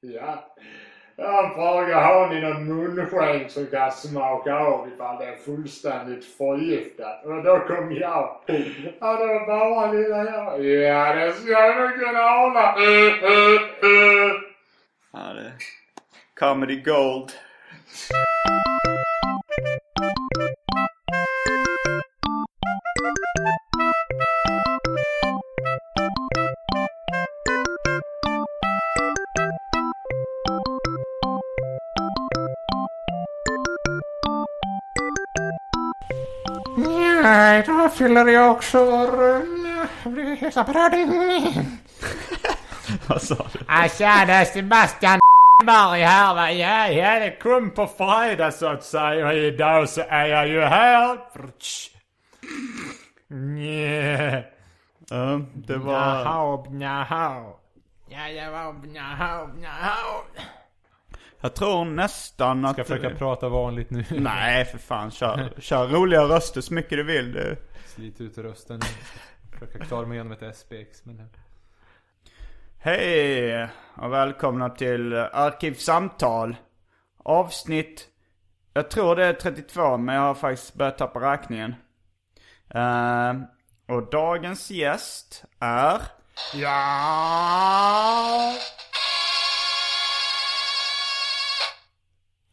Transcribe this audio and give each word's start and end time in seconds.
Ja. 0.00 0.56
Jag 1.16 1.54
frågar, 1.54 2.02
har 2.02 2.28
ni 2.28 2.40
någon 2.40 2.64
munskänk 2.64 3.50
som 3.50 3.66
kan 3.66 3.92
smaka 3.92 4.54
av 4.54 4.88
ifall 4.88 5.18
det 5.18 5.24
är 5.24 5.36
fullständigt 5.36 6.24
förgiftat? 6.24 7.24
Och 7.24 7.42
då 7.42 7.58
kom 7.58 7.92
jag. 7.92 8.40
Ja, 9.00 9.16
det 9.16 9.26
var 9.26 9.46
bara 9.46 9.92
lilla 9.92 10.24
jag. 10.24 10.64
Ja, 10.64 11.14
det 11.14 11.32
ska 11.32 11.50
jag 11.50 11.80
nog 11.80 11.98
kunna 11.98 12.20
ana. 12.20 12.74
Ja, 15.12 15.32
det... 15.34 15.52
Comedy 16.34 16.80
Gold. 16.80 17.32
Ja, 37.56 37.62
idag 37.62 37.94
fyller 37.94 38.26
jag 38.26 38.50
också 38.50 38.78
år. 38.78 39.24
Jag 40.04 40.12
blir 40.12 40.64
brödig. 40.72 41.08
Vad 43.06 43.22
sa 43.22 43.34
du? 43.52 43.58
Det 43.98 44.04
är 44.32 44.44
Sebastian 44.44 45.20
Berg 45.66 46.02
här 46.02 46.34
va. 46.34 46.50
Ja, 46.52 46.88
ja, 46.88 47.18
det 47.20 47.38
kom 47.42 47.70
på 47.70 47.86
fredag 47.86 48.52
så 48.52 48.66
att 48.66 48.84
säga. 48.84 49.32
Idag 49.32 49.88
så 49.88 50.02
är 50.08 50.26
jag 50.26 50.48
ju 50.48 50.60
här. 50.60 51.18
Nja. 53.28 54.42
Ja, 55.10 55.40
det 55.54 55.76
var... 55.76 55.92
Jaha, 55.92 56.64
jaha. 56.80 57.52
Ja, 58.08 58.18
det 58.28 58.50
var 58.50 58.74
jaha, 58.94 59.50
jaha. 59.62 60.22
Jag 61.46 61.54
tror 61.54 61.84
nästan 61.84 62.64
att... 62.64 62.72
Ska 62.72 62.80
jag 62.80 62.86
försöka 62.86 63.16
prata 63.16 63.48
vanligt 63.48 63.90
nu? 63.90 64.04
Nej, 64.10 64.64
för 64.64 64.78
fan. 64.78 65.10
Kör, 65.10 65.52
kör 65.58 65.88
roliga 65.88 66.22
röster 66.22 66.60
så 66.60 66.74
mycket 66.74 66.90
du 66.90 67.02
vill. 67.02 67.32
Det... 67.32 67.56
Slit 67.86 68.20
ut 68.20 68.38
rösten. 68.38 68.80
Försöka 69.52 69.84
klara 69.84 70.06
mig 70.06 70.16
igenom 70.16 70.32
ett 70.32 70.56
SPX. 70.56 71.04
Men... 71.04 71.30
Hej 72.78 73.68
och 73.96 74.12
välkomna 74.12 74.70
till 74.70 75.12
Arkivsamtal. 75.12 76.56
Avsnitt, 77.24 78.08
jag 78.72 78.90
tror 78.90 79.16
det 79.16 79.24
är 79.24 79.32
32 79.32 79.96
men 79.96 80.14
jag 80.14 80.22
har 80.22 80.34
faktiskt 80.34 80.74
börjat 80.74 80.98
tappa 80.98 81.32
räkningen. 81.32 81.74
Eh, 82.74 83.34
och 83.88 84.10
dagens 84.10 84.70
gäst 84.70 85.44
är... 85.60 86.00
Ja. 86.54 87.96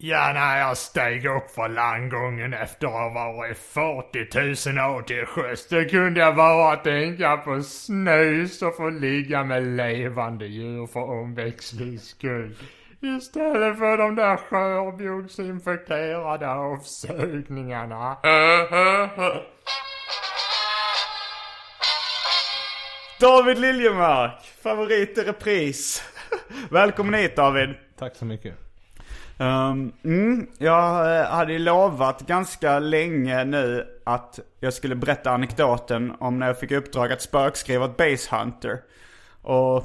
Ja, 0.06 0.32
när 0.34 0.60
jag 0.60 0.78
steg 0.78 1.26
upp 1.26 1.52
för 1.52 1.70
landgången 1.70 2.54
efter 2.54 2.88
att 2.88 2.94
ha 2.94 3.10
varit 3.10 3.58
40 3.58 4.72
000 4.72 4.96
år 4.96 5.02
till 5.02 5.26
sjöss, 5.26 5.68
då 5.68 5.84
kunde 5.84 6.20
jag 6.20 6.36
bara 6.36 6.76
tänka 6.76 7.38
på 7.38 7.62
snus 7.62 8.62
och 8.62 8.76
få 8.76 8.90
ligga 8.90 9.44
med 9.44 9.64
levande 9.64 10.46
djur 10.46 10.88
för 10.88 11.00
omväxlings 11.00 12.10
skull. 12.10 12.56
Istället 13.02 13.78
för 13.78 13.98
de 13.98 14.16
där 14.16 14.38
skörbjugginfekterade 14.38 16.50
avsögningarna. 16.50 18.18
David 23.20 23.60
Liljemark, 23.60 24.44
favorit 24.64 25.18
i 25.18 25.22
repris. 25.22 26.04
Välkommen 26.72 27.14
hit 27.14 27.36
David. 27.36 27.70
Tack 28.00 28.16
så 28.16 28.26
mycket. 28.26 28.73
Um, 29.38 29.92
mm, 30.04 30.48
jag 30.58 31.20
eh, 31.20 31.26
hade 31.26 31.54
ju 31.54 31.60
lovat 31.60 32.28
ganska 32.28 32.80
länge 32.80 33.44
nu 33.44 33.88
att 34.04 34.40
jag 34.60 34.74
skulle 34.74 34.96
berätta 34.96 35.32
anekdoten 35.32 36.14
om 36.20 36.40
när 36.40 36.48
jag 36.48 36.60
fick 36.60 36.72
uppdrag 36.72 37.12
att 37.12 37.22
spökskriva 37.22 37.86
ett 37.86 37.98
Base 37.98 38.36
Hunter. 38.36 38.82
Och 39.42 39.84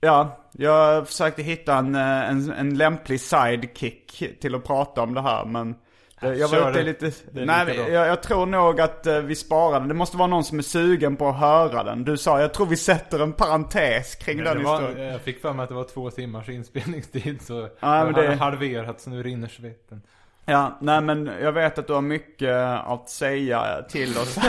ja, 0.00 0.38
jag 0.52 1.08
försökte 1.08 1.42
hitta 1.42 1.76
en, 1.76 1.94
eh, 1.94 2.30
en, 2.30 2.52
en 2.52 2.78
lämplig 2.78 3.20
sidekick 3.20 4.22
till 4.40 4.54
att 4.54 4.64
prata 4.64 5.02
om 5.02 5.14
det 5.14 5.22
här 5.22 5.44
men 5.44 5.74
jag 6.20 6.48
var 6.48 6.72
det. 6.72 6.82
lite... 6.82 7.10
Nej, 7.32 7.64
bra. 7.66 7.74
jag, 7.74 8.06
jag 8.08 8.22
tror 8.22 8.46
nog 8.46 8.80
att 8.80 9.06
eh, 9.06 9.18
vi 9.18 9.34
sparar 9.36 9.78
den. 9.80 9.88
Det 9.88 9.94
måste 9.94 10.16
vara 10.16 10.28
någon 10.28 10.44
som 10.44 10.58
är 10.58 10.62
sugen 10.62 11.16
på 11.16 11.28
att 11.28 11.36
höra 11.38 11.84
den. 11.84 12.04
Du 12.04 12.16
sa, 12.16 12.40
jag 12.40 12.54
tror 12.54 12.66
vi 12.66 12.76
sätter 12.76 13.18
en 13.22 13.32
parentes 13.32 14.14
kring 14.14 14.44
den 14.44 14.56
Det 14.58 14.62
var, 14.64 14.80
historien. 14.80 15.12
jag 15.12 15.20
fick 15.20 15.40
för 15.40 15.52
mig 15.52 15.62
att 15.62 15.68
det 15.68 15.74
var 15.74 15.84
två 15.84 16.10
timmars 16.10 16.48
inspelningstid 16.48 17.42
så 17.42 17.68
Ja, 17.80 18.04
men 18.04 18.14
har 18.14 18.22
det- 18.22 18.34
halverat 18.34 19.00
så 19.00 19.10
nu 19.10 19.22
rinner 19.22 19.48
svetten. 19.48 20.02
Ja, 20.44 20.78
nej 20.80 21.00
men 21.00 21.30
jag 21.42 21.52
vet 21.52 21.78
att 21.78 21.86
du 21.86 21.92
har 21.92 22.00
mycket 22.02 22.54
att 22.86 23.10
säga 23.10 23.82
till 23.88 24.10
oss. 24.18 24.38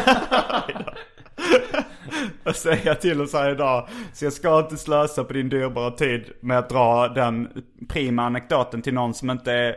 att 2.43 2.55
säga 2.57 2.95
till 2.95 3.21
oss 3.21 3.33
här 3.33 3.51
idag. 3.51 3.88
Så 4.13 4.25
jag 4.25 4.33
ska 4.33 4.59
inte 4.59 4.77
slösa 4.77 5.23
på 5.23 5.33
din 5.33 5.49
dyrbara 5.49 5.91
tid 5.91 6.23
med 6.39 6.57
att 6.59 6.69
dra 6.69 7.07
den 7.07 7.63
prima 7.89 8.23
anekdoten 8.23 8.81
till 8.81 8.93
någon 8.93 9.13
som 9.13 9.29
inte 9.29 9.51
är 9.53 9.75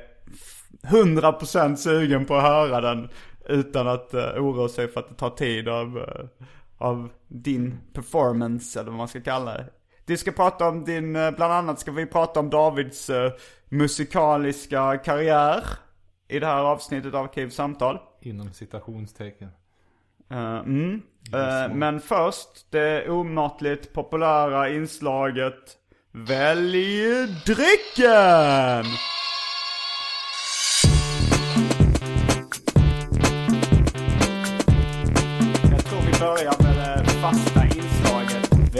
100% 0.84 1.76
sugen 1.76 2.24
på 2.24 2.36
att 2.36 2.42
höra 2.42 2.80
den. 2.80 3.08
Utan 3.48 3.88
att 3.88 4.14
uh, 4.14 4.20
oroa 4.20 4.68
sig 4.68 4.88
för 4.88 5.00
att 5.00 5.08
det 5.08 5.14
tar 5.14 5.30
tid 5.30 5.68
av, 5.68 5.98
eh, 5.98 6.46
av 6.78 7.08
din 7.28 7.78
performance 7.92 8.80
eller 8.80 8.90
vad 8.90 8.98
man 8.98 9.08
ska 9.08 9.20
kalla 9.20 9.54
det. 9.54 9.66
Vi 10.06 10.16
ska 10.16 10.32
prata 10.32 10.68
om 10.68 10.84
din, 10.84 11.16
eh, 11.16 11.30
bland 11.30 11.52
annat 11.52 11.80
ska 11.80 11.92
vi 11.92 12.06
prata 12.06 12.40
om 12.40 12.50
Davids 12.50 13.10
eh, 13.10 13.32
musikaliska 13.68 14.98
karriär 14.98 15.64
i 16.28 16.38
det 16.38 16.46
här 16.46 16.62
avsnittet 16.62 17.14
av 17.14 17.24
Arkivsamtal. 17.24 17.98
Inom 18.20 18.52
citationstecken. 18.52 19.48
Uh, 20.32 20.58
mm. 20.58 21.02
Men 21.72 22.00
först 22.00 22.70
det 22.70 23.08
omåttligt 23.08 23.92
populära 23.92 24.70
inslaget 24.70 25.76
Välj 26.12 27.06
drycken! 27.46 28.84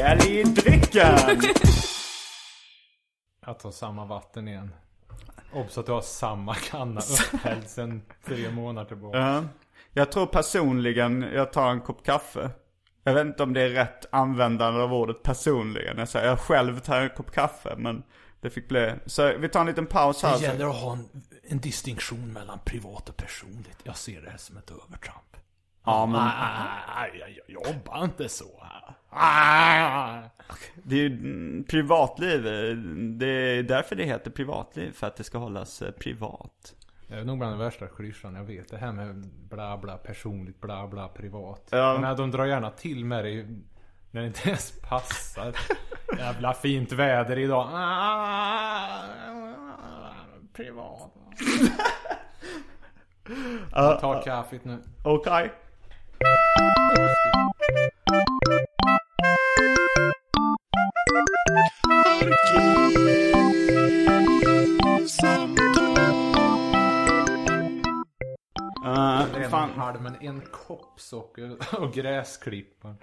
Drycken! 0.04 1.18
Jag 3.46 3.58
tar 3.58 3.70
samma 3.70 4.04
vatten 4.04 4.48
igen. 4.48 4.74
Obs 5.52 5.78
att 5.78 5.86
du 5.86 5.92
har 5.92 6.00
samma 6.00 6.54
kanna 6.54 7.00
upphälld 7.34 7.68
sen 7.68 8.02
tre 8.26 8.50
månader 8.50 8.88
tillbaka. 8.88 9.18
Ja. 9.18 9.44
Jag 9.92 10.12
tror 10.12 10.26
personligen 10.26 11.22
jag 11.22 11.52
tar 11.52 11.70
en 11.70 11.80
kopp 11.80 12.04
kaffe. 12.04 12.50
Jag 13.04 13.14
vet 13.14 13.26
inte 13.26 13.42
om 13.42 13.52
det 13.52 13.60
är 13.60 13.68
rätt 13.68 14.06
användande 14.12 14.80
av 14.80 14.94
ordet 14.94 15.22
personligen. 15.22 15.98
Jag 15.98 16.08
säger 16.08 16.26
jag 16.28 16.40
själv 16.40 16.80
tar 16.80 17.00
en 17.00 17.10
kopp 17.10 17.30
kaffe 17.30 17.74
men 17.78 18.02
det 18.40 18.50
fick 18.50 18.68
bli. 18.68 18.92
Så 19.06 19.32
vi 19.38 19.48
tar 19.48 19.60
en 19.60 19.66
liten 19.66 19.86
paus 19.86 20.22
här. 20.22 20.38
Det 20.38 20.44
gäller 20.44 20.66
att 20.66 20.76
ha 20.76 20.92
en, 20.92 21.08
en 21.42 21.58
distinktion 21.58 22.32
mellan 22.32 22.58
privat 22.64 23.08
och 23.08 23.16
personligt. 23.16 23.78
Jag 23.82 23.96
ser 23.96 24.22
det 24.22 24.30
här 24.30 24.38
som 24.38 24.56
ett 24.56 24.70
övertramp. 24.70 25.36
Ja 25.84 26.06
men 26.06 26.30
Nej, 26.96 27.40
jag 27.46 27.50
jobbar 27.54 28.04
inte 28.04 28.28
så 28.28 28.60
här. 28.62 28.94
Ah. 29.14 30.22
det 30.82 30.94
är 30.94 31.00
ju 31.00 31.64
privatliv. 31.64 32.42
Det 33.18 33.26
är 33.26 33.62
därför 33.62 33.96
det 33.96 34.04
heter 34.04 34.30
privatliv. 34.30 34.92
För 34.92 35.06
att 35.06 35.16
det 35.16 35.24
ska 35.24 35.38
hållas 35.38 35.82
eh, 35.82 35.90
privat. 35.90 36.74
Det 37.08 37.14
är 37.14 37.24
nog 37.24 37.38
bland 37.38 37.52
den 37.52 37.58
värsta 37.58 37.86
klyschan 37.86 38.34
jag 38.34 38.44
vet. 38.44 38.68
Det 38.68 38.76
här 38.76 38.92
med 38.92 39.26
bla 39.50 39.78
bla 39.78 39.96
personligt, 39.96 40.60
bla 40.60 40.86
bla 40.86 41.08
privat. 41.08 41.68
Ja. 41.70 41.98
Men 42.00 42.16
de 42.16 42.30
drar 42.30 42.44
gärna 42.44 42.70
till 42.70 43.04
med 43.04 43.24
det 43.24 43.46
när 44.10 44.20
det 44.20 44.26
inte 44.26 44.48
ens 44.48 44.80
passar. 44.80 45.54
Jävla 46.18 46.54
fint 46.54 46.92
väder 46.92 47.38
idag. 47.38 47.68
Ah, 47.72 49.02
privat. 50.52 51.12
Ta 54.00 54.22
kaffet 54.24 54.64
nu. 54.64 54.82
Okej. 55.04 55.52
Uh, 61.44 61.60
En 69.42 69.52
halv, 69.52 70.02
men 70.02 70.14
en 70.20 70.40
kopp 70.40 71.00
socker 71.00 71.56
och 71.80 71.92
gräsklipparen. 71.92 72.96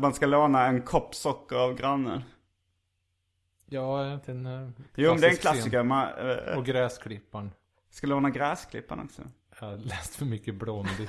man 0.00 0.14
ska 0.14 0.26
låna 0.26 0.66
en 0.66 0.82
kopp 0.82 1.14
socker 1.14 1.56
av 1.56 1.74
grannen. 1.74 2.22
Ja, 3.66 4.04
en 4.26 4.46
eh, 4.46 4.68
Jo 4.94 4.94
det 4.94 5.08
är 5.08 5.10
en 5.12 5.18
klassisk 5.18 5.40
klassiker. 5.40 5.82
Man 5.82 6.08
eh, 6.30 6.58
Och 6.58 6.64
gräsklipparen. 6.64 7.50
ska 7.90 8.06
låna 8.06 8.30
gräsklipparen 8.30 9.04
också. 9.04 9.22
Jag 9.60 9.66
har 9.66 9.76
läst 9.76 10.16
för 10.16 10.24
mycket 10.24 10.54
Blondie. 10.54 11.08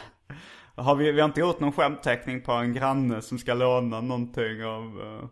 Har 0.76 0.96
vi, 0.96 1.12
vi 1.12 1.20
har 1.22 1.28
inte 1.28 1.40
gjort 1.40 1.60
någon 1.60 1.72
skämtteckning 1.72 2.42
på 2.42 2.52
en 2.52 2.74
granne 2.74 3.22
som 3.22 3.38
ska 3.40 3.54
låna 3.54 4.02
någonting 4.02 4.66
av... 4.66 5.02
eh. 5.02 5.30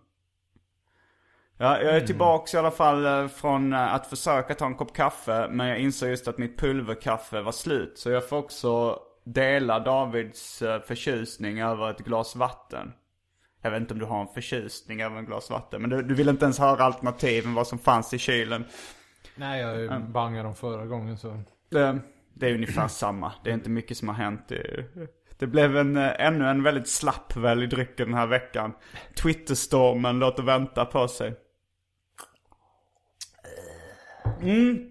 Ja, 1.61 1.81
jag 1.81 1.95
är 1.95 2.01
tillbaks 2.01 2.53
i 2.53 2.57
alla 2.57 2.71
fall 2.71 3.05
eh, 3.05 3.27
från 3.27 3.73
eh, 3.73 3.93
att 3.93 4.07
försöka 4.07 4.55
ta 4.55 4.65
en 4.65 4.75
kopp 4.75 4.93
kaffe. 4.93 5.47
Men 5.51 5.67
jag 5.67 5.79
inser 5.79 6.09
just 6.09 6.27
att 6.27 6.37
mitt 6.37 6.59
pulverkaffe 6.59 7.41
var 7.41 7.51
slut. 7.51 7.97
Så 7.97 8.09
jag 8.09 8.29
får 8.29 8.37
också 8.37 8.99
dela 9.23 9.79
Davids 9.79 10.61
eh, 10.61 10.81
förtjusning 10.81 11.61
över 11.61 11.91
ett 11.91 11.99
glas 11.99 12.35
vatten. 12.35 12.93
Jag 13.61 13.71
vet 13.71 13.81
inte 13.81 13.93
om 13.93 13.99
du 13.99 14.05
har 14.05 14.21
en 14.21 14.27
förtjusning 14.27 15.01
över 15.01 15.17
en 15.17 15.25
glas 15.25 15.49
vatten. 15.49 15.81
Men 15.81 15.89
du, 15.89 16.01
du 16.01 16.13
vill 16.13 16.29
inte 16.29 16.45
ens 16.45 16.59
höra 16.59 16.83
alternativen, 16.83 17.53
vad 17.53 17.67
som 17.67 17.79
fanns 17.79 18.13
i 18.13 18.17
kylen. 18.17 18.65
Nej, 19.35 19.61
jag 19.61 20.03
bangade 20.09 20.43
dem 20.43 20.55
förra 20.55 20.85
gången 20.85 21.17
så. 21.17 21.39
Det, 21.69 21.99
det 22.33 22.49
är 22.49 22.53
ungefär 22.53 22.87
samma. 22.87 23.33
Det 23.43 23.49
är 23.49 23.53
inte 23.53 23.69
mycket 23.69 23.97
som 23.97 24.07
har 24.07 24.15
hänt. 24.15 24.45
Det, 24.47 24.85
det 25.37 25.47
blev 25.47 25.77
en, 25.77 25.97
ännu 25.97 26.47
en 26.47 26.63
väldigt 26.63 26.89
slapp 26.89 27.35
välj 27.35 27.67
dryck 27.67 27.97
den 27.97 28.13
här 28.13 28.27
veckan. 28.27 28.73
Twitterstormen 29.15 30.19
låter 30.19 30.43
vänta 30.43 30.85
på 30.85 31.07
sig. 31.07 31.35
Mm. 34.41 34.87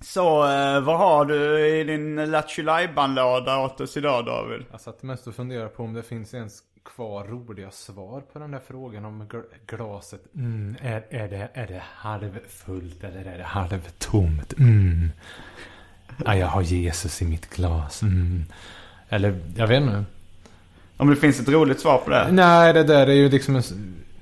Så 0.00 0.44
eh, 0.44 0.80
vad 0.80 0.98
har 0.98 1.24
du 1.24 1.66
i 1.68 1.84
din 1.84 2.30
Lattjo 2.30 2.62
låda 3.08 3.58
åt 3.58 3.80
oss 3.80 3.96
idag 3.96 4.26
David? 4.26 4.64
Jag 4.70 4.80
satt 4.80 5.02
mest 5.02 5.26
och 5.26 5.34
funderade 5.34 5.68
på 5.68 5.82
om 5.82 5.92
det 5.92 6.02
finns 6.02 6.34
ens 6.34 6.60
kvar 6.84 7.24
roliga 7.24 7.70
svar 7.70 8.22
på 8.32 8.38
den 8.38 8.50
där 8.50 8.60
frågan 8.66 9.04
om 9.04 9.22
gl- 9.22 9.44
glaset. 9.66 10.20
Mm, 10.34 10.76
är, 10.80 11.04
är, 11.10 11.28
det, 11.28 11.48
är 11.54 11.66
det 11.66 11.82
halvfullt 11.94 13.04
eller 13.04 13.24
är 13.24 13.38
det 13.38 13.44
halvtomt? 13.44 14.52
Mm. 14.58 15.08
Ja, 16.24 16.36
jag 16.36 16.46
har 16.46 16.62
Jesus 16.62 17.22
i 17.22 17.24
mitt 17.24 17.50
glas. 17.54 18.02
Mm. 18.02 18.44
Eller, 19.08 19.40
jag 19.56 19.66
vet 19.66 19.82
inte. 19.82 20.04
Om 20.96 21.10
det 21.10 21.16
finns 21.16 21.40
ett 21.40 21.48
roligt 21.48 21.80
svar 21.80 21.98
på 21.98 22.10
det? 22.10 22.28
Nej, 22.32 22.72
det 22.72 22.84
där 22.84 23.06
är 23.06 23.12
ju 23.12 23.28
liksom 23.28 23.56
en, 23.56 23.62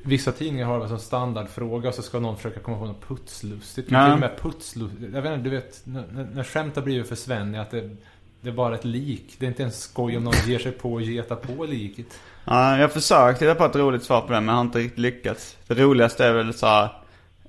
Vissa 0.03 0.33
tidningar 0.33 0.67
har 0.67 0.81
det 0.81 0.89
som 0.89 0.99
standardfråga 0.99 1.89
och 1.89 1.95
så 1.95 2.03
ska 2.03 2.21
någon 2.21 2.37
försöka 2.37 2.61
komma 2.61 2.79
på 2.79 2.85
något 2.87 3.09
putslustigt. 3.09 3.91
Ja. 3.91 4.05
till 4.05 4.13
och 4.13 4.21
med 4.21 4.39
putslustigt. 4.39 5.15
Jag 5.15 5.23
vet 5.23 5.33
inte, 5.33 5.45
du 5.51 5.57
vet. 5.57 5.81
När, 5.85 6.27
när- 6.35 6.45
skämt 6.45 6.77
har 6.77 6.83
blivit 6.83 7.09
för 7.09 7.17
Sven 7.17 7.55
att 7.55 7.71
det, 7.71 7.97
det 8.41 8.49
är 8.49 8.53
bara 8.53 8.75
ett 8.75 8.85
lik. 8.85 9.35
Det 9.39 9.47
är 9.47 9.49
inte 9.49 9.63
ens 9.63 9.81
skoj 9.83 10.17
om 10.17 10.25
någon 10.25 10.35
ger 10.47 10.59
sig 10.59 10.73
på 10.73 10.93
och 10.93 11.03
getar 11.03 11.37
på 11.37 11.65
liket. 11.65 12.07
Ja, 12.45 12.73
jag 12.77 12.81
har 12.83 12.89
försökt 12.89 13.43
hitta 13.43 13.55
på 13.55 13.65
ett 13.65 13.77
roligt 13.77 14.03
svar 14.05 14.21
på 14.21 14.27
det 14.33 14.41
men 14.41 14.49
jag 14.49 14.55
har 14.55 14.61
inte 14.61 14.79
riktigt 14.79 14.99
lyckats. 14.99 15.57
Det 15.67 15.75
roligaste 15.75 16.25
är 16.27 16.33
väl 16.33 16.55
så 16.55 16.67
här, 16.67 16.89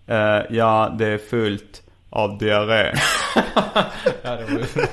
eh, 0.07 0.45
ja 0.57 0.95
det 0.99 1.07
är 1.07 1.17
fullt 1.17 1.81
av 2.09 2.37
diarré. 2.37 2.93
Ja, 4.23 4.35
det 4.35 4.45
var. 4.53 4.87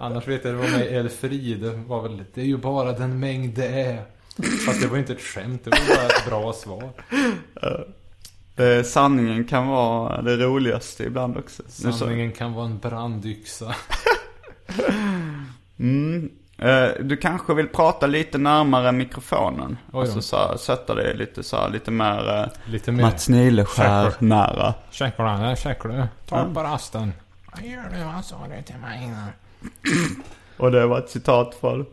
Annars 0.00 0.28
vet 0.28 0.44
jag, 0.44 0.54
det 0.54 0.58
var 0.58 0.68
med 0.78 0.86
Elfrid. 0.86 1.60
Det 1.60 1.70
var 1.70 2.02
väl, 2.02 2.22
det 2.34 2.40
är 2.40 2.44
ju 2.44 2.56
bara 2.56 2.92
den 2.92 3.20
mängd 3.20 3.54
det 3.54 3.66
är. 3.66 4.02
Fast 4.66 4.80
det 4.82 4.86
var 4.88 4.98
inte 4.98 5.12
ett 5.12 5.20
skämt, 5.20 5.64
det 5.64 5.70
var 5.70 5.96
bara 5.96 6.06
ett 6.06 6.26
bra 6.28 6.52
svar. 6.52 6.90
Eh, 8.56 8.82
sanningen 8.84 9.44
kan 9.44 9.66
vara 9.66 10.22
det 10.22 10.36
roligaste 10.36 11.04
ibland 11.04 11.36
också. 11.36 11.62
Sanningen 11.68 12.32
kan 12.32 12.52
vara 12.52 12.66
en 12.66 12.78
brandyxa. 12.78 13.74
Mm. 15.78 16.30
Eh, 16.58 16.88
du 17.00 17.16
kanske 17.16 17.54
vill 17.54 17.68
prata 17.68 18.06
lite 18.06 18.38
närmare 18.38 18.92
mikrofonen. 18.92 19.78
Alltså 19.92 20.22
så 20.22 20.36
här, 20.36 20.56
sätta 20.56 20.94
dig 20.94 21.16
lite 21.16 21.42
så 21.42 21.56
här, 21.56 21.68
lite 21.70 21.90
mer 21.90 22.28
eh, 22.40 22.70
Lite 22.72 22.92
mer... 22.92 23.02
Mats 23.02 23.28
Nileskär 23.28 24.12
nära. 24.18 24.66
Det? 24.90 24.96
Checkar 25.56 25.88
du? 25.88 26.06
Ta 26.28 26.36
Ja. 26.38 26.54
på 26.54 26.60
rasten. 26.62 27.12
Vad 27.54 27.64
gör 27.64 27.82
du? 27.98 28.04
Vad 28.04 28.24
sa 28.24 28.36
du 28.56 28.62
till 28.62 28.76
mig 28.76 29.04
innan? 29.04 29.28
Och 30.56 30.70
det 30.72 30.86
var 30.86 30.98
ett 30.98 31.10
citat 31.10 31.54
från. 31.60 31.86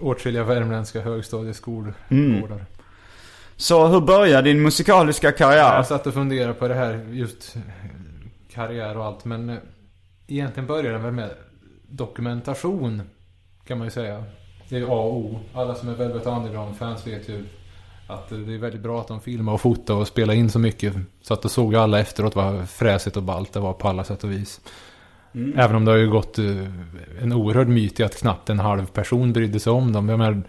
Åtskilliga 0.00 0.44
värmländska 0.44 1.00
högstadieskolgårdar. 1.00 1.94
Mm. 2.10 2.64
Så 3.56 3.86
hur 3.86 4.00
började 4.00 4.48
din 4.48 4.62
musikaliska 4.62 5.32
karriär? 5.32 5.76
Jag 5.76 5.86
satt 5.86 6.06
och 6.06 6.14
funderade 6.14 6.54
på 6.54 6.68
det 6.68 6.74
här 6.74 7.06
just 7.10 7.56
karriär 8.52 8.96
och 8.96 9.04
allt. 9.04 9.24
Men 9.24 9.50
eh, 9.50 9.56
egentligen 10.26 10.66
började 10.66 10.92
den 10.92 11.02
väl 11.02 11.12
med 11.12 11.30
dokumentation. 11.88 13.02
Kan 13.66 13.78
man 13.78 13.86
ju 13.86 13.90
säga. 13.90 14.24
Det 14.68 14.76
är 14.76 14.82
A 14.82 14.86
och 14.86 15.16
O. 15.16 15.40
Alla 15.54 15.74
som 15.74 15.88
är 15.88 15.94
Velvet 15.94 16.26
Underground-fans 16.26 17.06
vet 17.06 17.28
ju 17.28 17.44
att 18.08 18.28
det 18.28 18.54
är 18.54 18.58
väldigt 18.58 18.80
bra 18.80 19.00
att 19.00 19.08
de 19.08 19.20
filmar 19.20 19.52
och 19.52 19.60
fotar 19.60 19.94
och 19.94 20.08
spelar 20.08 20.34
in 20.34 20.50
så 20.50 20.58
mycket. 20.58 20.94
Så 21.22 21.34
att 21.34 21.42
då 21.42 21.48
såg 21.48 21.74
alla 21.74 22.00
efteråt 22.00 22.36
vad 22.36 22.68
fräsigt 22.68 23.16
och 23.16 23.22
ballt 23.22 23.52
det 23.52 23.60
var 23.60 23.72
på 23.72 23.88
alla 23.88 24.04
sätt 24.04 24.24
och 24.24 24.30
vis. 24.32 24.60
Även 25.56 25.76
om 25.76 25.84
det 25.84 25.90
har 25.90 25.98
ju 25.98 26.10
gått 26.10 26.38
eh, 26.38 26.44
en 27.22 27.32
oerhörd 27.32 27.68
myt 27.68 28.00
i 28.00 28.04
att 28.04 28.16
knappt 28.20 28.50
en 28.50 28.58
halv 28.58 28.86
person 28.86 29.32
brydde 29.32 29.60
sig 29.60 29.72
om 29.72 29.92
dem. 29.92 30.08
Jag, 30.08 30.18
menar, 30.18 30.42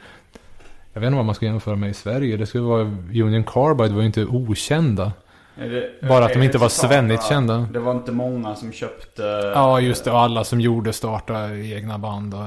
jag 0.94 1.02
vet 1.02 1.08
inte 1.08 1.16
vad 1.16 1.26
man 1.26 1.36
ska 1.36 1.46
jämföra 1.46 1.76
med 1.76 1.90
i 1.90 1.94
Sverige. 1.94 2.38
Det 2.38 2.46
skulle 2.46 2.64
vara 2.64 2.82
Union 3.14 3.44
Carbide 3.44 3.94
var 3.94 4.02
ju 4.02 4.08
inte 4.08 4.26
okända. 4.26 5.12
Det- 5.56 6.08
Bara 6.08 6.26
att 6.26 6.34
de 6.34 6.42
inte 6.42 6.58
var 6.58 6.70
svennigt 6.70 7.24
kända. 7.26 7.68
Det 7.74 7.80
var 7.80 7.92
inte 7.92 8.12
många 8.12 8.56
som 8.56 8.72
köpte... 8.72 9.22
Ja, 9.56 9.80
just 9.80 10.06
det. 10.06 10.12
Och 10.12 10.20
alla 10.20 10.44
som 10.44 10.62
gjorde 10.62 10.94
starta 10.94 11.56
egna 11.56 11.98
band. 12.00 12.34
Och 12.34 12.46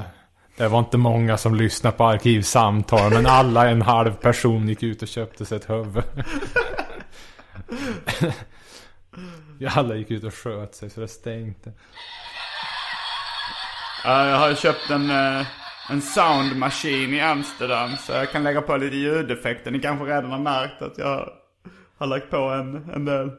det 0.56 0.68
var 0.68 0.78
inte 0.78 0.96
många 0.96 1.36
som 1.36 1.54
lyssnade 1.54 1.96
på 1.96 2.04
arkivsamtal. 2.04 3.10
Men 3.12 3.26
alla 3.26 3.70
en 3.70 3.82
halv 3.82 4.12
person 4.14 4.68
gick 4.68 4.82
ut 4.82 5.02
och 5.02 5.08
köpte 5.08 5.44
sig 5.44 5.56
ett 5.56 5.70
huvud. 5.70 6.02
Alla 9.74 9.94
gick 9.94 10.10
ut 10.10 10.24
och 10.24 10.34
sköt 10.34 10.74
sig 10.74 10.90
så 10.90 11.00
det 11.00 11.08
stänkte. 11.08 11.72
Ja, 14.04 14.28
jag 14.28 14.36
har 14.36 14.54
köpt 14.54 14.90
en, 14.90 15.10
eh, 15.10 15.46
en 15.90 16.02
soundmaskin 16.02 17.14
i 17.14 17.20
Amsterdam. 17.20 17.90
Så 17.96 18.12
jag 18.12 18.30
kan 18.30 18.42
lägga 18.44 18.60
på 18.62 18.76
lite 18.76 18.96
ljudeffekter. 18.96 19.70
Ni 19.70 19.78
kanske 19.80 20.04
redan 20.04 20.30
har 20.30 20.38
märkt 20.38 20.82
att 20.82 20.98
jag 20.98 21.30
har 21.98 22.06
lagt 22.06 22.30
på 22.30 22.36
en, 22.36 22.90
en 22.94 23.04
del. 23.04 23.30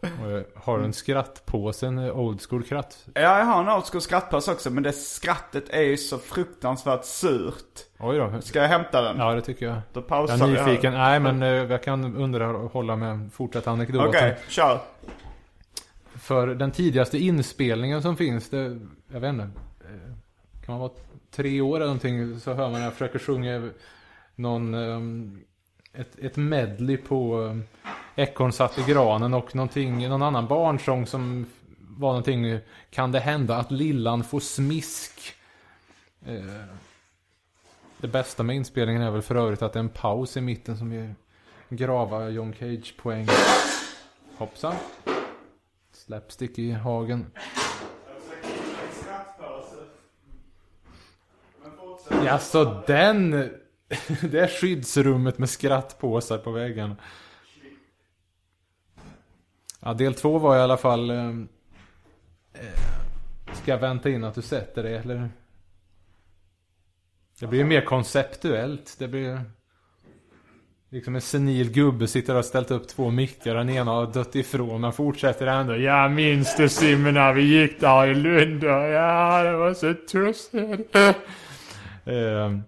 Jag 0.00 0.44
har 0.54 0.78
du 0.78 0.84
en 0.84 0.92
skrattpåse? 0.92 1.86
En 1.86 1.98
old 1.98 2.40
school 2.42 2.64
skratt? 2.64 3.06
Ja, 3.14 3.20
jag 3.20 3.44
har 3.44 3.62
en 3.62 3.68
old 3.68 3.84
school 3.84 4.00
skrattpaus 4.00 4.48
också. 4.48 4.70
Men 4.70 4.82
det 4.82 4.92
skrattet 4.92 5.64
är 5.68 5.82
ju 5.82 5.96
så 5.96 6.18
fruktansvärt 6.18 7.04
surt. 7.04 7.80
Oj 7.98 8.18
då. 8.18 8.40
Ska 8.40 8.58
jag 8.58 8.68
hämta 8.68 9.02
den? 9.02 9.16
Ja, 9.18 9.34
det 9.34 9.40
tycker 9.40 9.66
jag. 9.66 9.74
Då 9.92 10.00
Jag 10.00 10.06
pausar 10.08 10.34
är 10.34 10.50
vi 10.50 10.56
här. 10.56 10.66
nyfiken. 10.66 10.92
Nej, 10.92 11.20
men 11.20 11.42
eh, 11.42 11.48
jag 11.48 11.82
kan 11.82 12.16
underhålla 12.16 12.96
med 12.96 13.10
en 13.10 13.30
fortsatt 13.30 13.66
anekdot. 13.66 14.08
Okej, 14.08 14.38
kör. 14.48 14.78
För 16.14 16.46
den 16.46 16.70
tidigaste 16.70 17.18
inspelningen 17.18 18.02
som 18.02 18.16
finns, 18.16 18.50
det, 18.50 18.78
jag 19.12 19.20
vet 19.20 19.28
inte. 19.28 19.48
Eh, 19.92 20.14
kan 20.64 20.72
man 20.72 20.80
vara 20.80 20.90
tre 21.30 21.60
år 21.60 21.76
eller 21.76 21.86
någonting 21.86 22.40
så 22.40 22.52
hör 22.52 22.70
man 22.70 22.72
när 22.72 22.84
jag 22.84 22.92
försöker 22.92 23.18
sjunga 23.18 23.70
någon, 24.34 24.74
ehm, 24.74 25.44
ett, 25.92 26.18
ett 26.18 26.36
medley 26.36 26.96
på 26.96 27.46
eh, 27.46 28.24
Ekorn 28.24 28.52
satt 28.52 28.78
i 28.78 28.82
granen 28.82 29.34
och 29.34 29.54
någonting, 29.54 30.08
någon 30.08 30.22
annan 30.22 30.46
barnsång 30.46 31.06
som 31.06 31.46
var 31.78 32.08
någonting, 32.08 32.58
kan 32.90 33.12
det 33.12 33.20
hända 33.20 33.56
att 33.56 33.70
lillan 33.70 34.24
får 34.24 34.40
smisk? 34.40 35.34
Eh, 36.26 36.64
det 37.98 38.08
bästa 38.08 38.42
med 38.42 38.56
inspelningen 38.56 39.02
är 39.02 39.10
väl 39.10 39.22
för 39.22 39.34
övrigt 39.34 39.62
att 39.62 39.72
det 39.72 39.78
är 39.78 39.82
en 39.82 39.88
paus 39.88 40.36
i 40.36 40.40
mitten 40.40 40.78
som 40.78 40.92
ger 40.92 41.14
grava 41.68 42.28
John 42.28 42.54
Cage-poäng. 42.58 43.26
Hoppsan. 44.36 44.74
Slapstick 45.92 46.58
i 46.58 46.72
hagen. 46.72 47.26
Ja, 52.24 52.38
så 52.38 52.82
den... 52.86 53.30
Det 54.20 54.40
är 54.40 54.60
skyddsrummet 54.60 55.38
med 55.38 55.50
skrattpåsar 55.50 56.38
på 56.38 56.50
väggen. 56.50 56.94
Ja, 59.80 59.94
del 59.94 60.14
två 60.14 60.38
var 60.38 60.56
i 60.56 60.60
alla 60.60 60.76
fall... 60.76 61.10
Eh, 61.10 61.28
eh, 62.52 62.80
ska 63.52 63.70
jag 63.70 63.78
vänta 63.78 64.10
in 64.10 64.24
att 64.24 64.34
du 64.34 64.42
sätter 64.42 64.82
dig 64.82 64.94
eller? 64.94 65.28
Det 67.40 67.46
blir 67.46 67.58
ju 67.58 67.64
mer 67.64 67.84
konceptuellt. 67.84 68.96
Det 68.98 69.08
blir... 69.08 69.40
Liksom 70.90 71.14
en 71.14 71.20
senil 71.20 71.70
gubbe 71.70 72.06
sitter 72.06 72.32
och 72.32 72.36
har 72.36 72.42
ställt 72.42 72.70
upp 72.70 72.88
två 72.88 73.10
mickar. 73.10 73.54
Den 73.54 73.70
ena 73.70 73.90
har 73.90 74.06
dött 74.06 74.34
ifrån 74.34 74.80
men 74.80 74.92
fortsätter 74.92 75.46
ändå. 75.46 75.76
Ja 75.76 76.08
minns 76.08 76.56
du 76.56 76.68
Simon 76.68 77.14
när 77.14 77.32
vi 77.32 77.42
gick 77.42 77.80
där 77.80 78.06
i 78.06 78.14
Lund? 78.14 78.64
Ja 78.64 79.42
det 79.42 79.56
var 79.56 79.74
så 79.74 79.94
tussigt. 79.94 80.96
Eh, 82.04 82.58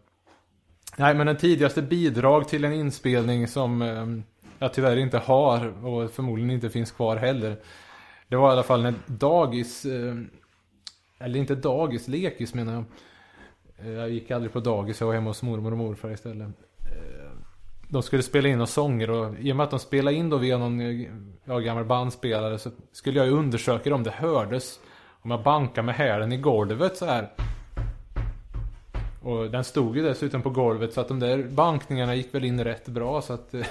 nej 0.96 1.14
men 1.14 1.26
den 1.26 1.36
tidigaste 1.36 1.82
bidrag 1.82 2.48
till 2.48 2.64
en 2.64 2.72
inspelning 2.72 3.48
som 3.48 3.82
eh, 3.82 4.06
jag 4.58 4.74
tyvärr 4.74 4.96
inte 4.96 5.18
har 5.18 5.86
och 5.86 6.10
förmodligen 6.10 6.50
inte 6.50 6.70
finns 6.70 6.92
kvar 6.92 7.16
heller. 7.16 7.56
Det 8.28 8.36
var 8.36 8.48
i 8.48 8.52
alla 8.52 8.62
fall 8.62 8.82
när 8.82 8.94
dagis, 9.06 9.84
eh, 9.84 10.14
eller 11.18 11.38
inte 11.38 11.54
dagis, 11.54 12.08
lekis 12.08 12.54
menar 12.54 12.72
jag. 12.72 12.84
Eh, 13.78 13.92
jag 13.92 14.10
gick 14.10 14.30
aldrig 14.30 14.52
på 14.52 14.60
dagis, 14.60 15.00
jag 15.00 15.06
var 15.06 15.14
hemma 15.14 15.30
hos 15.30 15.42
mormor 15.42 15.72
och 15.72 15.78
morfar 15.78 16.10
istället. 16.10 16.48
Eh, 16.92 17.30
de 17.88 18.02
skulle 18.02 18.22
spela 18.22 18.48
in 18.48 18.58
några 18.58 18.66
sånger 18.66 19.10
och 19.10 19.38
i 19.38 19.52
och 19.52 19.56
med 19.56 19.64
att 19.64 19.70
de 19.70 19.78
spelade 19.78 20.16
in 20.16 20.30
då 20.30 20.36
via 20.36 20.58
någon 20.58 20.80
eh, 20.80 21.08
ja, 21.44 21.58
gammal 21.58 21.84
bandspelare 21.84 22.58
så 22.58 22.70
skulle 22.92 23.18
jag 23.18 23.26
ju 23.26 23.32
undersöka 23.32 23.94
om 23.94 24.02
det 24.02 24.10
hördes. 24.10 24.80
Om 25.22 25.30
jag 25.30 25.42
bankade 25.42 25.86
med 25.86 25.94
hälen 25.94 26.32
i 26.32 26.36
golvet 26.36 26.96
så 26.96 27.06
här. 27.06 27.30
Och 29.24 29.50
den 29.50 29.64
stod 29.64 29.96
ju 29.96 30.02
dessutom 30.02 30.42
på 30.42 30.50
golvet 30.50 30.92
så 30.92 31.00
att 31.00 31.08
de 31.08 31.20
där 31.20 31.42
bankningarna 31.42 32.14
gick 32.14 32.34
väl 32.34 32.44
in 32.44 32.64
rätt 32.64 32.88
bra 32.88 33.22
så 33.22 33.32
att 33.32 33.54
eh, 33.54 33.66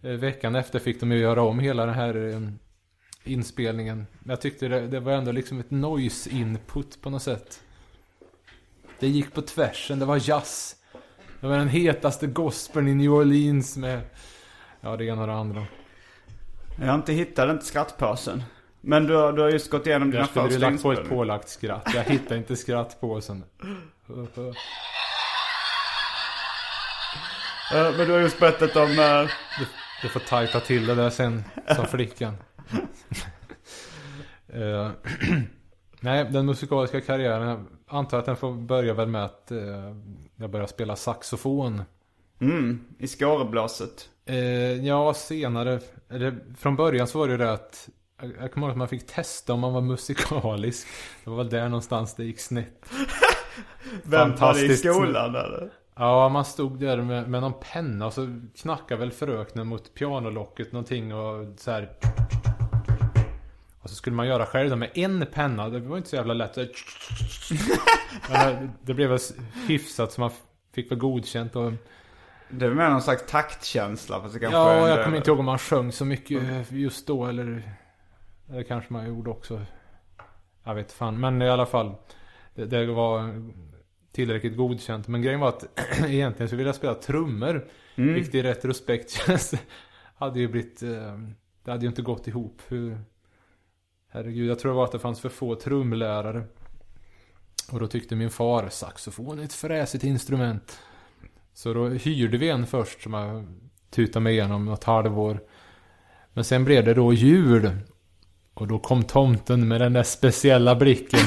veckan 0.00 0.54
efter 0.54 0.78
fick 0.78 1.00
de 1.00 1.12
ju 1.12 1.18
göra 1.18 1.42
om 1.42 1.58
hela 1.58 1.86
den 1.86 1.94
här 1.94 2.34
eh, 2.34 2.40
inspelningen. 3.24 4.06
Men 4.18 4.30
Jag 4.30 4.40
tyckte 4.40 4.68
det, 4.68 4.86
det 4.86 5.00
var 5.00 5.12
ändå 5.12 5.32
liksom 5.32 5.60
ett 5.60 5.70
noise 5.70 6.30
input 6.30 7.02
på 7.02 7.10
något 7.10 7.22
sätt. 7.22 7.60
Det 8.98 9.08
gick 9.08 9.34
på 9.34 9.42
tvärsen, 9.42 9.98
det 9.98 10.04
var 10.04 10.28
jazz. 10.28 10.76
Det 11.40 11.46
var 11.46 11.56
den 11.56 11.68
hetaste 11.68 12.26
gospeln 12.26 12.88
i 12.88 12.94
New 12.94 13.12
Orleans 13.12 13.76
med 13.76 14.00
ja 14.80 14.96
det 14.96 15.04
ena 15.04 15.20
och 15.20 15.26
det 15.26 15.34
andra. 15.34 15.66
Jag 16.80 16.86
har 16.86 16.94
inte 16.94 17.12
hittat 17.12 17.50
inte 17.50 17.64
skrattpåsen. 17.66 18.42
Men 18.80 19.06
du 19.06 19.14
har, 19.14 19.32
du 19.32 19.42
har 19.42 19.48
just 19.48 19.70
gått 19.70 19.86
igenom 19.86 20.10
dina 20.10 20.20
Jag 20.20 20.28
skulle 20.28 20.44
ju 20.44 20.50
första 20.50 20.70
lagt 20.70 20.82
på 20.82 20.92
ett 20.92 20.98
inspelningar. 20.98 21.24
pålagt 21.24 21.48
skratt. 21.48 21.90
Jag 21.94 22.04
hittade 22.04 22.36
inte 22.36 22.56
skrattpåsen. 22.56 23.44
Eh, 27.72 27.96
Men 27.96 28.06
du 28.06 28.12
har 28.12 28.20
just 28.20 28.38
berättat 28.40 28.76
om... 28.76 28.90
eh, 28.98 29.30
Du 30.02 30.08
får 30.08 30.20
tajta 30.20 30.60
till 30.60 30.86
det 30.86 30.94
där 30.94 31.10
sen, 31.10 31.44
sa 31.76 31.86
flickan. 31.86 32.34
Eh, 34.48 34.90
Nej, 36.00 36.24
den 36.24 36.46
musikaliska 36.46 37.00
karriären, 37.00 37.48
jag 37.48 37.66
antar 37.98 38.18
att 38.18 38.26
den 38.26 38.36
får 38.36 38.52
börja 38.52 38.94
väl 38.94 39.08
med 39.08 39.24
att 39.24 39.50
eh, 39.50 39.58
jag 40.36 40.50
började 40.50 40.68
spela 40.72 40.96
saxofon. 40.96 41.82
Mm, 42.40 42.84
i 42.98 43.08
Skåreblåset. 43.08 44.08
Eh, 44.26 44.36
ja, 44.86 45.14
senare. 45.14 45.80
Eller, 46.10 46.38
från 46.58 46.76
början 46.76 47.06
så 47.06 47.18
var 47.18 47.26
det 47.26 47.32
ju 47.32 47.38
det 47.38 47.52
att 47.52 47.88
jag, 48.22 48.32
jag 48.40 48.52
kommer 48.52 48.66
ihåg 48.66 48.70
att 48.72 48.78
man 48.78 48.88
fick 48.88 49.06
testa 49.06 49.52
om 49.52 49.60
man 49.60 49.72
var 49.72 49.80
musikalisk. 49.80 50.86
Det 51.24 51.30
var 51.30 51.36
väl 51.36 51.50
där 51.50 51.68
någonstans 51.68 52.14
det 52.14 52.24
gick 52.24 52.40
snett. 52.40 52.90
Var 54.02 54.54
det 54.54 54.64
i 54.66 54.76
skolan 54.76 55.34
eller? 55.34 55.70
Ja, 55.96 56.28
man 56.28 56.44
stod 56.44 56.80
där 56.80 56.96
med, 57.02 57.28
med 57.28 57.40
någon 57.40 57.52
penna 57.72 58.06
och 58.06 58.12
så 58.12 58.40
knackade 58.56 59.00
väl 59.00 59.10
fröknen 59.10 59.66
mot 59.66 59.94
pianolocket 59.94 60.72
någonting 60.72 61.14
och 61.14 61.46
så 61.58 61.70
här. 61.70 61.88
Och 63.80 63.90
så 63.90 63.96
skulle 63.96 64.16
man 64.16 64.26
göra 64.26 64.46
själv 64.46 64.70
då 64.70 64.76
med 64.76 64.90
en 64.94 65.26
penna. 65.32 65.68
Det 65.68 65.80
var 65.80 65.96
inte 65.96 66.08
så 66.08 66.16
jävla 66.16 66.34
lätt. 66.34 66.56
Men 68.30 68.70
det 68.82 68.94
blev 68.94 69.10
väl 69.10 69.18
hyfsat 69.66 70.12
så 70.12 70.20
man 70.20 70.30
fick 70.74 70.90
väl 70.90 70.98
godkänt 70.98 71.56
och... 71.56 71.72
Det 72.50 72.66
är 72.66 72.70
mer 72.70 72.90
någon 72.90 73.02
slags 73.02 73.26
taktkänsla. 73.26 74.18
Det 74.18 74.22
kanske 74.22 74.46
Ja, 74.58 74.88
jag 74.88 74.96
del- 74.96 75.04
kommer 75.04 75.16
inte 75.16 75.30
ihåg 75.30 75.38
om 75.38 75.44
man 75.44 75.58
sjöng 75.58 75.92
så 75.92 76.04
mycket 76.04 76.42
just 76.70 77.06
då 77.06 77.26
eller... 77.26 77.62
Eller 78.50 78.62
kanske 78.62 78.92
man 78.92 79.08
gjorde 79.08 79.30
också. 79.30 79.60
Jag 80.64 80.74
vet 80.74 80.92
fan. 80.92 81.20
Men 81.20 81.42
i 81.42 81.50
alla 81.50 81.66
fall. 81.66 81.94
Det, 82.66 82.66
det 82.86 82.86
var 82.86 83.42
tillräckligt 84.12 84.56
godkänt. 84.56 85.08
Men 85.08 85.22
grejen 85.22 85.40
var 85.40 85.48
att 85.48 85.64
egentligen 86.06 86.48
så 86.50 86.56
ville 86.56 86.68
jag 86.68 86.76
spela 86.76 86.94
trummor. 86.94 87.68
Mm. 87.96 88.14
Vilket 88.14 88.34
i 88.34 88.42
retrospekt 88.42 89.20
hade 90.16 90.40
ju 90.40 90.48
blivit... 90.48 90.82
eh, 90.82 91.18
Det 91.64 91.70
hade 91.70 91.82
ju 91.82 91.88
inte 91.88 92.02
gått 92.02 92.26
ihop. 92.28 92.62
Hur... 92.68 92.98
Herregud, 94.10 94.50
jag 94.50 94.58
tror 94.58 94.72
det 94.72 94.76
var 94.76 94.84
att 94.84 94.92
det 94.92 94.98
fanns 94.98 95.20
för 95.20 95.28
få 95.28 95.54
trumlärare. 95.54 96.42
Och 97.72 97.80
då 97.80 97.86
tyckte 97.86 98.16
min 98.16 98.30
far 98.30 98.68
saxofon 98.68 99.38
är 99.38 99.44
ett 99.44 99.52
fräsigt 99.52 100.04
instrument. 100.04 100.78
Så 101.54 101.74
då 101.74 101.88
hyrde 101.88 102.38
vi 102.38 102.48
en 102.48 102.66
först 102.66 103.02
som 103.02 103.14
jag 103.14 103.46
tutade 103.90 104.22
mig 104.22 104.32
igenom 104.32 104.64
något 104.64 104.84
halvår. 104.84 105.40
Men 106.32 106.44
sen 106.44 106.64
blev 106.64 106.84
det 106.84 106.94
då 106.94 107.12
jul. 107.12 107.70
Och 108.54 108.66
då 108.68 108.78
kom 108.78 109.04
tomten 109.04 109.68
med 109.68 109.80
den 109.80 109.92
där 109.92 110.02
speciella 110.02 110.74
blicken. 110.76 111.20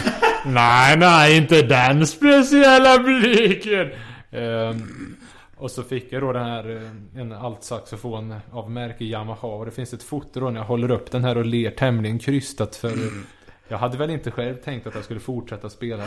Nej, 0.45 0.98
nej, 0.98 1.38
inte 1.38 1.62
den 1.62 2.07
speciella 2.07 3.00
blicken. 3.00 3.91
Ehm, 4.31 5.15
och 5.57 5.71
så 5.71 5.83
fick 5.83 6.12
jag 6.13 6.21
då 6.21 6.33
den 6.33 6.45
här, 6.45 6.69
eh, 6.75 7.21
en 7.21 7.31
altsaxofon 7.31 8.36
av 8.51 8.71
märke 8.71 9.05
Yamaha. 9.05 9.48
Och 9.48 9.65
det 9.65 9.71
finns 9.71 9.93
ett 9.93 10.03
foto 10.03 10.39
då 10.39 10.50
när 10.50 10.60
jag 10.60 10.65
håller 10.67 10.91
upp 10.91 11.12
den 11.12 11.24
här 11.24 11.38
och 11.38 11.45
ler 11.45 11.71
tämligen 11.71 12.19
krystat. 12.19 12.75
För 12.75 12.91
jag 13.67 13.77
hade 13.77 13.98
väl 13.98 14.10
inte 14.10 14.31
själv 14.31 14.55
tänkt 14.55 14.88
att 14.88 14.95
jag 14.95 15.03
skulle 15.03 15.19
fortsätta 15.19 15.69
spela 15.69 16.03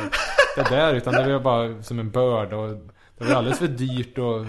det 0.56 0.62
där. 0.70 0.94
Utan 0.94 1.12
det 1.14 1.32
var 1.32 1.40
bara 1.40 1.82
som 1.82 1.98
en 1.98 2.10
börda. 2.10 2.56
Och 2.56 2.76
det 3.18 3.24
var 3.24 3.34
alldeles 3.34 3.58
för 3.58 3.68
dyrt 3.68 4.18
och 4.18 4.46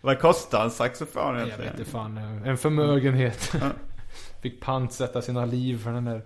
Vad 0.00 0.18
kostar 0.20 0.64
en 0.64 0.70
saxofon 0.70 1.22
jag 1.22 1.34
egentligen? 1.36 1.70
vet 1.70 1.80
inte 1.80 1.90
fan. 1.90 2.18
eh, 2.18 2.48
En 2.48 2.56
förmögenhet. 2.58 3.52
Fick 4.42 4.60
pantsätta 4.60 5.22
sina 5.22 5.44
liv 5.44 5.78
för 5.84 5.92
den 5.92 6.04
där. 6.04 6.22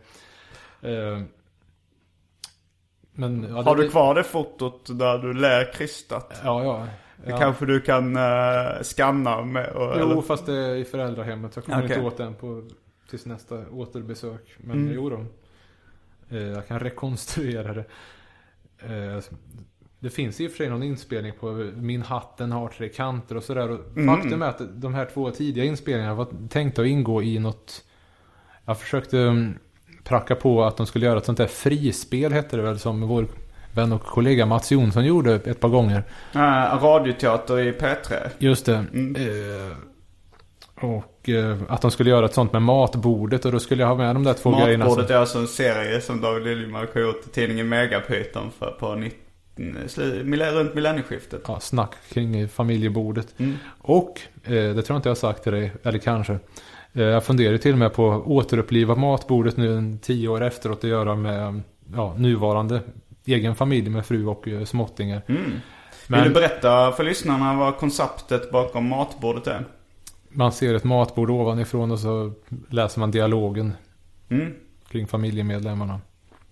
Men... 3.21 3.47
Ja, 3.51 3.63
Har 3.63 3.77
du 3.77 3.89
kvar 3.91 4.15
det 4.15 4.25
fotot 4.25 4.99
där 4.99 5.19
du 5.19 5.33
ler 5.33 5.73
krystat? 5.73 6.41
Ja, 6.45 6.65
ja. 6.65 6.87
Ja. 7.27 7.39
kanske 7.39 7.67
du 7.67 7.81
kan 7.81 8.17
uh, 8.17 8.83
skanna 8.83 9.43
med? 9.43 9.71
Och, 9.71 9.95
Jo, 9.99 10.11
eller? 10.11 10.21
fast 10.23 10.47
det 10.47 10.55
är 10.57 10.75
i 10.75 10.85
föräldrahemmet. 10.85 11.57
Jag 11.57 11.65
kommer 11.65 11.85
Okej. 11.85 11.97
inte 11.97 12.07
åt 12.07 12.17
den 12.17 12.35
på, 12.35 12.63
tills 13.11 13.27
nästa 13.27 13.69
återbesök. 13.73 14.55
Men 14.59 14.77
Mm. 14.77 14.95
jo 14.95 15.11
då. 15.11 15.25
Eh, 16.37 16.43
Jag 16.43 16.67
kan 16.69 16.81
rekonstruera 16.81 17.75
det. 17.75 17.85
Eh, 18.79 19.23
Det 20.03 20.11
finns 20.11 20.41
i 20.41 20.47
och 20.47 20.51
för 20.51 20.57
sig 20.57 20.69
någon 20.71 20.83
inspelning 20.83 21.33
på 21.41 21.47
Min 21.77 22.03
hatt 22.03 22.37
den 22.37 22.53
har 22.53 22.69
tre 22.69 22.89
kanter 22.89 23.37
och 23.37 23.43
sådär. 23.45 23.71
Och 23.71 23.97
Mm. 23.97 24.17
Faktum 24.17 24.43
är 24.43 24.47
att 24.49 24.61
de 24.81 24.95
här 24.95 25.07
två 25.15 25.31
tidiga 25.31 25.65
inspelningarna 25.65 26.15
var 26.15 26.27
tänkta 26.49 26.83
att 26.83 26.89
ingå 26.89 27.23
i 27.23 27.39
något... 27.39 27.85
Jag 28.65 28.79
försökte 28.81 29.19
mm, 29.19 29.59
pracka 30.11 30.35
på 30.37 30.65
att 30.65 30.77
de 30.77 30.87
skulle 30.87 31.07
göra 31.07 31.19
ett 31.19 31.25
sånt 31.25 31.39
där 31.39 31.47
frispel 31.47 32.33
hette 32.33 32.57
det 32.57 32.63
väl 32.63 32.79
som 32.79 33.01
vår 33.01 33.27
vän 33.75 33.93
och 33.93 34.03
kollega 34.03 34.47
Mats 34.47 34.73
Jonsson 34.73 35.05
gjorde 35.05 35.35
ett 35.35 35.61
par 35.61 35.69
gånger. 35.69 36.03
Uh, 36.37 36.41
radioteater 36.83 37.59
i 37.59 37.73
P3. 37.73 38.29
Just 38.39 38.67
det. 38.67 38.85
Mm. 38.93 39.17
Eh, 39.17 39.77
och 40.87 41.29
eh, 41.29 41.57
att 41.69 41.83
de 41.83 41.91
skulle 41.91 42.11
göra 42.11 42.25
ett 42.27 42.35
sånt 42.35 42.53
med 42.53 42.63
matbordet 42.63 43.45
och 43.45 43.53
då 43.53 43.61
skulle 43.61 43.83
jag 43.83 43.89
ha 43.89 43.95
med 43.95 44.17
de 44.17 44.25
där 44.25 44.35
två 44.35 44.51
grejerna. 44.51 44.85
som- 44.85 44.91
Matbordet 44.91 45.11
är 45.11 45.17
alltså 45.17 45.39
en 45.39 45.47
serie 45.47 46.01
som 46.01 46.21
David 46.21 46.43
Liljemark 46.45 46.95
har 46.95 47.01
gjort 47.01 47.27
i 47.27 47.31
tidningen 47.31 47.69
Megapyton 47.69 48.51
för 48.59 48.71
på 48.71 48.95
19, 48.95 49.17
slu- 49.87 50.25
mille- 50.25 50.53
runt 50.53 50.75
millennieskiftet. 50.75 51.43
Ja, 51.49 51.61
snack 51.61 51.93
kring 52.13 52.49
familjebordet. 52.49 53.35
Mm. 53.39 53.57
Och, 53.81 54.21
eh, 54.45 54.51
det 54.53 54.73
tror 54.75 54.85
jag 54.89 54.97
inte 54.99 55.09
jag 55.09 55.15
har 55.15 55.21
sagt 55.21 55.43
till 55.43 55.53
dig, 55.53 55.73
eller 55.83 55.99
kanske. 55.99 56.39
Eh, 56.93 57.03
jag 57.03 57.25
funderar 57.25 57.57
till 57.59 57.73
och 57.73 57.79
med 57.79 57.93
på 57.95 58.13
att 58.13 58.27
återuppliva 58.27 58.95
matbordet 58.95 59.57
nu 59.57 59.99
tio 60.03 60.29
år 60.29 60.43
efteråt 60.43 60.85
och 60.85 60.91
göra 60.91 61.15
med 61.15 61.63
ja, 61.95 62.15
nuvarande 62.19 62.81
egen 63.25 63.55
familj 63.55 63.89
med 63.89 64.07
fru 64.07 64.27
och 64.27 64.49
eh, 64.49 64.65
småttingar. 64.65 65.23
Mm. 65.29 65.43
Men 66.07 66.21
Vill 66.23 66.29
du 66.29 66.35
berätta 66.35 66.93
för 66.93 67.05
lyssnarna 67.05 67.55
vad 67.59 67.77
konceptet 67.77 68.51
bakom 68.51 68.89
matbordet 68.89 69.47
är? 69.47 69.65
man 70.33 70.53
ser 70.53 70.75
ett 70.75 70.85
matbord 70.85 71.31
ovanifrån 71.31 71.91
och 71.91 71.99
så 71.99 72.33
läser 72.69 73.01
man 73.01 73.11
dialogen 73.11 73.73
Mm. 74.29 74.53
kring 74.89 75.07
familjemedlemmarna. 75.07 76.01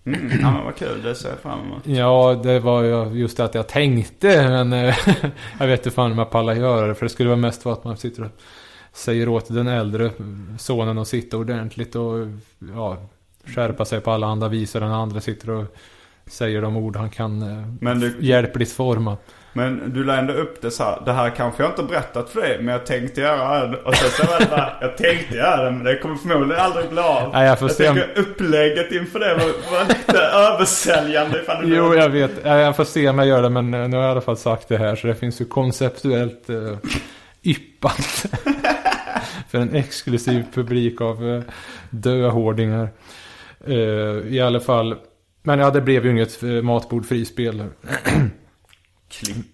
Mm. 0.05 0.29
Ja 0.41 0.51
men 0.51 0.63
vad 0.65 0.75
kul, 0.75 1.01
det 1.03 1.15
ser 1.15 1.29
jag 1.29 1.39
fram 1.39 1.59
emot. 1.59 1.87
Ja, 1.87 2.39
det 2.43 2.59
var 2.59 2.83
ju 2.83 3.19
just 3.19 3.37
det 3.37 3.43
att 3.45 3.55
jag 3.55 3.67
tänkte, 3.67 4.47
men 4.49 4.73
eh, 4.73 4.95
jag 5.59 5.67
vet 5.67 5.79
inte 5.79 5.91
fan 5.91 6.11
om 6.11 6.17
jag 6.17 6.29
pallar 6.29 6.53
göra 6.53 6.87
det. 6.87 6.95
För 6.95 7.05
det 7.05 7.09
skulle 7.09 7.29
vara 7.29 7.39
mest 7.39 7.65
vara 7.65 7.75
att 7.75 7.83
man 7.83 7.97
sitter 7.97 8.23
och 8.23 8.31
säger 8.93 9.29
åt 9.29 9.47
den 9.53 9.67
äldre 9.67 10.11
sonen 10.59 10.97
att 10.97 11.07
sitta 11.07 11.37
ordentligt 11.37 11.95
och 11.95 12.15
ja, 12.75 12.97
skärpa 13.55 13.85
sig 13.85 14.01
på 14.01 14.11
alla 14.11 14.27
andra 14.27 14.47
vis. 14.47 14.75
Och 14.75 14.81
den 14.81 14.91
andra 14.91 15.21
sitter 15.21 15.49
och 15.49 15.65
säger 16.27 16.61
de 16.61 16.77
ord 16.77 16.95
han 16.95 17.09
kan 17.09 17.41
eh, 17.41 17.67
Men 17.81 17.99
du, 17.99 18.15
hjälpligt 18.19 18.71
forma. 18.71 19.17
men 19.53 19.93
du 19.93 20.03
la 20.03 20.15
ändå 20.15 20.33
upp 20.33 20.61
det 20.61 20.71
så 20.71 20.83
här. 20.83 21.01
Det 21.05 21.11
här 21.13 21.29
kanske 21.29 21.63
jag 21.63 21.71
inte 21.71 21.83
berättat 21.83 22.29
för 22.29 22.41
dig, 22.41 22.57
men 22.61 22.67
jag 22.73 22.85
tänkte 22.85 23.21
göra 23.21 23.67
det. 23.67 23.77
Och 23.77 23.95
sen 23.95 24.09
så 24.09 24.45
bara, 24.49 24.73
jag 24.81 24.97
tänkte 24.97 25.35
göra 25.35 25.63
det, 25.65 25.71
men 25.71 25.83
det 25.83 25.97
kommer 25.97 26.15
förmodligen 26.15 26.63
aldrig 26.63 26.89
bli 26.89 26.99
av. 26.99 27.29
Nej, 27.33 27.47
jag 27.47 27.59
får 27.59 27.69
jag 27.69 27.77
tänker 27.77 28.19
upplägget 28.19 28.91
inför 28.91 29.19
det 29.19 29.33
var, 29.33 29.71
var 29.77 29.85
lite 29.87 30.19
översäljande 30.19 31.41
ifall 31.41 31.69
du 31.69 31.75
Jo, 31.75 31.95
jag 31.95 32.09
vet. 32.09 32.31
Ja, 32.43 32.57
Jag 32.59 32.75
får 32.75 32.83
se 32.83 33.09
om 33.09 33.17
jag 33.19 33.27
gör 33.27 33.41
det, 33.41 33.49
men 33.49 33.73
eh, 33.73 33.87
nu 33.87 33.95
har 33.97 34.03
jag 34.03 34.09
i 34.09 34.11
alla 34.11 34.21
fall 34.21 34.37
sagt 34.37 34.67
det 34.67 34.77
här. 34.77 34.95
Så 34.95 35.07
det 35.07 35.15
finns 35.15 35.41
ju 35.41 35.45
konceptuellt 35.45 36.49
eh, 36.49 36.77
yppat. 37.43 38.25
För 39.49 39.57
en 39.57 39.75
exklusiv 39.75 40.45
publik 40.53 41.01
av 41.01 41.29
eh, 41.29 41.41
döhårdingar. 41.89 42.89
Eh, 43.67 44.33
I 44.33 44.41
alla 44.41 44.59
fall. 44.59 44.95
Men 45.43 45.59
ja, 45.59 45.71
det 45.71 45.81
blev 45.81 46.05
ju 46.05 46.11
inget 46.11 46.43
eh, 46.43 46.49
matbord 46.49 47.05
frispel. 47.05 47.63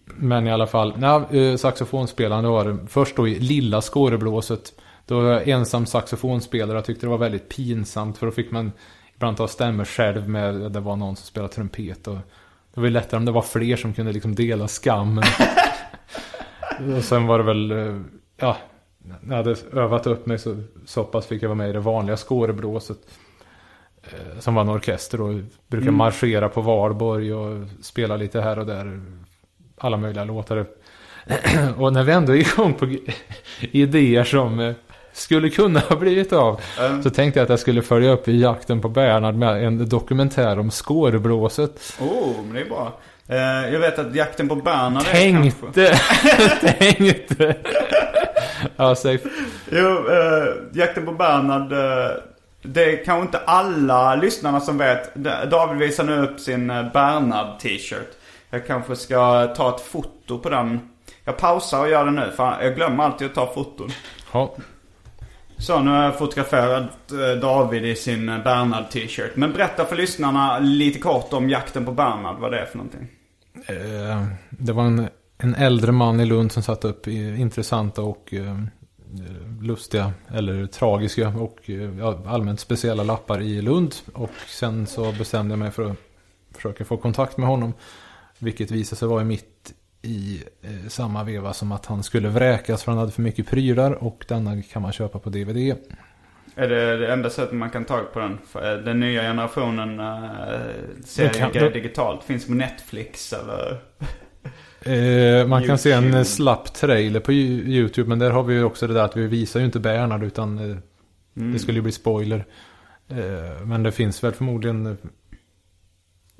Men 0.05 0.47
i 0.47 0.51
alla 0.51 0.67
fall, 0.67 0.93
nej, 0.97 1.21
eh, 1.31 1.55
saxofonspelaren 1.55 2.45
var 2.45 2.65
det 2.65 2.77
först 2.87 3.15
då 3.15 3.27
i 3.27 3.39
lilla 3.39 3.81
skåreblåset. 3.81 4.73
Då 5.05 5.19
var 5.19 5.31
jag 5.31 5.47
ensam 5.47 5.85
saxofonspelare. 5.85 6.77
Jag 6.77 6.85
tyckte 6.85 7.05
det 7.05 7.09
var 7.09 7.17
väldigt 7.17 7.49
pinsamt 7.49 8.17
för 8.17 8.25
då 8.25 8.31
fick 8.31 8.51
man 8.51 8.71
ibland 9.15 9.37
ta 9.37 9.47
stämmor 9.47 9.85
själv 9.85 10.29
med, 10.29 10.71
det 10.71 10.79
var 10.79 10.95
någon 10.95 11.15
som 11.15 11.25
spelade 11.25 11.53
trumpet 11.53 12.07
och 12.07 12.17
det 12.73 12.81
var 12.81 12.83
ju 12.83 12.89
lättare 12.89 13.17
om 13.17 13.25
det 13.25 13.31
var 13.31 13.41
fler 13.41 13.75
som 13.75 13.93
kunde 13.93 14.11
liksom 14.11 14.35
dela 14.35 14.67
skammen. 14.67 15.23
och 16.97 17.03
sen 17.03 17.27
var 17.27 17.37
det 17.37 17.43
väl, 17.43 17.73
ja, 18.37 18.57
jag 19.29 19.35
hade 19.35 19.55
övat 19.73 20.07
upp 20.07 20.25
mig 20.25 20.39
så, 20.39 20.57
så 20.85 21.03
pass 21.03 21.25
fick 21.27 21.43
jag 21.43 21.49
vara 21.49 21.57
med 21.57 21.69
i 21.69 21.73
det 21.73 21.79
vanliga 21.79 22.17
skåreblåset. 22.17 22.97
eh, 24.03 24.39
Som 24.39 24.55
var 24.55 24.61
en 24.61 24.69
orkester 24.69 25.21
och 25.21 25.33
brukade 25.67 25.91
marschera 25.91 26.49
på 26.49 26.61
Valborg 26.61 27.33
och 27.33 27.67
spela 27.81 28.15
lite 28.17 28.41
här 28.41 28.59
och 28.59 28.65
där. 28.65 29.01
Alla 29.77 29.97
möjliga 29.97 30.23
låtar. 30.23 30.65
och 31.77 31.93
när 31.93 32.03
vi 32.03 32.11
ändå 32.11 32.35
är 32.35 32.37
igång 32.53 32.73
på 32.73 32.95
idéer 33.61 34.23
som 34.23 34.59
eh, 34.59 34.73
skulle 35.13 35.49
kunna 35.49 35.79
ha 35.89 35.95
blivit 35.95 36.33
av. 36.33 36.61
Mm. 36.79 37.03
Så 37.03 37.09
tänkte 37.09 37.39
jag 37.39 37.43
att 37.43 37.49
jag 37.49 37.59
skulle 37.59 37.81
följa 37.81 38.11
upp 38.11 38.27
i 38.27 38.39
jakten 38.41 38.81
på 38.81 38.89
Bernhard 38.89 39.35
med 39.35 39.63
en 39.65 39.89
dokumentär 39.89 40.59
om 40.59 40.71
skåreblåset. 40.71 41.93
Oh, 41.99 42.41
men 42.45 42.53
det 42.53 42.61
är 42.61 42.65
bra. 42.65 42.99
Eh, 43.27 43.73
jag 43.73 43.79
vet 43.79 43.99
att 43.99 44.15
jakten 44.15 44.47
på 44.49 44.55
Bernhard 44.55 45.05
är 45.11 45.31
kanske... 45.31 45.61
Tänkte, 45.73 46.77
tänkte. 46.79 47.55
ja, 48.75 48.95
säg. 48.95 49.19
Jo, 49.71 50.09
eh, 50.09 50.53
jakten 50.73 51.05
på 51.05 51.11
Bernhard. 51.11 51.71
Eh, 51.73 52.17
det 52.67 52.83
är 52.83 53.05
kanske 53.05 53.21
inte 53.21 53.37
alla 53.37 54.15
lyssnarna 54.15 54.59
som 54.59 54.77
vet. 54.77 55.15
David 55.51 55.77
visar 55.79 56.03
nu 56.03 56.23
upp 56.23 56.39
sin 56.39 56.69
eh, 56.69 56.91
Bernhard 56.93 57.59
t-shirt. 57.59 58.17
Jag 58.49 58.67
kanske 58.67 58.95
ska 58.95 59.47
ta 59.47 59.75
ett 59.75 59.81
foto 59.81 60.39
på 60.39 60.49
den. 60.49 60.79
Jag 61.25 61.37
pausar 61.37 61.79
och 61.79 61.89
gör 61.89 62.05
det 62.05 62.11
nu 62.11 62.31
för 62.35 62.57
jag 62.61 62.75
glömmer 62.75 63.03
alltid 63.03 63.27
att 63.27 63.35
ta 63.35 63.53
foton. 63.53 63.89
Ja, 64.33 64.55
Så 65.57 65.79
nu 65.79 65.91
har 65.91 66.03
jag 66.03 66.17
fotograferat 66.17 67.11
eh, 67.11 67.41
David 67.41 67.85
i 67.85 67.95
sin 67.95 68.29
eh, 68.29 68.43
Bernhard 68.43 68.89
t-shirt. 68.89 69.35
Men 69.35 69.53
berätta 69.53 69.85
för 69.85 69.95
lyssnarna 69.95 70.59
lite 70.59 70.99
kort 70.99 71.33
om 71.33 71.49
jakten 71.49 71.85
på 71.85 71.91
Bernhard. 71.91 72.39
Vad 72.39 72.51
det 72.51 72.59
är 72.59 72.65
för 72.65 72.77
någonting. 72.77 73.07
Det 74.49 74.73
var 74.73 74.83
en, 74.83 75.09
en 75.37 75.55
äldre 75.55 75.91
man 75.91 76.19
i 76.19 76.25
Lund 76.25 76.51
som 76.51 76.63
satte 76.63 76.87
upp 76.87 77.07
intressanta 77.07 78.01
och 78.01 78.33
eh, 78.33 78.59
lustiga 79.61 80.13
eller 80.33 80.65
tragiska 80.67 81.27
och 81.27 81.69
eh, 81.69 82.31
allmänt 82.33 82.59
speciella 82.59 83.03
lappar 83.03 83.41
i 83.41 83.61
Lund. 83.61 83.95
Och 84.13 84.31
sen 84.47 84.87
så 84.87 85.11
bestämde 85.11 85.51
jag 85.51 85.59
mig 85.59 85.71
för 85.71 85.91
att 85.91 85.97
försöka 86.55 86.85
få 86.85 86.97
kontakt 86.97 87.37
med 87.37 87.47
honom. 87.47 87.73
Vilket 88.39 88.71
visade 88.71 88.99
sig 88.99 89.07
vara 89.07 89.23
mitt 89.23 89.73
i 90.01 90.43
eh, 90.61 90.87
samma 90.87 91.23
veva 91.23 91.53
som 91.53 91.71
att 91.71 91.85
han 91.85 92.03
skulle 92.03 92.29
vräkas 92.29 92.83
för 92.83 92.91
han 92.91 92.99
hade 92.99 93.11
för 93.11 93.21
mycket 93.21 93.47
prylar 93.47 93.91
och 93.91 94.25
denna 94.27 94.61
kan 94.61 94.81
man 94.81 94.91
köpa 94.91 95.19
på 95.19 95.29
DVD. 95.29 95.75
Är 96.57 96.67
det 96.69 96.97
det 96.97 97.13
enda 97.13 97.29
sättet 97.29 97.55
man 97.55 97.69
kan 97.69 97.85
ta 97.85 97.99
på 98.13 98.19
den? 98.19 98.37
Den 98.85 98.99
nya 98.99 99.21
generationen 99.21 99.97
ser 101.05 101.23
Det 101.23 101.33
kan- 101.39 101.51
grejer 101.51 101.67
det- 101.69 101.73
digitalt. 101.73 102.23
Finns 102.23 102.47
på 102.47 102.53
Netflix 102.53 103.33
eller? 103.33 103.79
Eh, 104.85 105.47
man 105.47 105.63
kan 105.67 105.77
se 105.77 105.91
en 105.91 106.13
eh, 106.13 106.23
slapp 106.23 106.73
trailer 106.73 107.19
på 107.19 107.33
YouTube 107.33 108.09
men 108.09 108.19
där 108.19 108.31
har 108.31 108.43
vi 108.43 108.53
ju 108.53 108.63
också 108.63 108.87
det 108.87 108.93
där 108.93 109.03
att 109.03 109.17
vi 109.17 109.27
visar 109.27 109.59
ju 109.59 109.65
inte 109.65 109.79
Bernhard 109.79 110.23
utan 110.23 110.71
eh, 110.71 110.77
Mm. 111.37 111.53
det 111.53 111.59
skulle 111.59 111.77
ju 111.77 111.81
bli 111.81 111.91
spoiler. 111.91 112.45
Eh, 113.09 113.65
men 113.65 113.83
det 113.83 113.91
finns 113.91 114.23
väl 114.23 114.31
förmodligen, 114.31 114.85
eh, 114.85 114.93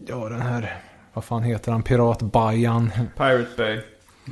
ja 0.08 0.30
den 0.30 0.42
här, 0.42 0.78
vad 1.14 1.24
fan 1.24 1.44
heter 1.44 1.72
han, 1.72 1.84
Piratbajan. 1.84 2.92
Pirate 3.18 3.48
Bay. 3.58 3.80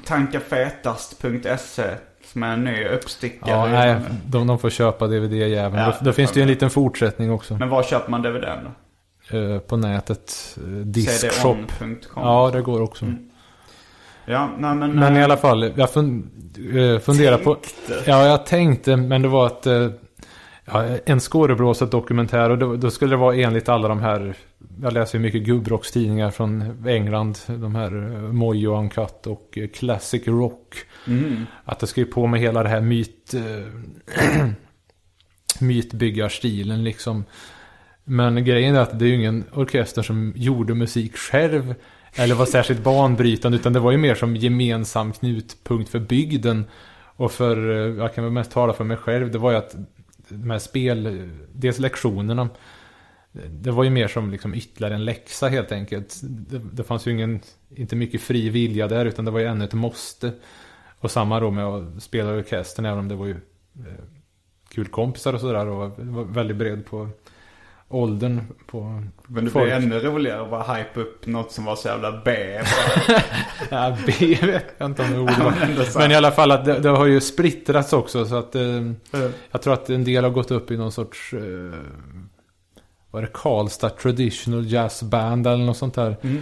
Tankafetast.se 0.05 1.83
som 2.31 2.43
är 2.43 2.53
en 2.53 2.63
ny 2.63 2.85
uppstickare. 2.85 3.51
Ja, 3.51 3.67
nej, 3.67 3.95
de, 4.27 4.47
de 4.47 4.59
får 4.59 4.69
köpa 4.69 5.07
DVD-jäveln. 5.07 5.83
Ja, 5.83 5.95
då, 5.99 6.05
då 6.05 6.13
finns 6.13 6.31
det 6.31 6.39
ju 6.39 6.41
en 6.41 6.47
liten 6.47 6.69
fortsättning 6.69 7.31
också. 7.31 7.57
Men 7.57 7.69
var 7.69 7.83
köper 7.83 8.11
man 8.11 8.21
DVDn 8.21 8.59
då? 9.29 9.37
Eh, 9.37 9.59
på 9.59 9.77
nätet, 9.77 10.57
Diskshop. 10.83 11.57
Ja, 12.15 12.49
det 12.53 12.61
går 12.61 12.81
också. 12.81 13.05
Mm. 13.05 13.29
Ja, 14.25 14.49
nej 14.57 14.75
men... 14.75 14.95
Men 14.95 15.15
i 15.15 15.19
eh, 15.19 15.25
alla 15.25 15.37
fall, 15.37 15.71
jag 15.75 15.91
fun, 15.93 16.29
eh, 16.75 16.99
funderar 16.99 17.37
på... 17.37 17.57
Ja, 18.05 18.25
jag 18.25 18.45
tänkte, 18.45 18.95
men 18.95 19.21
det 19.21 19.27
var 19.27 19.45
att... 19.47 19.65
eh, 19.65 19.89
Ja, 20.65 20.97
en 21.05 21.19
skådeblåset 21.19 21.91
dokumentär 21.91 22.49
och 22.49 22.57
då, 22.57 22.75
då 22.75 22.91
skulle 22.91 23.13
det 23.13 23.17
vara 23.17 23.35
enligt 23.35 23.69
alla 23.69 23.87
de 23.87 23.99
här... 23.99 24.35
Jag 24.81 24.93
läser 24.93 25.17
ju 25.17 25.21
mycket 25.21 25.43
gubbrockstidningar 25.43 26.31
från 26.31 26.87
England. 26.87 27.37
De 27.47 27.75
här 27.75 27.91
Mojo 28.33 28.77
Uncut 28.79 29.27
och 29.27 29.57
Classic 29.73 30.27
Rock. 30.27 30.75
Mm. 31.07 31.45
Att 31.65 31.79
det 31.79 31.87
ska 31.87 32.01
ju 32.01 32.07
på 32.07 32.27
med 32.27 32.39
hela 32.39 32.63
det 32.63 32.69
här 32.69 32.81
myt... 32.81 33.33
Mytbyggarstilen 35.59 36.83
liksom. 36.83 37.23
Men 38.03 38.45
grejen 38.45 38.75
är 38.75 38.79
att 38.79 38.99
det 38.99 39.05
är 39.05 39.09
ju 39.09 39.15
ingen 39.15 39.43
orkester 39.53 40.01
som 40.01 40.33
gjorde 40.35 40.73
musik 40.73 41.15
själv. 41.17 41.75
Eller 42.15 42.35
var 42.35 42.45
särskilt 42.45 42.83
banbrytande. 42.83 43.57
Utan 43.57 43.73
det 43.73 43.79
var 43.79 43.91
ju 43.91 43.97
mer 43.97 44.15
som 44.15 44.35
gemensam 44.35 45.13
knutpunkt 45.13 45.89
för 45.89 45.99
bygden. 45.99 46.65
Och 47.15 47.31
för, 47.31 47.71
eh, 47.71 48.03
jag 48.03 48.15
kan 48.15 48.23
väl 48.23 48.33
mest 48.33 48.51
tala 48.51 48.73
för 48.73 48.83
mig 48.83 48.97
själv. 48.97 49.31
Det 49.31 49.37
var 49.37 49.51
ju 49.51 49.57
att 49.57 49.75
de 50.29 50.49
här 50.49 50.59
spel, 50.59 51.29
dels 51.53 51.79
lektionerna. 51.79 52.49
Det 53.49 53.71
var 53.71 53.83
ju 53.83 53.89
mer 53.89 54.07
som 54.07 54.31
liksom 54.31 54.53
ytterligare 54.53 54.95
en 54.95 55.05
läxa 55.05 55.47
helt 55.47 55.71
enkelt. 55.71 56.19
Det, 56.23 56.57
det 56.57 56.83
fanns 56.83 57.07
ju 57.07 57.11
ingen, 57.11 57.41
inte 57.75 57.95
mycket 57.95 58.21
fri 58.21 58.49
vilja 58.49 58.87
där 58.87 59.05
utan 59.05 59.25
det 59.25 59.31
var 59.31 59.39
ju 59.39 59.45
ännu 59.45 59.65
ett 59.65 59.73
måste. 59.73 60.31
Och 60.99 61.11
samma 61.11 61.39
då 61.39 61.51
med 61.51 61.65
att 61.65 62.03
spela 62.03 62.35
i 62.35 62.39
orkestern 62.39 62.85
även 62.85 62.99
om 62.99 63.07
det 63.07 63.15
var 63.15 63.25
ju 63.25 63.35
eh, 63.75 64.03
kul 64.69 64.87
kompisar 64.87 65.33
och 65.33 65.41
sådär 65.41 65.67
och 65.67 65.91
var 65.97 66.23
väldigt 66.23 66.57
bred 66.57 66.85
på 66.85 67.09
åldern 67.93 68.41
på 68.67 69.03
Men 69.27 69.45
det 69.45 69.51
folk. 69.51 69.65
blir 69.65 69.73
ännu 69.75 69.99
roligare 69.99 70.41
att 70.41 70.49
bara 70.49 70.73
hype 70.75 70.99
upp 70.99 71.25
något 71.25 71.51
som 71.51 71.65
var 71.65 71.75
så 71.75 71.87
jävla 71.87 72.21
B. 72.25 72.31
Ja, 73.69 73.97
B 74.05 74.37
vet 74.41 74.65
jag 74.77 74.85
inte 74.85 75.01
om 75.01 75.09
det 75.11 75.15
är 75.15 75.21
ordet. 75.21 75.95
men 75.95 76.11
i 76.11 76.15
alla 76.15 76.31
fall 76.31 76.51
att 76.51 76.65
det, 76.65 76.79
det 76.79 76.89
har 76.89 77.05
ju 77.05 77.21
splittrats 77.21 77.93
också 77.93 78.25
så 78.25 78.35
att 78.35 78.55
eh, 78.55 78.63
Eh, 79.13 79.29
jag 79.51 79.61
tror 79.61 79.73
att 79.73 79.89
en 79.89 80.03
del 80.03 80.23
har 80.23 80.31
gått 80.31 80.51
upp 80.51 80.71
i 80.71 80.77
någon 80.77 80.91
sorts 80.91 81.33
eh, 81.33 81.79
vad 83.11 83.23
är 83.23 83.27
det, 83.27 83.33
Karlstad 83.33 83.89
Traditional 83.89 84.71
Jazz 84.71 85.03
Band 85.03 85.47
eller 85.47 85.65
något 85.65 85.77
sånt 85.77 85.93
där. 85.93 86.17
Mm. 86.21 86.39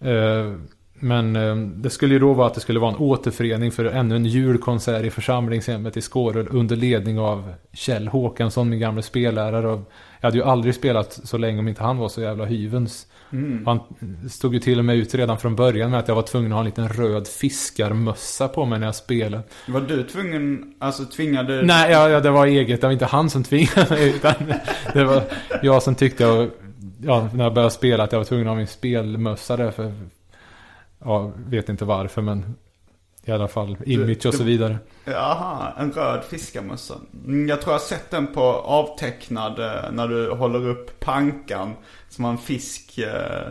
Eh, 0.00 0.58
men 0.94 1.36
eh, 1.36 1.56
det 1.56 1.90
skulle 1.90 2.14
ju 2.14 2.20
då 2.20 2.32
vara 2.32 2.46
att 2.46 2.54
det 2.54 2.60
skulle 2.60 2.80
vara 2.80 2.90
en 2.90 2.98
återförening 2.98 3.70
för 3.72 3.84
ännu 3.84 4.16
en 4.16 4.24
julkonsert 4.24 5.04
i 5.04 5.10
församlingshemmet 5.10 5.96
i 5.96 6.00
Skåre 6.00 6.42
under 6.42 6.76
ledning 6.76 7.18
av 7.18 7.52
Kjell 7.72 8.08
Håkansson, 8.08 8.68
min 8.68 8.80
gamla 8.80 9.02
spellärare. 9.02 9.68
Och 9.68 9.92
jag 10.22 10.26
hade 10.26 10.38
ju 10.38 10.44
aldrig 10.44 10.74
spelat 10.74 11.20
så 11.24 11.38
länge 11.38 11.58
om 11.58 11.68
inte 11.68 11.82
han 11.82 11.98
var 11.98 12.08
så 12.08 12.20
jävla 12.20 12.44
hyvens. 12.44 13.06
Mm. 13.32 13.66
Han 13.66 13.80
stod 14.30 14.54
ju 14.54 14.60
till 14.60 14.78
och 14.78 14.84
med 14.84 14.96
ut 14.96 15.14
redan 15.14 15.38
från 15.38 15.56
början 15.56 15.90
med 15.90 16.00
att 16.00 16.08
jag 16.08 16.14
var 16.14 16.22
tvungen 16.22 16.52
att 16.52 16.56
ha 16.56 16.60
en 16.60 16.66
liten 16.66 16.88
röd 16.88 17.28
fiskarmössa 17.28 18.48
på 18.48 18.64
mig 18.64 18.78
när 18.78 18.86
jag 18.86 18.94
spelade. 18.94 19.42
Var 19.68 19.80
du 19.80 20.02
tvungen, 20.02 20.74
alltså 20.78 21.04
tvingade... 21.04 21.62
Nej, 21.62 21.92
ja, 21.92 22.08
ja, 22.08 22.20
det 22.20 22.30
var 22.30 22.46
eget. 22.46 22.80
Det 22.80 22.86
var 22.86 22.92
inte 22.92 23.06
han 23.06 23.30
som 23.30 23.44
tvingade 23.44 23.90
mig. 23.90 24.08
Utan 24.08 24.34
det 24.92 25.04
var 25.04 25.22
jag 25.62 25.82
som 25.82 25.94
tyckte, 25.94 26.24
jag, 26.24 26.50
ja, 27.02 27.28
när 27.34 27.44
jag 27.44 27.54
började 27.54 27.74
spela, 27.74 28.04
att 28.04 28.12
jag 28.12 28.18
var 28.18 28.24
tvungen 28.24 28.46
att 28.46 28.50
ha 28.50 28.56
min 28.56 28.66
spelmössa 28.66 29.56
där. 29.56 29.70
För, 29.70 29.92
ja, 31.04 31.32
vet 31.46 31.68
inte 31.68 31.84
varför, 31.84 32.22
men 32.22 32.54
i 33.24 33.32
alla 33.32 33.48
fall 33.48 33.76
image 33.86 34.26
och 34.26 34.34
så 34.34 34.44
vidare. 34.44 34.78
Jaha, 35.04 35.72
en 35.78 35.92
röd 35.92 36.24
fiskarmössa. 36.24 36.94
Mm, 37.24 37.48
Jag 37.48 37.60
tror 37.60 37.72
jag 37.72 37.78
har 37.80 37.84
sett 37.86 38.10
den 38.10 38.26
på 38.26 38.40
avtecknad 38.52 39.58
eh, 39.58 39.92
när 39.92 40.08
du 40.08 40.30
håller 40.30 40.68
upp 40.68 41.00
pankan. 41.00 41.72
Som 42.08 42.24
en 42.24 42.38
fisk 42.38 42.98
eh, 42.98 43.48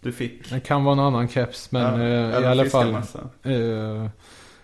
du 0.00 0.12
fick. 0.12 0.50
Det 0.50 0.60
kan 0.60 0.84
vara 0.84 0.92
en 0.92 0.98
annan 1.00 1.28
keps, 1.28 1.72
men 1.72 2.00
Ja, 2.00 2.36
eh, 2.38 2.42
i 2.42 2.46
alla 2.46 2.64
fall. 2.64 2.94
Eh, 3.42 4.06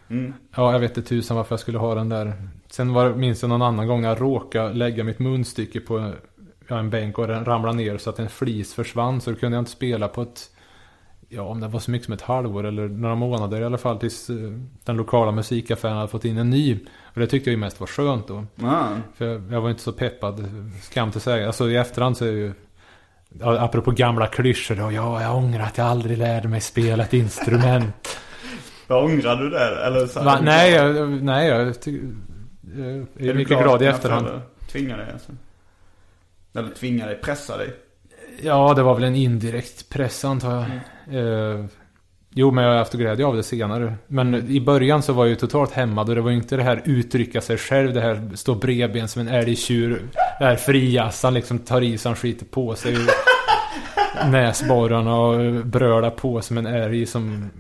Mm. 0.08 0.32
ja, 0.56 0.72
jag 0.72 0.78
vet 0.80 0.96
inte 0.96 1.08
tusan 1.08 1.36
varför 1.36 1.52
jag 1.52 1.60
skulle 1.60 1.78
ha 1.78 1.94
den 1.94 2.08
där. 2.08 2.32
Sen 2.70 2.92
var 2.92 3.14
minns 3.14 3.42
jag 3.42 3.48
någon 3.48 3.62
annan 3.62 3.86
gång 3.86 4.02
när 4.02 4.08
jag 4.08 4.20
råkade 4.20 4.74
lägga 4.74 5.04
mitt 5.04 5.18
munstycke 5.18 5.80
på 5.80 6.12
en 6.68 6.90
bänk 6.90 7.18
och 7.18 7.26
den 7.28 7.44
ramlade 7.44 7.76
ner 7.76 7.98
så 7.98 8.10
att 8.10 8.18
en 8.18 8.28
flis 8.28 8.74
försvann. 8.74 9.20
Så 9.20 9.30
då 9.30 9.36
kunde 9.36 9.56
jag 9.56 9.62
inte 9.62 9.70
spela 9.70 10.08
på 10.08 10.22
ett, 10.22 10.50
ja 11.34 11.42
om 11.42 11.60
det 11.60 11.68
var 11.68 11.80
så 11.80 11.90
mycket 11.90 12.04
som 12.04 12.14
ett 12.14 12.22
halvår 12.22 12.66
eller 12.66 12.88
några 12.88 13.14
månader 13.14 13.60
i 13.60 13.64
alla 13.64 13.78
fall 13.78 13.98
tills 13.98 14.30
eh, 14.30 14.36
den 14.84 14.96
lokala 14.96 15.32
musikaffären 15.32 15.96
hade 15.96 16.08
fått 16.08 16.24
in 16.24 16.38
en 16.38 16.50
ny. 16.50 16.78
Och 17.14 17.20
det 17.20 17.26
tyckte 17.26 17.50
jag 17.50 17.54
ju 17.54 17.60
mest 17.60 17.80
var 17.80 17.86
skönt 17.86 18.28
då. 18.28 18.46
Ah. 18.62 18.88
För 19.14 19.42
jag, 19.50 19.60
var 19.60 19.70
inte 19.70 19.82
så 19.82 19.92
peppad, 19.92 20.48
skam 20.82 21.10
till 21.10 21.20
säga. 21.20 21.46
Alltså 21.46 21.70
i 21.70 21.76
efterhand 21.76 22.16
så 22.16 22.24
är 22.24 22.30
ju, 22.30 22.52
apropå 23.40 23.90
gamla 23.90 24.26
klyschor 24.26 24.74
då, 24.74 24.92
ja 24.92 25.22
jag 25.22 25.36
ångrar 25.36 25.64
att 25.64 25.78
jag 25.78 25.86
aldrig 25.86 26.18
lärde 26.18 26.48
mig 26.48 26.60
spela 26.60 27.02
ett 27.02 27.14
instrument. 27.14 28.18
Vad 28.86 29.04
ångrar 29.04 29.36
du 29.36 29.50
det? 29.50 29.86
Eller 29.86 30.06
så 30.06 30.22
Va? 30.22 30.38
är 30.38 30.42
Nej, 30.42 30.72
jag, 30.72 31.22
nej, 31.22 31.48
jag, 31.48 31.82
ty, 31.82 32.00
jag 32.76 32.86
är, 32.86 33.06
du 33.14 33.34
mycket 33.34 33.62
glad 33.62 33.82
i 33.82 33.86
efterhand. 33.86 34.40
Tvingar 34.72 34.96
dig 34.98 35.12
alltså? 35.12 35.32
Eller 36.54 36.68
tvingar 36.68 37.06
dig, 37.06 37.16
pressar 37.16 37.58
dig? 37.58 37.74
Ja, 38.40 38.74
det 38.74 38.82
var 38.82 38.94
väl 38.94 39.04
en 39.04 39.14
indirekt 39.16 39.88
press 39.88 40.24
antar 40.24 40.52
jag. 40.54 40.66
Mm. 41.18 41.60
Eh, 41.60 41.66
Jo, 42.34 42.50
men 42.50 42.64
jag 42.64 42.70
har 42.70 42.78
haft 42.78 42.92
glädje 42.92 43.26
av 43.26 43.36
det 43.36 43.42
senare. 43.42 43.94
Men 44.06 44.34
i 44.50 44.60
början 44.60 45.02
så 45.02 45.12
var 45.12 45.24
jag 45.24 45.30
ju 45.30 45.36
totalt 45.36 45.72
hämmad 45.72 46.08
och 46.08 46.14
det 46.14 46.20
var 46.20 46.30
ju 46.30 46.36
inte 46.36 46.56
det 46.56 46.62
här 46.62 46.82
uttrycka 46.84 47.40
sig 47.40 47.56
själv, 47.58 47.94
det 47.94 48.00
här 48.00 48.30
stå 48.34 48.54
bredben 48.54 49.08
som 49.08 49.20
en 49.22 49.28
älgtjur. 49.28 50.02
Det 50.38 50.44
här 50.44 50.56
friassan 50.56 51.34
liksom 51.34 51.58
tar 51.58 51.80
i 51.80 51.98
sig, 51.98 52.08
han 52.08 52.16
skiter 52.16 52.46
på 52.46 52.74
sig. 52.74 52.96
Näsborrarna 54.30 55.16
och 55.16 55.66
brölar 55.66 56.10
på 56.10 56.42
som 56.42 56.58
en 56.58 56.66
älg 56.66 57.06
som 57.06 57.50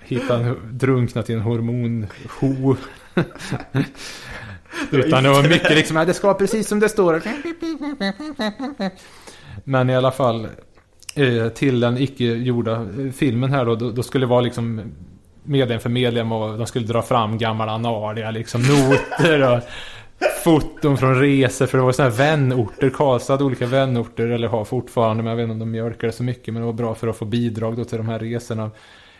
hittar 0.00 0.54
drunknat 0.72 1.30
i 1.30 1.32
en 1.32 1.40
hormonho. 1.40 2.76
Utan 4.90 5.22
det 5.22 5.30
var 5.30 5.42
mycket 5.48 5.70
liksom, 5.74 5.96
"Ja, 5.96 6.04
det 6.04 6.14
ska 6.14 6.34
precis 6.34 6.68
som 6.68 6.80
det 6.80 6.88
står. 6.88 7.22
Men 9.64 9.90
i 9.90 9.96
alla 9.96 10.10
fall, 10.10 10.48
eh, 11.14 11.48
till 11.48 11.80
den 11.80 11.98
icke 11.98 12.24
gjorda 12.24 12.72
eh, 12.72 13.12
filmen 13.16 13.52
här 13.52 13.64
då, 13.64 13.74
då, 13.74 13.90
då 13.90 14.02
skulle 14.02 14.26
det 14.26 14.30
vara 14.30 14.40
liksom 14.40 14.82
medlem 15.44 15.80
för 15.80 15.90
medlem 15.90 16.32
och 16.32 16.58
de 16.58 16.66
skulle 16.66 16.86
dra 16.86 17.02
fram 17.02 17.38
gamla 17.38 17.70
analiga 17.70 18.30
liksom 18.30 18.62
noter 18.62 19.56
och 19.56 19.62
foton 20.44 20.98
från 20.98 21.20
resor 21.20 21.66
för 21.66 21.78
det 21.78 21.84
var 21.84 21.92
sådana 21.92 22.10
här 22.10 22.18
vänorter. 22.18 22.90
Karlstad 22.90 23.32
hade 23.32 23.44
olika 23.44 23.66
vänorter 23.66 24.28
eller 24.28 24.48
har 24.48 24.64
fortfarande 24.64 25.22
men 25.22 25.30
jag 25.30 25.36
vet 25.36 25.42
inte 25.42 25.52
om 25.52 25.58
de 25.58 25.70
mjölkar 25.70 26.06
det 26.06 26.12
så 26.12 26.22
mycket 26.22 26.54
men 26.54 26.62
det 26.62 26.66
var 26.66 26.72
bra 26.72 26.94
för 26.94 27.08
att 27.08 27.16
få 27.16 27.24
bidrag 27.24 27.76
då 27.76 27.84
till 27.84 27.98
de 27.98 28.08
här 28.08 28.18
resorna. 28.18 28.70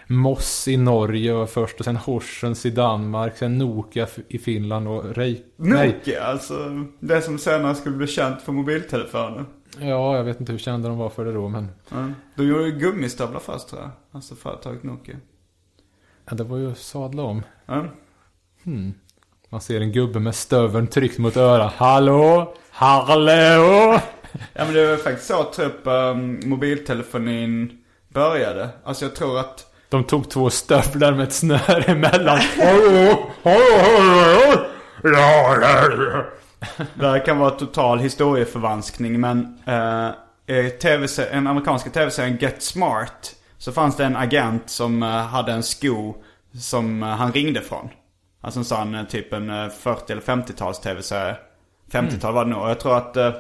Moss 0.07 0.69
i 0.69 0.77
Norge 0.77 1.33
var 1.33 1.47
först 1.47 1.79
och 1.79 1.85
sen 1.85 1.97
Horsens 1.97 2.67
i 2.67 2.71
Danmark, 2.71 3.37
sen 3.37 3.59
Nokia 3.59 4.07
i 4.29 4.39
Finland 4.39 4.89
och 4.89 5.17
Reik... 5.17 5.45
Nej. 5.57 5.89
Nokia, 5.89 6.25
alltså. 6.25 6.55
Det 7.01 7.23
som 7.23 7.39
senare 7.39 7.75
skulle 7.75 7.97
bli 7.97 8.07
känt 8.07 8.43
för 8.43 8.53
mobiltelefoner. 8.53 9.45
Ja, 9.79 10.17
jag 10.17 10.25
vet 10.25 10.41
inte 10.41 10.53
hur 10.53 10.59
kända 10.59 10.89
de 10.89 10.99
var 10.99 11.09
för 11.09 11.25
det 11.25 11.33
då 11.33 11.49
men... 11.49 11.69
Ja. 11.89 12.09
De 12.35 12.47
gjorde 12.47 12.65
ju 12.65 12.73
gummistövlar 12.79 13.41
först 13.41 13.69
tror 13.69 13.81
jag. 13.83 13.91
Alltså 14.13 14.35
företaget 14.35 14.83
Nokia. 14.83 15.17
Ja, 16.29 16.35
det 16.35 16.45
var 16.45 16.57
ju 16.57 16.75
sadla 16.75 17.23
om. 17.23 17.43
Ja. 17.67 17.85
Man 19.49 19.61
ser 19.61 19.81
en 19.81 19.93
gubbe 19.93 20.19
med 20.21 20.35
stöveln 20.35 20.87
tryckt 20.87 21.19
mot 21.19 21.37
örat. 21.37 21.73
Hallå? 21.73 22.55
Hallå? 22.71 24.01
Ja 24.53 24.65
men 24.65 24.73
det 24.75 24.87
var 24.87 24.97
faktiskt 24.97 25.27
så 25.29 25.45
typ 25.45 25.87
um, 25.87 26.41
mobiltelefonin 26.45 27.79
började. 28.09 28.69
Alltså 28.85 29.05
jag 29.05 29.15
tror 29.15 29.39
att 29.41 29.73
De 29.89 30.05
tog 30.05 30.31
två 30.31 30.51
stövlar 30.51 31.13
med 31.13 31.23
ett 31.23 31.33
snöre 31.33 31.83
emellan. 31.83 32.39
Hallå? 32.59 33.31
Hallå? 33.43 33.59
Hallå? 33.83 34.67
Ja, 35.03 35.57
ja, 35.61 35.89
ja. 36.13 36.25
Det 36.95 37.09
här 37.09 37.27
kan 37.27 37.39
vara 37.39 37.51
total 37.51 37.99
historieförvanskning 37.99 39.21
men 39.21 39.59
uh, 39.69 40.11
i 40.57 40.71
TV 40.71 41.07
en 41.31 41.47
amerikanska 41.47 41.91
tv-serien 41.91 42.37
Get 42.37 42.63
Smart 42.63 43.35
så 43.61 43.73
fanns 43.73 43.97
det 43.97 44.05
en 44.05 44.17
agent 44.17 44.71
som 44.71 45.03
eh, 45.03 45.09
hade 45.09 45.53
en 45.53 45.63
sko 45.63 46.15
som 46.53 47.03
eh, 47.03 47.09
han 47.09 47.33
ringde 47.33 47.61
från. 47.61 47.89
Alltså 48.41 48.61
en 48.61 48.65
sån 48.65 48.95
eh, 48.95 49.05
typ 49.05 49.33
en 49.33 49.51
eh, 49.51 49.69
40 49.69 50.13
eller 50.13 50.23
50-tals 50.23 50.81
tv-serie. 50.81 51.37
50-tal 51.91 52.35
var 52.35 52.45
det 52.45 52.51
nog. 52.51 52.63
Och 52.63 52.71
jag 52.71 52.81
tror 52.81 52.97
att 52.97 53.17
eh, 53.17 53.33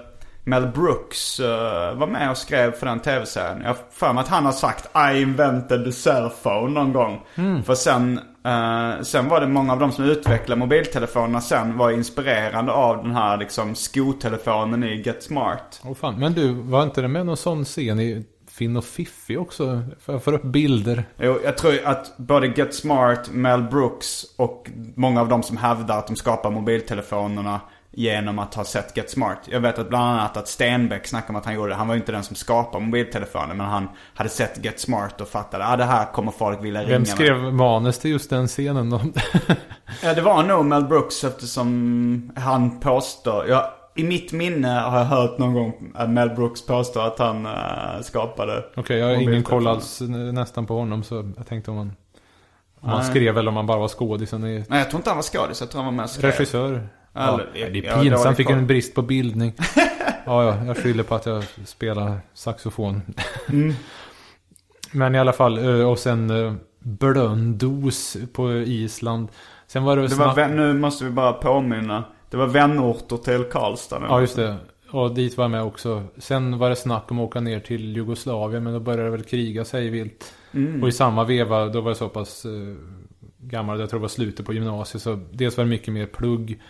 Mel 0.50 0.66
Brooks 0.66 1.40
eh, 1.40 1.94
var 1.94 2.06
med 2.06 2.30
och 2.30 2.36
skrev 2.36 2.72
för 2.72 2.86
den 2.86 3.00
tv-serien. 3.00 3.60
Jag 3.60 3.68
har 3.68 3.76
för 3.90 4.12
mig 4.12 4.20
att 4.20 4.28
han 4.28 4.44
har 4.44 4.52
sagt 4.52 4.90
I 5.14 5.22
invented 5.22 5.84
the 5.84 5.92
cell 5.92 6.30
phone 6.42 6.72
någon 6.72 6.92
gång. 6.92 7.20
För 7.64 7.74
sen, 7.74 8.20
eh, 8.44 9.02
sen 9.02 9.28
var 9.28 9.40
det 9.40 9.46
många 9.46 9.72
av 9.72 9.78
de 9.78 9.92
som 9.92 10.04
utvecklade 10.04 10.58
mobiltelefonerna 10.58 11.40
sen 11.40 11.78
var 11.78 11.90
inspirerade 11.90 12.72
av 12.72 13.02
den 13.02 13.14
här 13.14 13.36
liksom 13.36 13.74
skotelefonen 13.74 14.84
i 14.84 15.02
Get 15.02 15.22
Smart. 15.22 15.80
Åh 15.84 15.94
fan, 15.94 16.18
men 16.18 16.32
du, 16.32 16.52
var 16.52 16.82
inte 16.82 17.00
det 17.00 17.08
med 17.08 17.26
någon 17.26 17.36
sån 17.36 17.64
scen 17.64 18.00
i 18.00 18.24
Finn 18.50 18.76
och 18.76 18.84
Fiffi 18.84 19.36
också? 19.36 19.82
För 20.00 20.12
jag 20.12 20.24
får 20.24 20.32
upp 20.32 20.42
bilder. 20.42 21.04
Jo, 21.18 21.38
jag 21.44 21.58
tror 21.58 21.84
att 21.84 22.16
både 22.16 22.46
Get 22.46 22.74
Smart, 22.74 23.30
Mel 23.32 23.62
Brooks 23.62 24.24
och 24.36 24.70
många 24.94 25.20
av 25.20 25.28
de 25.28 25.42
som 25.42 25.56
hävdar 25.56 25.98
att 25.98 26.06
de 26.06 26.16
skapar 26.16 26.50
mobiltelefonerna 26.50 27.60
genom 27.92 28.38
att 28.38 28.54
ha 28.54 28.64
sett 28.64 28.96
Get 28.96 29.10
Smart. 29.10 29.38
Jag 29.44 29.60
vet 29.60 29.78
att 29.78 29.88
bland 29.88 30.04
annat 30.10 30.36
att 30.36 30.48
Stenbeck 30.48 31.06
snackade 31.06 31.30
om 31.32 31.36
att 31.36 31.44
han 31.44 31.54
gjorde 31.54 31.68
det. 31.68 31.74
Han 31.74 31.88
var 31.88 31.94
ju 31.94 32.00
inte 32.00 32.12
den 32.12 32.22
som 32.24 32.36
skapade 32.36 32.84
mobiltelefoner 32.84 33.54
men 33.54 33.66
han 33.66 33.88
hade 34.14 34.30
sett 34.30 34.64
Get 34.64 34.80
Smart 34.80 35.20
och 35.20 35.28
fattade 35.28 35.64
att 35.64 35.72
ah, 35.72 35.76
det 35.76 35.84
här 35.84 36.12
kommer 36.12 36.32
folk 36.32 36.64
vilja 36.64 36.80
ringa 36.80 36.90
Vem 36.90 37.00
med. 37.00 37.08
skrev 37.08 37.36
manus 37.36 37.98
till 37.98 38.10
just 38.10 38.30
den 38.30 38.48
scenen 38.48 38.90
då? 38.90 39.00
Ja, 40.02 40.14
det 40.14 40.20
var 40.20 40.42
nog 40.42 40.64
Mel 40.64 40.84
Brooks 40.84 41.24
eftersom 41.24 42.32
han 42.36 42.80
påstår... 42.80 43.48
Ja, 43.48 43.74
I 43.94 44.04
mitt 44.04 44.32
minne 44.32 44.68
har 44.68 44.98
jag 44.98 45.04
hört 45.04 45.38
någon 45.38 45.54
gång 45.54 45.92
att 45.94 46.10
Mel 46.10 46.30
Brooks 46.30 46.66
påstår 46.66 47.06
att 47.06 47.18
han 47.18 47.46
äh, 47.46 47.52
skapade 48.02 48.64
Okej, 48.76 48.98
jag 48.98 49.06
har 49.06 49.14
ingen 49.14 49.42
koll 49.42 49.66
alls 49.66 50.00
nä- 50.00 50.32
nästan 50.32 50.66
på 50.66 50.78
honom 50.78 51.02
så 51.02 51.32
jag 51.36 51.46
tänkte 51.46 51.70
om 51.70 51.76
man... 51.76 51.92
Om 52.80 52.90
Nej. 52.90 53.04
skrev 53.04 53.38
eller 53.38 53.48
om 53.48 53.54
man 53.54 53.66
bara 53.66 53.78
var 53.78 53.88
skådis. 53.88 54.32
Han 54.32 54.40
Nej, 54.40 54.64
jag 54.68 54.90
tror 54.90 54.98
inte 54.98 55.10
han 55.10 55.16
var 55.16 55.22
skådis. 55.22 55.60
Jag 55.60 55.70
tror 55.70 55.82
han 55.82 55.96
var 55.96 55.96
med 55.96 56.04
och 56.04 56.80
regissör. 57.12 57.48
Ja, 57.54 57.68
det 57.70 57.86
är 57.86 58.02
pinsamt, 58.02 58.36
fick 58.36 58.50
en 58.50 58.66
brist 58.66 58.94
på 58.94 59.02
bildning. 59.02 59.52
Ja, 60.24 60.44
ja, 60.44 60.64
jag 60.66 60.76
skyller 60.76 61.02
på 61.02 61.14
att 61.14 61.26
jag 61.26 61.44
spelar 61.64 62.20
saxofon. 62.34 63.02
Mm. 63.48 63.74
Men 64.92 65.14
i 65.14 65.18
alla 65.18 65.32
fall, 65.32 65.58
eh, 65.58 65.88
och 65.88 65.98
sen 65.98 66.30
eh, 66.30 66.54
Blöndos 66.78 68.16
på 68.32 68.52
Island. 68.52 69.28
Sen 69.66 69.84
var 69.84 69.96
det, 69.96 70.08
Det 70.08 70.14
var 70.14 70.48
nu 70.48 70.72
måste 70.72 71.04
vi 71.04 71.10
bara 71.10 71.32
påminna. 71.32 72.04
Det 72.30 72.36
var 72.36 72.46
vänorter 72.46 73.16
till 73.16 73.44
Karlstad 73.44 73.98
nu. 73.98 74.06
Ja, 74.08 74.20
just 74.20 74.36
det. 74.36 74.56
Och 74.90 75.14
dit 75.14 75.36
var 75.36 75.44
jag 75.44 75.50
med 75.50 75.62
också. 75.62 76.02
Sen 76.18 76.58
var 76.58 76.70
det 76.70 76.76
snack 76.76 77.10
om 77.10 77.18
att 77.18 77.24
åka 77.24 77.40
ner 77.40 77.60
till 77.60 77.96
Jugoslavien, 77.96 78.64
men 78.64 78.72
då 78.72 78.80
började 78.80 79.04
det 79.04 79.10
väl 79.10 79.22
kriga 79.22 79.64
sig 79.64 79.90
vilt. 79.90 80.34
Mm. 80.52 80.82
Och 80.82 80.88
i 80.88 80.92
samma 80.92 81.24
veva, 81.24 81.66
då 81.66 81.80
var 81.80 81.90
jag 81.90 81.96
så 81.96 82.08
pass 82.08 82.44
eh, 82.44 82.50
gammal, 83.38 83.80
jag 83.80 83.90
tror 83.90 84.00
det 84.00 84.02
var 84.02 84.08
slutet 84.08 84.46
på 84.46 84.52
gymnasiet, 84.52 85.02
så 85.02 85.20
dels 85.32 85.56
var 85.56 85.64
det 85.64 85.70
mycket 85.70 85.94
mer 85.94 86.06
plugg. 86.06 86.60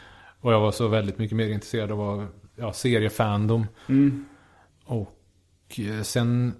Och 0.41 0.53
jag 0.53 0.61
var 0.61 0.73
så 0.73 0.89
väldigt 0.89 1.19
mycket 1.19 1.37
mer 1.37 1.49
intresserad 1.49 1.93
av 1.93 2.27
ja, 2.57 2.73
seriefandom. 2.73 3.67
Mm. 3.89 4.25
Och 4.85 5.81
eh, 5.81 6.03
sen 6.03 6.55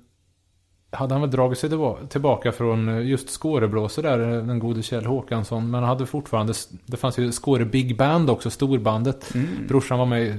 hade 0.93 1.15
han 1.15 1.21
väl 1.21 1.31
dragit 1.31 1.59
sig 1.59 1.71
tillba- 1.71 2.07
tillbaka 2.07 2.53
från 2.53 2.89
eh, 2.89 3.07
just 3.07 3.31
Skåreblåse 3.31 4.03
där, 4.03 4.21
eh, 4.21 4.47
den 4.47 4.59
gode 4.59 4.83
Kjell 4.83 5.07
Håkansson. 5.07 5.71
Men 5.71 5.81
han 5.81 5.89
hade 5.89 6.07
fortfarande, 6.07 6.53
det 6.87 6.97
fanns 6.97 7.19
ju 7.19 7.33
Skåre 7.33 7.65
Big 7.65 7.97
Band 7.97 8.31
också, 8.31 8.51
storbandet. 8.51 9.33
Brorsan 9.69 9.99
var 9.99 10.07
med 10.07 10.23
i 10.23 10.35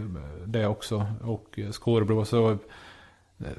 det 0.46 0.68
också. 0.68 1.06
Och 1.22 1.60
eh, 1.60 1.70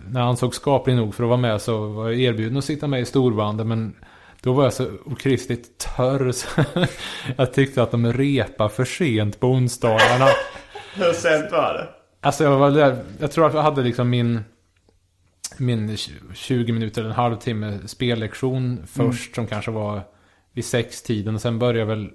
när 0.08 0.20
han 0.20 0.36
såg 0.36 0.54
skaplig 0.54 0.96
nog 0.96 1.14
för 1.14 1.22
att 1.24 1.28
vara 1.28 1.40
med 1.40 1.60
så 1.62 1.86
var 1.86 2.10
jag 2.10 2.20
erbjuden 2.20 2.58
att 2.58 2.64
sitta 2.64 2.86
med 2.86 3.00
i 3.00 3.04
storbandet. 3.04 3.66
Men 3.66 3.94
då 4.42 4.52
var 4.52 4.64
jag 4.64 4.72
så 4.72 4.88
okristligt 5.04 5.78
törr 5.78 6.32
så 6.32 6.48
jag 7.36 7.52
tyckte 7.52 7.82
att 7.82 7.90
de 7.90 8.12
repade 8.12 8.70
för 8.70 8.84
sent 8.84 9.40
på 9.40 9.46
onsdagarna. 9.46 10.26
Hur 10.94 11.12
sent 11.12 11.52
var 11.52 11.74
det? 11.74 11.88
Alltså 12.20 12.44
jag 12.44 12.58
var 12.58 12.70
där, 12.70 13.04
jag 13.20 13.32
tror 13.32 13.46
att 13.46 13.54
jag 13.54 13.62
hade 13.62 13.82
liksom 13.82 14.10
min 14.10 14.40
min 15.58 15.90
tj- 15.90 16.34
20 16.34 16.72
minuter 16.72 17.00
eller 17.00 17.10
en 17.10 17.16
halvtimme 17.16 17.78
spellektion 17.88 18.86
först 18.86 19.34
som 19.34 19.46
kanske 19.46 19.70
var 19.70 20.00
vid 20.52 20.64
sextiden 20.64 21.34
och 21.34 21.40
sen 21.40 21.58
började 21.58 21.84
väl 21.94 22.10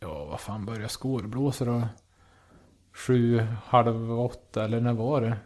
ja 0.00 0.24
vad 0.24 0.40
fan 0.40 0.66
började 0.66 0.88
skårblåsa 0.88 1.64
då? 1.64 1.88
Sju, 2.94 3.46
halv 3.66 4.20
åtta 4.20 4.64
eller 4.64 4.80
när 4.80 4.92
var 4.92 5.20
det? 5.20 5.36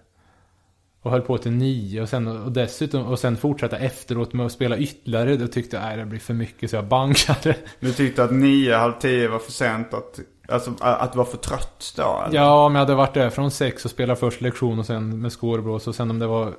Och 1.07 1.13
höll 1.13 1.21
på 1.21 1.39
till 1.39 1.53
nio 1.53 2.03
och 2.03 2.09
sen 2.09 2.29
och 2.29 2.53
dessutom 2.53 3.07
och 3.07 3.19
sen 3.19 3.37
fortsätta 3.37 3.79
efteråt 3.79 4.33
med 4.33 4.47
att 4.47 4.53
spela 4.53 4.79
ytterligare. 4.79 5.37
Då 5.37 5.47
tyckte 5.47 5.77
jag 5.77 5.85
nej 5.85 5.97
det 5.97 6.07
blir 6.07 6.21
för 6.21 6.35
mycket 6.35 6.71
så 6.71 6.77
jag 6.77 6.87
bankade. 6.87 7.57
Du 7.81 7.93
tyckte 7.93 8.25
att 8.25 8.31
nio, 8.31 8.77
halv 8.77 8.93
tio 8.93 9.29
var 9.29 9.39
för 9.39 9.53
sent 9.53 9.95
att... 9.95 10.21
Alltså 10.49 10.75
att 10.81 11.13
du 11.13 11.19
var 11.19 11.25
för 11.25 11.37
trött 11.37 11.95
då 11.97 12.23
eller? 12.27 12.39
Ja, 12.39 12.69
men 12.69 12.75
jag 12.75 12.81
hade 12.81 12.95
varit 12.95 13.15
där 13.15 13.31
från 13.31 13.51
sex 13.51 13.85
och 13.85 13.91
spelat 13.91 14.21
först 14.21 14.41
lektion 14.41 14.79
och 14.79 14.87
sen 14.87 15.21
med 15.21 15.33
skårblås 15.33 15.89
och 15.89 15.95
sen 15.95 16.11
om 16.11 16.19
det 16.19 16.27
var 16.27 16.55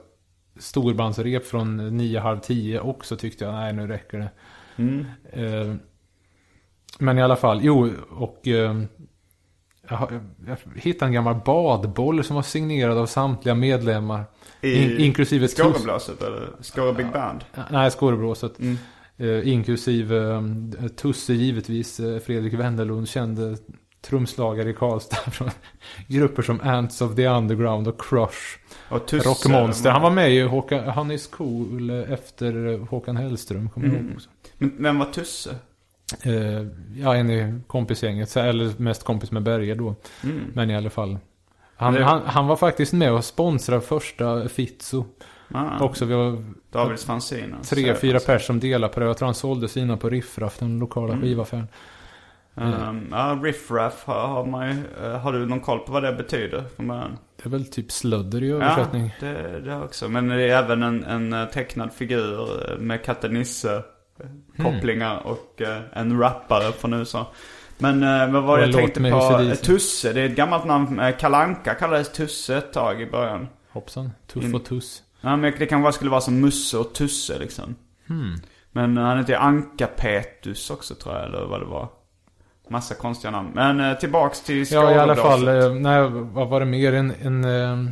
storbandsrep 0.60 1.46
från 1.46 1.98
nio, 1.98 2.20
halv 2.20 2.40
tio 2.40 2.80
också 2.80 3.16
tyckte 3.16 3.46
jag, 3.46 3.54
nej 3.54 3.74
nu 3.74 3.88
räcker 3.88 4.18
det. 4.18 4.30
Mm. 4.76 5.06
Eh, 5.32 5.76
men 7.00 7.18
i 7.18 7.22
alla 7.22 7.36
fall, 7.36 7.60
jo, 7.64 7.92
och 8.10 8.48
eh, 8.48 8.82
jag, 9.90 10.20
jag 10.48 10.58
hittade 10.76 11.10
en 11.10 11.14
gammal 11.14 11.36
badboll 11.46 12.24
som 12.24 12.36
var 12.36 12.44
signerad 12.44 12.98
av 12.98 13.06
samtliga 13.06 13.56
medlemmar. 13.56 14.24
I 14.62 14.84
In, 14.84 14.98
inklusive 14.98 15.48
Skåreblåset 15.48 16.22
eller 16.22 16.50
Skåre 16.62 16.94
Big 16.94 17.12
Band? 17.12 17.46
Nej, 17.72 17.92
skåreblåset. 17.92 18.60
Mm. 18.60 18.78
Eh, 19.18 19.48
inklusive 19.48 20.34
eh, 20.34 20.88
Tusse 20.88 21.34
givetvis, 21.34 22.00
eh, 22.00 22.20
Fredrik 22.20 22.54
Wennerlund, 22.54 23.08
kände 23.08 23.58
trumslagare 24.02 24.70
i 24.70 24.74
Karlstad 24.74 25.16
från 25.32 25.50
grupper 26.08 26.42
som 26.42 26.62
Ants 26.62 27.02
of 27.02 27.16
the 27.16 27.28
Underground 27.28 27.88
och 27.88 28.02
Crush. 28.02 28.58
Och 28.90 29.06
Tusse. 29.06 29.30
Rockmonster. 29.30 29.90
Han 29.92 30.02
var 30.02 30.12
med 30.12 30.34
i 30.34 30.42
Håkan, 30.42 30.84
Han 30.84 31.12
is 31.12 31.28
cool 31.28 31.90
efter 31.90 32.74
eh, 32.74 32.88
Håkan 32.88 33.18
Hellström, 33.18 33.70
kommer 33.70 33.88
jag 33.88 33.96
ihåg 33.96 34.12
också. 34.16 34.30
Men 34.58 34.84
vem 34.84 35.00
var 35.00 35.06
Tusse? 35.06 35.56
Eh, 36.24 36.66
ja, 36.96 37.16
en 37.16 37.30
i 37.30 37.60
kompisgänget, 37.68 38.38
eller 38.38 38.82
mest 38.82 39.04
kompis 39.04 39.32
med 39.32 39.44
Berger 39.44 39.76
då. 39.76 39.96
Mm. 40.24 40.40
Men 40.54 40.70
i 40.70 40.76
alla 40.76 40.90
fall. 40.90 41.18
Han, 41.76 41.94
det- 41.94 42.04
han, 42.04 42.22
han 42.26 42.48
var 42.48 42.56
faktiskt 42.56 42.94
med 42.94 43.12
och 43.14 43.26
sponsrade 43.26 43.82
första 43.82 44.50
Fitzo. 44.50 45.06
Ah, 45.54 45.84
Också 45.84 46.06
vi 46.06 46.14
var 46.14 46.44
Davids 46.72 47.06
fanzine. 47.06 47.56
tre, 47.70 47.96
fyra 47.96 48.20
pers 48.20 48.46
som 48.46 48.60
delar 48.60 48.88
på 48.88 49.00
det. 49.00 49.06
Jag 49.06 49.18
tror 49.18 49.26
han 49.26 49.36
sålde 49.36 49.68
sina 49.68 49.98
på 49.98 50.10
Riffraff, 50.10 50.60
den 50.60 50.80
lokala 50.80 51.18
skivaffären. 51.22 51.68
Um, 52.56 53.08
ja, 53.12 53.40
riffraff 53.44 54.04
har, 54.06 54.46
man 54.46 54.68
ju, 54.70 54.76
eh, 55.06 55.18
Har 55.20 55.34
du 55.34 55.46
någon 55.46 55.60
koll 55.60 55.80
på 55.80 55.92
vad 55.92 56.04
det 56.04 56.14
betyder 56.14 56.64
början? 56.78 57.18
Det 57.38 57.46
är 57.46 57.50
väl 57.50 57.66
typ 57.66 57.92
slödder 57.92 58.44
i 58.44 58.50
Ja, 58.50 58.56
översättning. 58.56 59.12
det, 59.20 59.60
det 59.60 59.76
också. 59.76 60.10
Men 60.10 60.28
det 60.28 60.44
är 60.44 60.64
även 60.64 60.84
en, 60.84 61.04
en 61.04 61.34
eh, 61.34 61.46
tecknad 61.46 61.94
figur 61.94 62.78
med 62.80 63.04
katten 63.04 63.34
Nisse 63.34 63.84
kopplingar 64.64 65.22
och 65.28 65.62
eh, 65.62 65.82
en 65.94 66.20
rappare 66.20 66.72
från 66.72 66.94
USA. 66.94 67.32
Men 67.78 68.04
eh, 68.04 68.32
vad 68.32 68.44
var 68.44 68.58
det 68.58 68.66
jag 68.66 68.74
tänkte 68.74 69.12
på? 69.12 69.18
AC/DC. 69.18 69.66
Tusse, 69.66 70.14
det 70.14 70.22
är 70.22 70.26
ett 70.26 70.36
gammalt 70.36 70.66
namn. 70.66 71.00
Eh, 71.00 71.16
Kalanka 71.18 71.74
kallades 71.74 72.12
Tusse 72.12 72.58
ett 72.58 72.74
tag 72.74 73.02
i 73.02 73.06
början. 73.06 73.48
Hoppsan. 73.72 74.12
Tuff 74.28 74.54
och 74.54 74.66
tuss. 74.66 75.04
Ja, 75.22 75.36
men 75.36 75.54
det 75.60 75.66
kanske 75.66 75.92
skulle 75.92 76.12
vara 76.12 76.22
som 76.22 76.42
Musse 76.42 76.78
och 76.78 76.94
Tusse 76.94 77.40
liksom. 77.40 77.76
Hmm. 78.08 78.36
Men 78.72 78.98
han 78.98 79.18
heter 79.18 79.34
ju 79.34 79.40
Anka-Petus 79.40 80.70
också 80.70 80.96
tror 80.96 81.16
jag, 81.16 81.26
eller 81.26 81.46
vad 81.46 81.62
det 81.62 81.66
var. 81.66 81.90
Massa 82.70 82.96
konstiga 82.96 83.32
namn. 83.32 83.52
Men 83.54 83.80
eh, 83.80 83.98
tillbaks 83.98 84.42
till 84.42 84.66
Ja, 84.72 84.92
i 84.92 84.98
alla 84.98 85.16
fall. 85.16 85.48
Eh, 85.48 85.74
Nej, 85.74 86.10
vad 86.10 86.48
var 86.50 86.60
det 86.60 86.66
mer? 86.66 86.94
En, 86.94 87.14
en, 87.22 87.44
eh, 87.44 87.92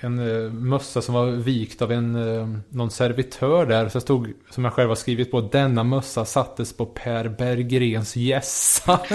en 0.00 0.18
eh, 0.18 0.52
mössa 0.52 1.02
som 1.02 1.14
var 1.14 1.26
vikt 1.26 1.82
av 1.82 1.92
en, 1.92 2.14
eh, 2.14 2.48
någon 2.68 2.90
servitör 2.90 3.66
där. 3.66 3.88
Så 3.88 4.00
stod, 4.00 4.32
som 4.50 4.64
jag 4.64 4.72
själv 4.72 4.88
har 4.88 4.96
skrivit 4.96 5.30
på, 5.30 5.40
denna 5.40 5.84
mössa 5.84 6.24
sattes 6.24 6.76
på 6.76 6.86
Per 6.86 7.28
Berggrens 7.28 8.16
gässa. 8.16 9.00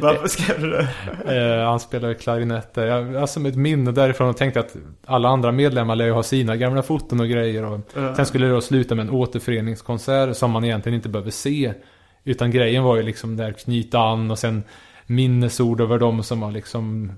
Varför 0.00 0.28
skrev 0.28 0.60
du 0.60 0.70
det? 0.70 0.88
Eh, 1.26 1.68
han 1.68 1.80
spelade 1.80 2.14
klarinett 2.14 2.74
där. 2.74 2.86
Jag 2.86 3.20
har 3.20 3.26
som 3.26 3.46
ett 3.46 3.56
minne 3.56 3.92
därifrån 3.92 4.28
och 4.28 4.36
tänkte 4.36 4.60
att 4.60 4.76
alla 5.06 5.28
andra 5.28 5.52
medlemmar 5.52 5.96
lär 5.96 6.04
ju 6.04 6.12
ha 6.12 6.22
sina 6.22 6.56
gamla 6.56 6.82
foton 6.82 7.20
och 7.20 7.28
grejer. 7.28 7.64
Och 7.64 7.80
Ja. 7.94 8.14
Sen 8.14 8.26
skulle 8.26 8.46
det 8.46 8.52
då 8.52 8.60
sluta 8.60 8.94
med 8.94 9.06
en 9.06 9.10
återföreningskonsert 9.10 10.36
som 10.36 10.50
man 10.50 10.64
egentligen 10.64 10.96
inte 10.96 11.08
behöver 11.08 11.30
se. 11.30 11.74
Utan 12.24 12.50
grejen 12.50 12.82
var 12.82 12.96
ju 12.96 13.02
liksom 13.02 13.36
där 13.36 13.52
knyta 13.52 13.98
an 13.98 14.30
och 14.30 14.38
sen 14.38 14.62
minnesord 15.06 15.80
över 15.80 15.98
dem 15.98 16.22
som 16.22 16.42
har 16.42 16.50
liksom 16.50 17.12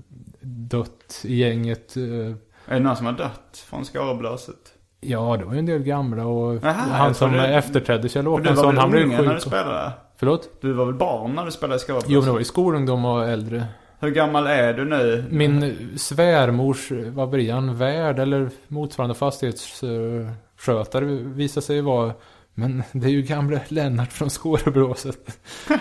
dött 0.69 1.21
i 1.23 1.35
gänget. 1.35 1.97
Eh, 1.97 2.03
Är 2.03 2.35
det 2.73 2.79
någon 2.79 2.95
som 2.95 3.05
har 3.05 3.13
dött 3.13 3.65
från 3.69 3.85
Skåreblaset? 3.85 4.55
Ja, 5.01 5.37
det 5.37 5.45
var 5.45 5.53
ju 5.53 5.59
en 5.59 5.65
del 5.65 5.83
gamla 5.83 6.25
och 6.25 6.55
Jaha, 6.63 6.71
han 6.73 7.13
som 7.13 7.29
trodde- 7.31 7.47
efterträdde 7.47 8.09
Kjell 8.09 8.27
väl 8.67 8.77
han 8.77 8.91
blev 8.91 9.03
unga 9.03 9.17
när 9.21 9.23
du 9.23 9.29
sjuk. 9.33 9.41
spelade? 9.41 9.91
Förlåt? 10.17 10.61
Du 10.61 10.73
var 10.73 10.85
väl 10.85 10.95
barn 10.95 11.35
när 11.35 11.45
du 11.45 11.51
spelade 11.51 11.75
i 11.75 11.79
Skåreblaset? 11.79 12.09
Jo, 12.11 12.19
men 12.19 12.25
det 12.25 12.31
var 12.31 12.39
ju 12.39 12.45
skolungdom 12.45 13.05
och 13.05 13.25
äldre. 13.25 13.65
Hur 13.99 14.09
gammal 14.09 14.47
är 14.47 14.73
du 14.73 14.85
nu? 14.85 15.25
Min 15.29 15.75
svärmors, 15.97 16.91
vad 16.91 17.29
blir 17.29 17.53
han, 17.53 17.77
värd 17.77 18.19
eller 18.19 18.49
motsvarande 18.67 19.15
fastighetsskötare 19.15 21.05
visar 21.05 21.61
sig 21.61 21.81
vara 21.81 22.13
Men 22.53 22.83
det 22.91 23.05
är 23.07 23.11
ju 23.11 23.21
gamle 23.21 23.61
Lennart 23.67 24.11
från 24.13 24.29
Skårebråset. 24.29 25.39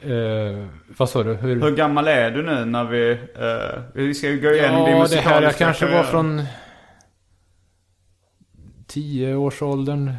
eh, 0.00 0.66
vad 0.98 1.08
sa 1.08 1.22
du? 1.22 1.34
Hur? 1.34 1.60
Hur 1.60 1.76
gammal 1.76 2.08
är 2.08 2.30
du 2.30 2.42
nu 2.42 2.64
när 2.64 2.84
vi... 2.84 3.10
eh, 3.12 3.82
vi 3.94 4.14
ska 4.14 4.28
ju 4.28 4.40
gå 4.40 4.50
igenom 4.50 4.84
din 4.84 4.88
ja, 4.90 4.94
det 4.94 5.00
musikaliska 5.00 5.30
här 5.34 5.42
jag 5.42 5.56
kanske 5.58 5.84
var 5.84 5.92
karriär. 5.92 6.10
från 6.10 6.42
10-årsåldern. 8.88 10.12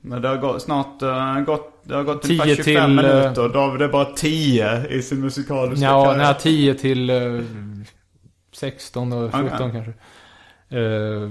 Men 0.00 0.22
det 0.22 0.28
har 0.28 0.36
gått, 0.36 0.62
snart 0.62 1.02
uh, 1.02 1.40
gått, 1.40 1.80
det 1.84 1.94
har 1.94 2.02
gått 2.04 2.22
10 2.22 2.42
ungefär 2.42 2.62
25 2.62 2.86
till, 2.86 2.96
minuter. 2.96 3.48
David 3.48 3.82
är 3.82 3.88
bara 3.88 4.04
10 4.04 4.86
i 4.88 5.02
sin 5.02 5.20
musikaliska 5.20 5.86
Ja, 5.86 6.04
karriär. 6.04 6.18
nej, 6.24 6.34
10 6.40 6.74
till 6.74 7.10
eh, 7.10 7.16
16 8.52 9.12
och 9.12 9.32
17 9.34 9.46
Okej. 9.46 9.58
kanske. 9.58 9.92
Eh, 10.78 11.30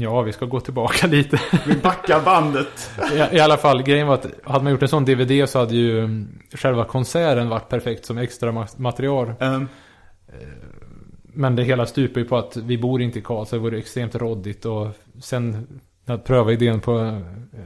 ja, 0.00 0.22
vi 0.22 0.32
ska 0.32 0.46
gå 0.46 0.60
tillbaka 0.60 1.06
lite. 1.16 1.40
Vi 1.66 1.74
backar 1.76 2.24
bandet. 2.24 2.90
I, 3.12 3.36
I 3.36 3.40
alla 3.40 3.56
fall, 3.56 3.82
grejen 3.82 4.06
var 4.06 4.14
att 4.14 4.26
hade 4.44 4.64
man 4.64 4.72
gjort 4.72 4.82
en 4.82 4.88
sån 4.88 5.04
DVD 5.04 5.48
så 5.48 5.58
hade 5.58 5.74
ju 5.74 5.98
mm, 5.98 6.38
själva 6.54 6.84
konserten 6.84 7.48
varit 7.48 7.68
perfekt 7.68 8.04
som 8.06 8.18
extra 8.18 8.52
ma- 8.52 8.80
material. 8.80 9.32
Um, 9.40 9.68
Men 11.32 11.56
det 11.56 11.62
hela 11.64 11.86
stupar 11.86 12.20
ju 12.20 12.26
på 12.26 12.36
att 12.36 12.56
vi 12.56 12.78
bor 12.78 13.02
inte 13.02 13.18
i 13.18 13.22
Karlstad, 13.22 13.56
det 13.56 13.62
vore 13.62 13.78
extremt 13.78 14.14
råddigt 14.14 14.64
och 14.64 14.86
sen 15.22 15.50
när 16.04 16.14
jag 16.14 16.24
prövade 16.24 16.52
idén 16.52 16.80
på 16.80 16.98
eh, 16.98 17.18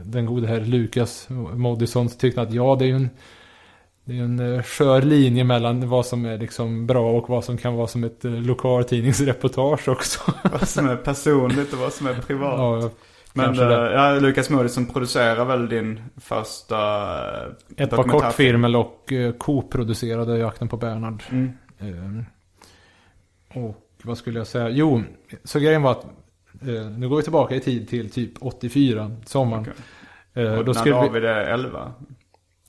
den 0.03 0.25
gode 0.25 0.47
herr 0.47 0.61
Lukas 0.61 1.27
Moodysson 1.55 2.09
så 2.09 2.17
tyckte 2.17 2.39
han 2.41 2.47
att 2.47 2.53
ja, 2.53 2.75
det 2.79 2.85
är 2.85 2.87
ju 2.87 2.95
en 2.95 3.09
det 4.05 4.17
är 4.19 4.23
en 4.23 4.55
eh, 4.55 4.63
skör 4.63 5.01
linje 5.01 5.43
mellan 5.43 5.89
vad 5.89 6.05
som 6.05 6.25
är 6.25 6.37
liksom 6.37 6.87
bra 6.87 7.11
och 7.11 7.29
vad 7.29 7.43
som 7.43 7.57
kan 7.57 7.75
vara 7.75 7.87
som 7.87 8.03
ett 8.03 8.25
eh, 8.25 8.31
lokaltidningsreportage 8.31 9.87
också. 9.87 10.19
vad 10.51 10.67
som 10.67 10.89
är 10.89 10.95
personligt 10.95 11.73
och 11.73 11.79
vad 11.79 11.93
som 11.93 12.07
är 12.07 12.13
privat. 12.13 12.59
ja, 12.59 12.89
Men 13.33 13.55
det. 13.55 13.91
ja, 13.93 14.19
Lukas 14.19 14.49
Moodysson 14.49 14.85
producerar 14.85 15.45
väl 15.45 15.69
din 15.69 16.01
första 16.17 16.77
ett 17.77 17.89
par 17.89 18.03
kortfilmer 18.03 18.75
och 18.75 19.11
eh, 19.13 19.33
co-producerade 19.33 20.37
Jakten 20.37 20.67
på 20.67 20.77
Bernhard. 20.77 21.23
Mm. 21.31 21.51
Eh, 21.79 22.23
och 23.63 23.77
vad 24.03 24.17
skulle 24.17 24.39
jag 24.39 24.47
säga? 24.47 24.69
Jo, 24.69 25.03
så 25.43 25.59
grejen 25.59 25.81
var 25.81 25.91
att 25.91 26.03
eh, 26.61 26.89
nu 26.97 27.09
går 27.09 27.17
vi 27.17 27.23
tillbaka 27.23 27.55
i 27.55 27.59
tid 27.59 27.89
till 27.89 28.09
typ 28.11 28.31
84, 28.41 29.11
sommaren. 29.25 29.67
Eh, 30.33 30.53
Och 30.53 30.65
då 30.65 30.71
när 30.71 30.79
skulle 30.79 30.95
vi, 30.95 31.07
David 31.07 31.25
är 31.25 31.41
11. 31.45 31.93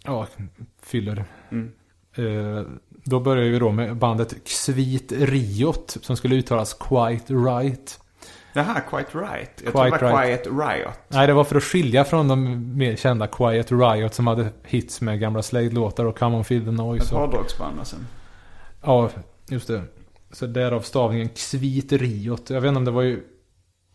ja, 0.04 0.26
fyller. 0.86 1.24
Mm. 1.50 1.72
Eh, 2.16 2.64
då 3.04 3.20
började 3.20 3.50
vi 3.50 3.58
då 3.58 3.70
med 3.70 3.96
bandet 3.96 4.34
Svit 4.44 5.12
Riot 5.12 5.96
som 6.02 6.16
skulle 6.16 6.34
uttalas 6.36 6.74
Quite 6.74 7.34
Right. 7.34 8.00
Här, 8.54 8.80
Quite 8.90 9.18
Right. 9.18 9.62
Jag 9.64 9.72
Quite 9.72 9.98
tror 9.98 10.08
det 10.08 10.14
var 10.14 10.22
Right. 10.22 10.42
Quiet 10.42 10.46
Riot. 10.46 10.98
Nej, 11.08 11.26
det 11.26 11.32
var 11.32 11.44
för 11.44 11.56
att 11.56 11.62
skilja 11.62 12.04
från 12.04 12.28
de 12.28 12.76
mer 12.76 12.96
kända 12.96 13.26
Quiet 13.26 13.72
Riot 13.72 14.14
som 14.14 14.26
hade 14.26 14.48
hits 14.64 15.00
med 15.00 15.20
gamla 15.20 15.42
Slade-låtar 15.42 16.04
och 16.04 16.18
Come 16.18 16.36
on 16.36 16.44
Feel 16.44 16.64
the 16.64 16.68
Ett 16.68 16.74
Noise. 16.74 17.14
Och, 17.14 17.20
hårdrocksband 17.20 17.78
alltså. 17.78 17.96
ja, 18.82 19.10
just 19.48 19.68
det. 19.68 19.82
Så 20.32 20.46
därav 20.46 20.80
stavningen 20.80 21.28
Svit 21.34 21.92
Riot. 21.92 22.50
Jag 22.50 22.60
vet 22.60 22.68
inte 22.68 22.78
om 22.78 22.84
det 22.84 22.90
var 22.90 23.02
ju... 23.02 23.22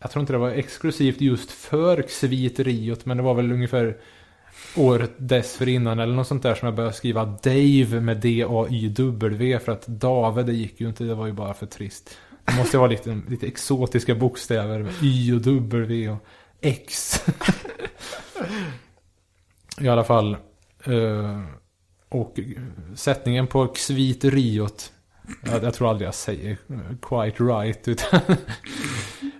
Jag 0.00 0.10
tror 0.10 0.20
inte 0.20 0.32
det 0.32 0.38
var 0.38 0.50
exklusivt 0.50 1.20
just 1.20 1.50
för 1.50 2.04
Svit 2.08 2.58
Riot, 2.58 3.06
men 3.06 3.16
det 3.16 3.22
var 3.22 3.34
väl 3.34 3.52
ungefär 3.52 3.96
året 4.76 5.10
dessförinnan 5.16 5.98
eller 5.98 6.14
något 6.14 6.26
sånt 6.26 6.42
där 6.42 6.54
som 6.54 6.66
jag 6.66 6.74
började 6.74 6.96
skriva 6.96 7.24
Dave 7.24 8.00
med 8.00 8.16
D-A-Y-W 8.16 9.58
för 9.58 9.72
att 9.72 9.86
Dave 9.86 10.42
det 10.42 10.52
gick 10.52 10.80
ju 10.80 10.88
inte, 10.88 11.04
det 11.04 11.14
var 11.14 11.26
ju 11.26 11.32
bara 11.32 11.54
för 11.54 11.66
trist. 11.66 12.16
Det 12.44 12.56
måste 12.56 12.78
vara 12.78 12.88
lite, 12.88 13.20
lite 13.28 13.46
exotiska 13.46 14.14
bokstäver 14.14 14.78
med 14.78 14.92
Y 15.02 15.32
och 15.32 15.40
W 15.40 16.08
och 16.08 16.24
X. 16.60 17.24
I 19.80 19.88
alla 19.88 20.04
fall. 20.04 20.36
Eh, 20.84 21.40
och 22.08 22.40
sättningen 22.94 23.46
på 23.46 23.66
Kvit 23.66 24.24
Riot. 24.24 24.92
Jag, 25.44 25.64
jag 25.64 25.74
tror 25.74 25.90
aldrig 25.90 26.06
jag 26.06 26.14
säger 26.14 26.58
quite 27.02 27.44
right. 27.44 27.88
Utan 27.88 28.20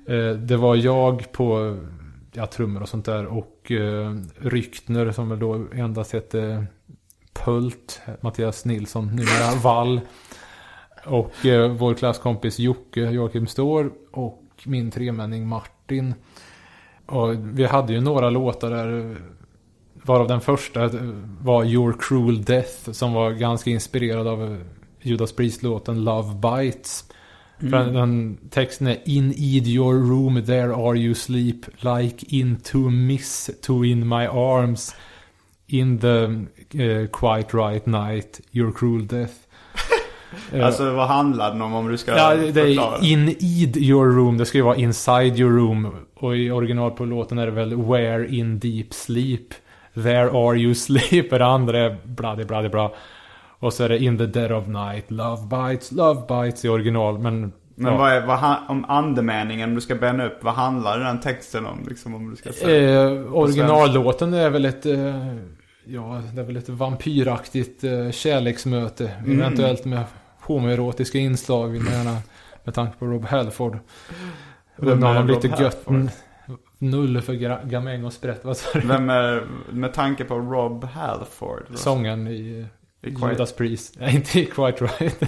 eh, 0.06 0.30
det 0.30 0.56
var 0.56 0.76
jag 0.76 1.32
på 1.32 1.78
ja, 2.32 2.46
trummor 2.46 2.82
och 2.82 2.88
sånt 2.88 3.04
där. 3.04 3.26
Och 3.26 3.70
uh, 3.70 4.16
Ryktner 4.38 5.12
som 5.12 5.28
väl 5.28 5.38
då 5.38 5.66
endast 5.74 6.12
hette 6.12 6.66
Pult. 7.32 8.00
Mattias 8.20 8.64
Nilsson, 8.64 9.06
numera 9.06 9.54
Wall. 9.62 10.00
Och 11.06 11.46
eh, 11.46 11.70
vår 11.72 11.94
klasskompis 11.94 12.58
Jocke 12.58 13.00
Joakim 13.00 13.46
Står. 13.46 13.92
Och 14.10 14.42
min 14.64 14.90
tremänning 14.90 15.48
Martin. 15.48 16.14
Och 17.06 17.34
vi 17.34 17.64
hade 17.64 17.92
ju 17.92 18.00
några 18.00 18.30
låtar 18.30 18.70
där. 18.70 19.16
Varav 20.02 20.28
den 20.28 20.40
första 20.40 20.90
var 21.40 21.64
Your 21.64 21.96
Cruel 22.00 22.44
Death. 22.44 22.90
Som 22.90 23.12
var 23.12 23.30
ganska 23.30 23.70
inspirerad 23.70 24.26
av 24.26 24.44
eh, 24.44 24.58
Judas 25.00 25.32
Priest-låten 25.32 26.04
Love 26.04 26.34
Bites. 26.34 27.04
För 27.60 27.92
den, 27.92 28.38
texten 28.50 28.86
är 28.86 28.98
In 29.04 29.32
id 29.36 29.66
your 29.66 29.94
room 29.94 30.42
there 30.46 30.74
are 30.74 30.98
you 30.98 31.14
sleep 31.14 31.66
Like 31.80 32.26
into 32.28 32.78
miss 32.78 33.50
to 33.62 33.84
in 33.84 34.08
my 34.08 34.26
arms 34.26 34.96
In 35.66 35.98
the 35.98 36.22
eh, 36.82 37.06
quite 37.06 37.56
right 37.56 37.86
night 37.86 38.40
Your 38.52 38.72
cruel 38.72 39.06
death 39.06 39.34
Alltså 40.62 40.92
vad 40.92 41.08
handlar 41.08 41.50
den 41.50 41.62
om 41.62 41.74
om 41.74 41.88
du 41.88 41.98
ska 41.98 42.16
Ja, 42.16 42.34
det 42.34 42.60
är 42.60 43.04
in 43.04 43.28
id 43.28 43.76
your 43.76 44.06
room. 44.06 44.38
Det 44.38 44.46
ska 44.46 44.58
ju 44.58 44.64
vara 44.64 44.76
inside 44.76 45.38
your 45.38 45.52
room. 45.52 46.06
Och 46.14 46.36
i 46.36 46.50
original 46.50 46.90
på 46.90 47.04
låten 47.04 47.38
är 47.38 47.46
det 47.46 47.52
väl 47.52 47.76
where 47.76 48.28
in 48.28 48.58
deep 48.58 48.94
sleep. 48.94 49.54
There 49.94 50.30
are 50.30 50.56
you 50.56 50.74
sleep. 50.74 51.30
Det 51.30 51.46
andra 51.46 51.78
är 51.78 51.96
bladi 52.04 52.44
bladi 52.44 52.68
bla. 52.68 52.90
Och 53.60 53.72
så 53.72 53.84
är 53.84 53.88
det 53.88 53.98
in 53.98 54.18
the 54.18 54.26
dead 54.26 54.52
of 54.52 54.66
night. 54.66 55.10
Love 55.10 55.42
bites, 55.46 55.92
love 55.92 56.20
bites 56.44 56.64
i 56.64 56.68
original. 56.68 57.18
Men, 57.18 57.52
Men 57.74 57.92
ja. 57.92 57.98
vad 57.98 58.12
är, 58.12 58.26
vad, 58.26 58.38
han- 58.38 58.66
om 58.68 58.84
andemeningen, 58.84 59.68
om 59.68 59.74
du 59.74 59.80
ska 59.80 59.94
bända 59.94 60.26
upp, 60.26 60.38
vad 60.44 60.54
handlar 60.54 60.98
den 60.98 61.20
texten 61.20 61.66
om? 61.66 61.86
Liksom 61.88 62.14
om 62.14 62.30
du 62.30 62.36
ska 62.36 62.52
säga. 62.52 63.02
Eh, 63.10 63.34
originallåten 63.34 64.34
är 64.34 64.50
väl 64.50 64.64
ett... 64.64 64.86
Eh, 64.86 65.26
ja, 65.84 66.22
det 66.34 66.40
är 66.40 66.44
väl 66.44 66.56
ett 66.56 66.68
vampyraktigt 66.68 67.84
eh, 67.84 68.10
kärleksmöte. 68.10 69.08
Mm. 69.08 69.40
Eventuellt 69.40 69.84
med 69.84 70.04
homoerotiska 70.40 71.18
inslag 71.18 71.68
vill 71.68 71.82
man 71.82 71.92
gärna. 71.92 72.16
Med 72.64 72.74
tanke 72.74 72.98
på 72.98 73.06
Rob 73.06 73.24
Halford. 73.24 73.78
Vem 74.76 75.02
är 75.02 75.24
lite 75.24 75.48
Rob 75.48 75.60
gött. 75.60 75.86
Null 76.78 77.20
för 77.22 77.64
gamäng 77.68 78.04
och 78.04 78.12
sprätt. 78.12 78.44
Vad 78.44 78.56
sa 78.56 78.78
du? 78.78 78.86
Vem 78.86 79.10
är, 79.10 79.42
med 79.70 79.94
tanke 79.94 80.24
på 80.24 80.34
Rob 80.38 80.84
Halford? 80.84 81.62
Sången 81.74 82.28
i 82.28 82.66
Judas 83.02 83.52
Priest. 83.52 83.94
Nej, 84.00 84.14
inte 84.14 84.44
Quite 84.44 84.84
Right. 84.84 85.22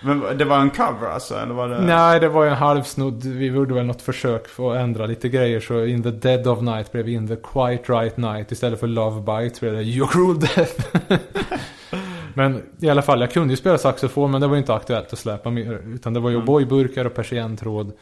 Men 0.00 0.38
det 0.38 0.44
var 0.44 0.58
en 0.58 0.70
cover 0.70 1.08
alltså? 1.08 1.34
Eller 1.34 1.54
var 1.54 1.68
det... 1.68 1.80
Nej, 1.80 2.20
det 2.20 2.28
var 2.28 2.44
ju 2.44 2.50
en 2.50 2.56
halvsnodd. 2.56 3.24
Vi 3.24 3.46
gjorde 3.46 3.74
väl 3.74 3.86
något 3.86 4.02
försök 4.02 4.48
för 4.48 4.72
att 4.72 4.78
ändra 4.80 5.06
lite 5.06 5.28
grejer. 5.28 5.60
Så 5.60 5.84
In 5.84 6.02
the 6.02 6.10
Dead 6.10 6.46
of 6.46 6.60
Night 6.60 6.92
blev 6.92 7.08
In 7.08 7.28
the 7.28 7.36
Quite 7.36 7.92
Right 7.92 8.16
Night. 8.16 8.52
Istället 8.52 8.80
för 8.80 8.86
Love 8.86 9.20
Bite 9.20 9.60
blev 9.60 9.72
det 9.72 9.82
Your 9.82 10.08
Cruel 10.08 10.40
Death. 10.40 10.96
men 12.34 12.62
i 12.80 12.90
alla 12.90 13.02
fall, 13.02 13.20
jag 13.20 13.30
kunde 13.32 13.52
ju 13.52 13.56
spela 13.56 13.78
saxofon. 13.78 14.30
Men 14.30 14.40
det 14.40 14.46
var 14.46 14.54
ju 14.54 14.60
inte 14.60 14.74
aktuellt 14.74 15.12
att 15.12 15.18
släppa 15.18 15.50
mer. 15.50 15.82
Utan 15.94 16.14
det 16.14 16.20
var 16.20 16.30
ju 16.30 16.36
Mm. 16.36 16.48
O'boy-burkar 16.48 17.04
och 17.04 17.14
persienntråd. 17.14 17.92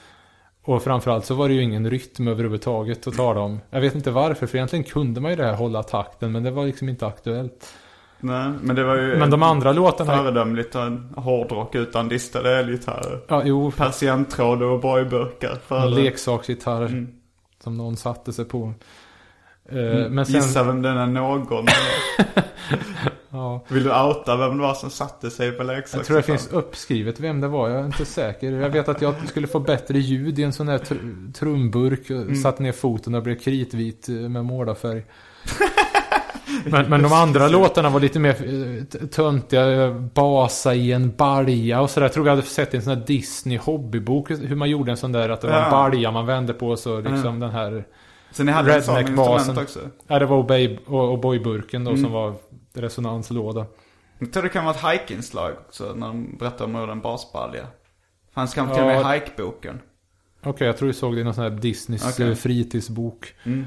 Och 0.62 0.82
framförallt 0.82 1.24
så 1.24 1.34
var 1.34 1.48
det 1.48 1.54
ju 1.54 1.62
ingen 1.62 1.90
rytm 1.90 2.28
överhuvudtaget 2.28 3.06
att 3.06 3.16
tala 3.16 3.40
om. 3.40 3.60
Jag 3.70 3.80
vet 3.80 3.94
inte 3.94 4.10
varför, 4.10 4.46
för 4.46 4.56
egentligen 4.56 4.84
kunde 4.84 5.20
man 5.20 5.30
ju 5.30 5.36
det 5.36 5.44
här 5.44 5.54
hålla 5.54 5.82
takten. 5.82 6.32
Men 6.32 6.42
det 6.42 6.50
var 6.50 6.66
liksom 6.66 6.88
inte 6.88 7.06
aktuellt. 7.06 7.74
Nej, 8.20 8.52
men 8.62 8.76
det 8.76 8.84
var 8.84 8.96
ju... 8.96 9.16
Men 9.16 9.30
de 9.30 9.42
andra 9.42 9.72
låtarna... 9.72 10.16
Föredömligt 10.16 10.74
en 10.74 11.12
hårdrock 11.16 11.74
utan 11.74 12.08
distade 12.08 12.58
elgitarrer. 12.58 13.20
Ja, 13.28 13.42
jo. 13.44 13.70
Persienntråd 13.70 14.62
och 14.62 14.80
boyburkar. 14.80 15.50
En 15.50 15.56
För 15.66 15.88
leksaksgitarr 15.88 16.86
Mm. 16.86 17.08
som 17.62 17.74
någon 17.76 17.96
satte 17.96 18.32
sig 18.32 18.44
på. 18.44 18.72
Eh, 19.68 20.08
men 20.10 20.26
sen... 20.26 20.34
Gissa 20.34 20.62
vem 20.64 20.82
den 20.82 20.96
är 20.96 21.06
någon. 21.06 21.66
Ja, 23.32 23.64
Vill 23.68 23.84
du 23.84 23.90
outa 23.90 24.36
vem 24.36 24.56
det 24.56 24.62
var 24.62 24.74
som 24.74 24.90
satte 24.90 25.30
sig 25.30 25.52
på 25.52 25.62
leksaksgitarr? 25.62 25.98
jag 25.98 26.06
tror 26.06 26.16
det 26.16 26.22
finns 26.22 26.48
uppskrivet 26.52 27.20
vem 27.20 27.40
det 27.40 27.48
var. 27.48 27.68
Jag 27.68 27.80
är 27.80 27.84
inte 27.86 28.04
säker. 28.04 28.52
Jag 28.52 28.70
vet 28.70 28.88
att 28.88 29.02
jag 29.02 29.14
skulle 29.28 29.46
få 29.46 29.60
bättre 29.60 29.98
ljud 29.98 30.38
i 30.38 30.42
en 30.42 30.52
sån 30.52 30.68
här 30.68 30.78
tr- 30.78 31.32
trumburk. 31.32 32.10
Mm. 32.10 32.30
och 32.30 32.36
Satte 32.36 32.62
ner 32.62 32.72
foten 32.72 33.14
och 33.14 33.22
blev 33.22 33.34
kritvit 33.38 34.08
med 34.08 34.44
målarfärg. 34.44 35.04
Men, 36.64 36.90
men 36.90 37.02
de 37.02 37.12
andra 37.12 37.48
låtarna 37.48 37.90
var 37.90 38.00
lite 38.00 38.18
mer 38.18 38.30
eh, 38.30 39.06
töntiga. 39.08 39.84
eh, 39.84 39.94
Basa 39.94 40.74
i 40.74 40.92
en 40.92 41.16
balja 41.16 41.80
och 41.80 41.90
sådär. 41.90 42.04
Jag 42.06 42.12
tror 42.12 42.26
jag 42.26 42.36
hade 42.36 42.46
sett 42.46 42.74
i 42.74 42.76
en 42.76 42.82
sån 42.82 42.96
här 42.98 43.06
Disney 43.06 43.58
hobbybok. 43.58 44.30
Hur 44.30 44.54
man 44.56 44.70
gjorde 44.70 44.90
en 44.90 44.96
sån 44.96 45.12
där 45.12 45.28
att 45.28 45.40
det 45.40 45.46
var 45.46 45.54
en 45.54 45.62
Ja. 45.62 45.70
balja 45.70 46.10
man 46.10 46.26
vände 46.26 46.52
på. 46.52 46.76
Så 46.76 47.00
liksom 47.00 47.40
den 47.40 47.50
här... 47.50 47.84
Så 48.32 48.44
ni 48.44 48.52
hade 48.52 48.74
en 48.74 48.80
Redneck-basen. 48.80 49.58
också? 49.58 49.78
Ja, 50.06 50.18
det 50.18 50.26
var 50.26 50.36
Obey 50.36 50.78
och, 50.86 51.12
och 51.12 51.20
boyburken 51.20 51.84
då 51.84 51.90
Mm. 51.90 52.02
som 52.02 52.12
var 52.12 52.34
resonanslåda. 52.74 53.66
Jag 54.18 54.32
tror 54.32 54.42
det 54.42 54.48
kan 54.48 54.64
vara 54.64 54.74
ett 54.74 55.00
hike-inslag 55.00 55.52
också 55.68 55.92
när 55.96 56.06
de 56.06 56.36
berättar 56.38 56.64
om 56.64 56.74
hur 56.74 56.90
en 56.90 57.00
basbalja. 57.00 57.66
Fanns 58.34 58.54
kanske 58.54 58.74
till 58.74 58.84
Ja. 58.84 58.98
och 59.00 59.06
med 59.06 59.14
hike-boken. 59.14 59.80
Okej, 60.42 60.66
jag 60.66 60.76
tror 60.76 60.86
vi 60.86 60.92
såg 60.94 61.14
det 61.14 61.20
i 61.20 61.24
någon 61.24 61.34
sån 61.34 61.42
här 61.44 61.50
Disneys 61.50 62.12
Okej. 62.14 62.28
eh, 62.28 62.34
fritidsbok. 62.34 63.34
Mm. 63.44 63.66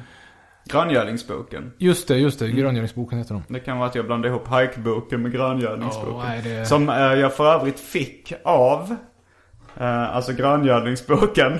Gröngölingsboken. 0.66 1.74
Just 1.78 2.08
det, 2.08 2.18
just 2.18 2.40
det. 2.40 2.46
Mm. 2.46 2.58
Gröngöringsboken 2.58 3.18
heter 3.18 3.34
de. 3.34 3.44
Det 3.54 3.60
kan 3.60 3.78
vara 3.78 3.90
att 3.90 3.96
jag 3.96 4.06
blandade 4.06 4.30
ihop 4.36 4.48
hike-boken 4.48 5.22
med 5.22 5.32
gröngölingsboken. 5.32 6.20
nej, 6.28 6.42
det- 6.44 6.66
Som 6.66 6.90
eh, 6.90 6.96
jag 6.96 7.34
för 7.36 7.46
övrigt 7.54 7.80
fick 7.80 8.34
av, 8.44 8.96
eh, 9.78 10.16
alltså 10.16 10.34
gröngölingsboken. 10.34 11.60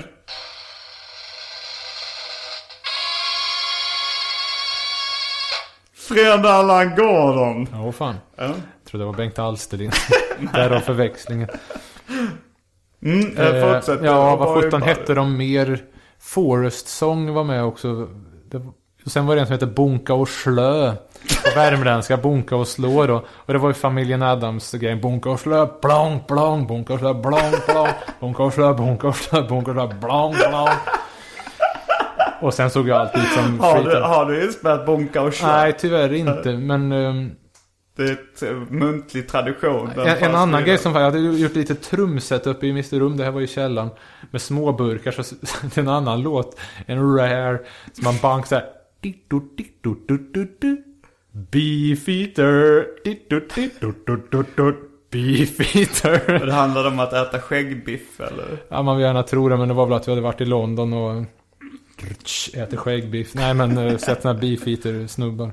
Fred 5.94 6.46
Allan 6.46 6.94
Gordon. 6.96 7.68
Ja, 7.72 7.92
fan. 7.92 8.14
Ja. 8.36 8.42
Jag 8.44 8.54
tror 8.90 8.98
det 8.98 9.04
var 9.04 9.12
Bengt 9.12 9.38
Alsterlind. 9.38 9.92
Därav 10.52 10.80
förväxlingen. 10.80 11.48
Mm, 13.02 13.36
eh, 13.36 13.74
fortsätt. 13.74 14.00
ja, 14.04 14.36
vad 14.36 14.62
sjutton 14.62 14.82
hette 14.82 15.14
de 15.14 15.36
mer? 15.36 15.82
Forest 16.18 16.88
Song 16.88 17.32
var 17.34 17.44
med 17.44 17.64
också. 17.64 18.08
Det, 18.50 18.62
och 19.04 19.10
sen 19.10 19.26
var 19.26 19.34
det 19.34 19.40
en 19.40 19.46
som 19.46 19.52
hette 19.52 19.66
Bonka 19.66 20.14
och 20.14 20.28
Slö. 20.28 20.92
På 21.44 21.60
värmländska, 21.60 22.16
Bonka 22.16 22.56
och 22.56 22.68
Slå 22.68 23.06
då. 23.06 23.24
Och 23.28 23.52
det 23.52 23.58
var 23.58 23.68
ju 23.68 23.74
familjen 23.74 24.22
Adams 24.22 24.72
grejen. 24.72 25.00
Bonka 25.00 25.30
och 25.30 25.40
Slö, 25.40 25.66
blong, 25.82 26.24
blong, 26.28 26.66
Bonka 26.66 26.92
och 26.92 26.98
Slö, 26.98 27.14
blong, 27.14 27.52
blong. 27.68 27.88
Bonka 28.20 28.42
och 28.42 28.52
Slö, 28.52 28.74
Bonka 28.74 29.08
och 29.08 29.16
Slö, 29.16 29.42
Bonka 29.48 29.70
och 29.70 29.76
Slö, 29.76 29.86
blong, 30.00 30.34
blong. 30.50 30.68
Och 32.40 32.54
sen 32.54 32.70
såg 32.70 32.88
jag 32.88 33.00
allt 33.00 33.16
ut 33.16 33.32
som 33.34 33.60
Har 33.60 33.82
du, 33.82 34.00
har 34.00 34.26
du 34.26 34.44
inspelat 34.44 34.86
Bonka 34.86 35.22
och 35.22 35.34
Slö? 35.34 35.48
Nej, 35.48 35.72
tyvärr 35.78 36.12
inte. 36.12 36.52
Men 36.52 36.92
ehm, 36.92 37.30
Det 37.96 38.02
är 38.02 38.12
ett 38.12 38.42
eh, 38.42 38.50
muntlig 38.68 39.28
tradition. 39.28 39.90
En, 39.96 40.00
en 40.00 40.34
annan 40.34 40.48
redan. 40.48 40.64
grej 40.64 40.78
som 40.78 40.92
var, 40.92 41.00
jag 41.00 41.10
hade 41.10 41.18
gjort 41.18 41.54
lite 41.54 41.74
trumset 41.74 42.46
uppe 42.46 42.66
i 42.66 42.70
Mr. 42.70 42.98
Rum. 42.98 43.16
Det 43.16 43.24
här 43.24 43.30
var 43.30 43.40
ju 43.40 43.46
källan. 43.46 43.90
Med 44.30 44.40
små 44.42 44.72
burkar. 44.72 45.10
Så 45.10 45.22
till 45.70 45.82
en 45.82 45.88
annan 45.88 46.22
låt. 46.22 46.60
En 46.86 47.16
rare. 47.16 47.58
Som 47.92 48.04
man 48.04 48.14
bank 48.22 48.46
såhär. 48.46 48.64
Beefeater. 51.32 52.86
Beefeater. 55.10 56.40
Och 56.40 56.46
det 56.46 56.52
handlade 56.52 56.88
om 56.88 56.98
att 56.98 57.12
äta 57.12 57.40
skäggbiff 57.40 58.20
eller? 58.20 58.58
Ja, 58.68 58.82
man 58.82 58.96
vill 58.96 59.04
gärna 59.04 59.22
tro 59.22 59.48
det. 59.48 59.56
Men 59.56 59.68
det 59.68 59.74
var 59.74 59.86
väl 59.86 59.94
att 59.94 60.08
vi 60.08 60.12
hade 60.12 60.22
varit 60.22 60.40
i 60.40 60.44
London 60.44 60.92
och 60.92 61.24
äter 62.54 62.76
skäggbiff. 62.76 63.34
Nej, 63.34 63.54
men 63.54 63.78
eh, 63.78 63.96
sett 63.96 64.22
såna 64.22 64.34
här 64.34 64.40
beefeater-snubbar. 64.40 65.52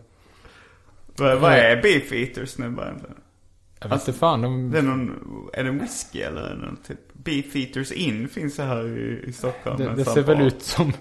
Vad, 1.18 1.40
vad 1.40 1.52
är 1.52 1.82
beef 1.82 2.12
eater 2.12 2.46
snubbar 2.46 2.84
egentligen? 2.84 3.16
Jag 3.80 3.90
vet 3.90 4.08
inte 4.08 4.20
fan. 4.20 4.42
De, 4.42 4.72
Det 4.72 4.78
är 4.78 4.82
någon, 4.82 5.12
är 5.54 5.64
det 5.64 5.70
en 5.70 5.80
whisky 5.80 6.20
eller 6.20 6.56
någon 6.56 6.78
typ? 6.88 7.00
Beef 7.14 7.56
eaters 7.56 7.92
in 7.92 8.28
finns 8.28 8.56
det 8.56 8.64
här 8.64 8.98
i, 8.98 9.24
i 9.28 9.34
Stockholm. 9.34 9.78
Det, 9.78 9.96
det 9.96 10.06
ser 10.06 10.22
väl 10.22 10.42
ut 10.42 10.62
som 10.62 10.94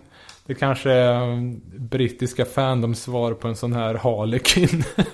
det 0.50 0.54
kanske 0.54 0.90
är 0.90 1.22
um, 1.22 1.60
brittiska 1.90 2.44
fandoms 2.44 3.02
svar 3.02 3.34
på 3.34 3.48
en 3.48 3.56
sån 3.56 3.72
här 3.72 3.94
Harlequin. 3.94 4.84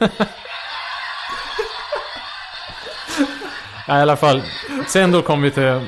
ja, 3.86 3.98
I 3.98 4.02
alla 4.02 4.16
fall. 4.16 4.42
Sen 4.88 5.12
då 5.12 5.22
kom 5.22 5.42
vi 5.42 5.50
till 5.50 5.80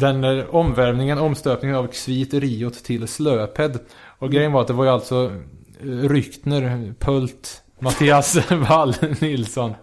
den 0.00 0.46
omvärvningen, 0.48 1.18
omstöpningen 1.18 1.76
av 1.76 1.86
Xvit 1.86 2.34
Riot 2.34 2.84
till 2.84 3.08
Slöped. 3.08 3.78
Och 4.18 4.30
grejen 4.32 4.52
var 4.52 4.60
att 4.60 4.66
det 4.66 4.72
var 4.72 4.84
ju 4.84 4.90
alltså 4.90 5.32
eh, 5.80 6.08
Ryktner, 6.08 6.94
Pult, 6.98 7.62
Mattias 7.80 8.50
Wall 8.68 8.94
Nilsson. 9.20 9.74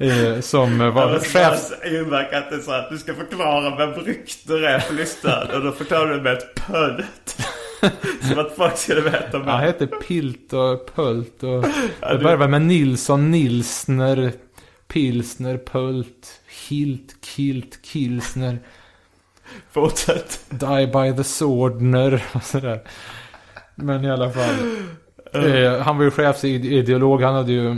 Eh, 0.00 0.40
som 0.40 0.78
var 0.78 1.12
Ja, 1.12 1.18
chef. 1.18 1.70
det 1.82 1.98
inverkar 1.98 2.38
att 2.38 2.50
det 2.50 2.56
är 2.56 2.60
så 2.60 2.72
att 2.72 2.90
du 2.90 2.98
ska 2.98 3.14
förklara 3.14 3.76
vem 3.76 4.04
rykter 4.04 4.62
är 4.62 4.78
för 4.78 4.94
lyssnaren. 4.94 5.50
Och 5.56 5.64
då 5.64 5.72
förklarar 5.72 6.14
du 6.14 6.20
med 6.20 6.32
ett 6.32 6.54
pödet. 7.90 8.22
Som 8.28 8.38
att 8.38 8.52
folk 8.56 8.76
skulle 8.76 9.00
veta 9.00 9.36
Han 9.38 9.46
med. 9.46 9.58
hette 9.60 9.86
Pilt 9.86 10.52
och 10.52 10.94
Pult 10.94 11.42
och... 11.42 11.64
Ja, 12.00 12.12
det 12.12 12.18
började 12.18 12.48
med 12.48 12.62
Nilsson, 12.62 13.30
Nilsner, 13.30 14.32
Pilsner, 14.88 15.58
Pult, 15.58 16.40
Hilt, 16.68 17.14
Kilt, 17.24 17.82
Kilsner, 17.82 18.58
Fortsätt. 19.70 20.40
Die 20.50 20.86
by 20.86 21.16
the 21.16 21.24
Swordner 21.24 22.24
och 22.34 22.42
sådär. 22.42 22.80
Men 23.74 24.04
i 24.04 24.10
alla 24.10 24.30
fall. 24.30 24.54
Eh, 25.32 25.78
han 25.78 25.96
var 25.98 26.04
ju 26.04 26.10
chefsideolog, 26.10 27.22
han 27.22 27.34
hade 27.34 27.52
ju 27.52 27.76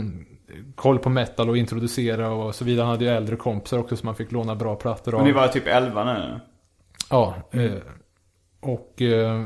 koll 0.75 0.99
på 0.99 1.09
metal 1.09 1.49
och 1.49 1.57
introducera 1.57 2.29
och 2.29 2.55
så 2.55 2.65
vidare. 2.65 2.83
Han 2.83 2.91
hade 2.91 3.05
ju 3.05 3.11
äldre 3.11 3.35
kompisar 3.35 3.77
också 3.79 3.97
som 3.97 4.05
man 4.05 4.15
fick 4.15 4.31
låna 4.31 4.55
bra 4.55 4.75
plattor 4.75 5.13
av. 5.13 5.19
Och 5.19 5.25
ni 5.25 5.31
var 5.31 5.47
typ 5.47 5.67
11 5.67 6.13
nu? 6.13 6.39
Ja. 7.09 7.35
Eh, 7.51 7.71
och 8.59 9.01
eh, 9.01 9.45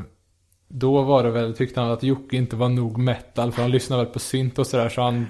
då 0.70 1.02
var 1.02 1.24
det 1.24 1.32
väl, 1.32 1.54
tyckte 1.56 1.80
han 1.80 1.92
att 1.92 2.04
Jocke 2.04 2.38
inte 2.38 2.56
var 2.56 2.70
nog 2.70 2.98
metal. 2.98 3.52
För 3.52 3.62
han 3.62 3.72
lyssnade 3.72 4.04
väl 4.04 4.14
på 4.14 4.20
synt 4.20 4.60
och 4.60 4.68
sådär. 4.68 4.90
Så 4.90 5.02
han 5.02 5.28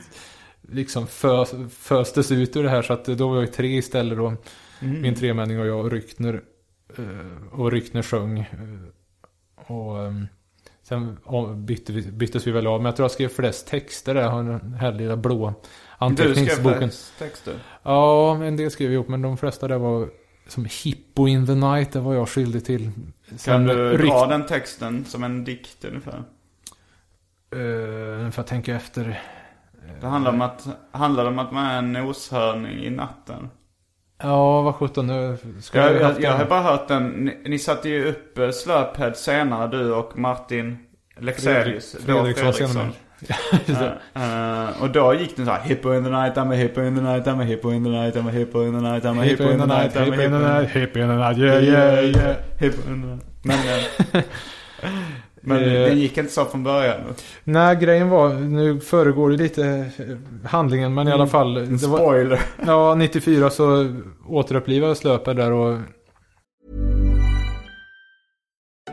liksom 0.62 1.08
fös, 1.08 1.54
föstes 1.72 2.32
ut 2.32 2.56
ur 2.56 2.64
det 2.64 2.70
här. 2.70 2.82
Så 2.82 2.94
att 2.94 3.06
då 3.06 3.28
var 3.28 3.40
jag 3.40 3.54
tre 3.54 3.78
istället 3.78 4.18
då. 4.18 4.34
Min 4.80 5.16
tremänning 5.16 5.60
och 5.60 5.68
jag 5.68 5.80
och 5.80 5.92
Ryktner. 5.92 6.42
Eh, 6.98 7.60
och 7.60 7.72
Ryktner 7.72 8.02
sjöng. 8.02 8.40
Eh, 8.40 9.72
och 9.74 10.04
eh, 10.04 10.14
sen 10.84 11.18
bytte 11.66 11.94
vi, 11.94 12.12
byttes 12.12 12.48
vi 12.48 12.52
väl 12.52 12.68
av. 12.68 12.80
Men 12.80 12.86
jag 12.86 12.96
tror 12.96 13.04
jag 13.04 13.12
skrev 13.12 13.28
flest 13.28 13.68
texter 13.68 14.14
där. 14.16 14.30
Har 14.30 14.44
den 14.44 14.74
här 14.74 14.92
lilla 14.92 15.18
blå 15.18 15.48
Du 15.48 15.54
skrev 15.54 15.64
anteckningsboken. 15.98 16.90
texter? 17.20 17.54
Ja, 17.84 18.44
en 18.44 18.58
del 18.58 18.72
skrev 18.72 18.88
jag 18.88 18.94
ihop. 18.94 19.08
Men 19.08 19.22
de 19.22 19.38
flesta 19.38 19.68
där 19.68 19.78
var 19.78 20.10
som 20.48 20.68
Hippo 20.84 21.28
in 21.28 21.46
the 21.48 21.56
night. 21.56 21.92
Det 21.92 22.00
var 22.00 22.14
jag 22.14 22.30
skyldig 22.30 22.66
till. 22.66 22.92
Kan 23.46 23.64
du 23.68 23.98
rykt- 23.98 24.14
dra 24.14 24.26
den 24.26 24.46
texten 24.46 25.06
som 25.06 25.24
en 25.24 25.44
dikt 25.44 25.86
ungefär? 25.86 26.24
Uh, 27.56 28.30
får 28.32 28.42
jag 28.42 28.48
tänka 28.48 28.76
efter. 28.76 29.22
Det 30.02 30.08
handlar 30.08 30.32
om 30.32 30.42
att, 30.42 30.68
handlar 30.92 31.26
om 31.26 31.40
att 31.40 31.52
man 31.52 31.66
är 31.66 31.78
en 31.78 31.94
noshörning 31.94 32.84
i 32.84 32.90
natten. 32.90 33.50
Ja, 34.22 34.62
vad 34.62 34.76
sjutton 34.76 35.08
nu. 35.08 35.38
Ska 35.62 35.78
Jag, 35.80 36.02
jag, 36.02 36.22
jag, 36.22 36.32
har 36.34 36.46
bara 36.46 36.62
hört 36.62 36.88
den, 36.88 37.08
ni, 37.10 37.42
ni 37.46 37.60
satte 37.60 37.90
ju 37.90 38.06
upp 38.06 38.38
eh, 38.38 38.52
Slöphead 38.52 39.14
senare, 39.14 39.68
du 39.68 39.94
och 39.94 40.18
Martin 40.18 40.78
Lexelius. 41.18 41.96
Fredrik- 41.96 42.38
Fredriksson 42.38 42.92
eh, 44.14 44.82
och 44.84 44.90
då 44.90 45.14
gick 45.14 45.36
den 45.36 45.46
så 45.46 45.52
här 45.52 45.62
Hippo 45.62 45.94
in 45.94 46.04
the 46.04 46.10
night, 46.10 46.36
I'm 46.36 46.52
a 46.54 46.56
hippo 46.56 46.82
in 46.82 46.96
the 46.96 47.02
night, 47.02 47.26
I'm 47.28 47.42
a 47.42 47.44
hippo 47.44 47.72
in 47.72 47.84
the 47.84 47.90
night, 47.90 48.16
I'm 48.16 48.28
a 48.30 48.32
hippo 48.32 48.64
in 48.64 48.74
the 48.74 48.80
night, 48.82 49.04
I'm 49.06 49.20
a 49.20 49.24
Hippo 49.24 49.44
in 49.44 49.60
the 49.60 49.66
night, 49.66 49.94
hippo 49.94 50.22
in 50.22 50.32
the 50.32 50.38
night, 50.40 50.70
hippo 50.70 51.00
in 51.00 51.08
the 51.08 51.16
night, 51.16 51.38
yeah, 51.38 51.60
yeah, 51.64 52.02
yeah. 52.02 52.36
Hippo 52.58 52.90
in 52.92 53.02
the 53.02 53.08
night. 53.08 53.26
Men, 53.42 53.58
eh, 53.60 54.22
men 55.42 55.64
den 55.64 56.00
gick 56.00 56.18
inte 56.18 56.32
så 56.34 56.46
från 56.46 56.64
början. 56.64 57.00
Nej, 57.44 57.76
grejen 57.76 58.10
var, 58.10 58.30
nu 58.34 58.80
föregår 58.80 59.30
det 59.30 59.38
lite 59.38 59.90
handlingen, 60.46 60.94
men 60.94 61.08
i 61.08 61.12
alla 61.12 61.28
fall. 61.28 61.58
En 61.58 61.78
Det 61.78 61.88
var, 61.88 61.98
spoiler. 61.98 62.40
ja, 62.66 62.96
94 62.96 63.50
så 63.50 63.96
återupplivades 64.28 65.04
löpet 65.04 65.36
där 65.38 65.52
och 65.52 65.78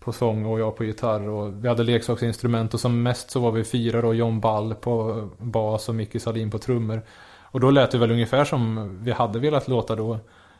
på 0.00 0.12
sång 0.12 0.44
och 0.46 0.60
jag 0.60 0.76
på 0.76 0.84
gitarr. 0.84 1.28
Och 1.28 1.64
vi 1.64 1.68
hade 1.68 1.82
leksaksinstrument 1.82 2.74
och 2.74 2.80
som 2.80 3.02
mest 3.02 3.30
så 3.30 3.40
var 3.40 3.50
vi 3.52 3.64
fyra 3.64 4.00
då, 4.02 4.14
John 4.14 4.40
Ball 4.40 4.74
på 4.74 5.28
bas 5.38 5.88
och 5.88 5.94
Micke 5.94 6.22
Salin 6.22 6.50
på 6.50 6.58
trummor. 6.58 7.02
Och 7.42 7.60
då 7.60 7.70
lät 7.70 7.90
det 7.90 7.98
väl 7.98 8.10
ungefär 8.10 8.44
som 8.44 8.90
vi 9.02 9.12
hade 9.12 9.38
velat 9.38 9.68
låta 9.68 9.96
då. 9.96 10.18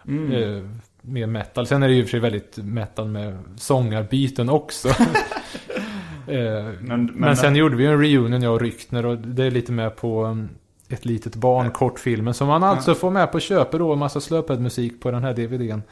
Eh, 0.09 0.64
med 1.03 1.28
metal. 1.28 1.66
Sen 1.66 1.82
är 1.82 1.88
det 1.88 1.95
ju 1.95 2.01
i 2.01 2.03
och 2.03 2.07
för 2.07 2.11
sig 2.11 2.20
väldigt 2.20 2.57
metal 2.57 3.09
med 3.09 3.38
sångarbyten 3.57 4.49
också. 4.49 4.88
eh, 6.26 6.72
men, 6.80 7.11
men- 7.14 7.36
sen 7.36 7.57
gjorde 7.57 7.76
vi 7.76 7.86
en 7.86 8.01
reunion 8.03 8.43
jag 8.43 8.55
och 8.55 8.61
Ryckner 8.61 9.07
och 9.07 9.18
det 9.18 9.45
är 9.45 9.51
lite 9.51 9.72
med 9.72 9.97
på 9.97 10.24
um, 10.24 10.49
ett 10.88 11.05
litet 11.05 11.36
barn 11.36 11.70
kortfilmen 11.70 12.34
som 12.34 12.49
man 12.49 12.62
alltså 12.64 12.95
får 12.95 13.11
med 13.11 13.32
på 13.32 13.41
köpet 13.41 13.78
då 13.80 13.93
en 13.93 13.99
massa 13.99 14.20
slöpad-musik 14.20 15.03
på 15.03 15.11
den 15.11 15.24
här 15.24 15.34
DVDn. 15.34 15.82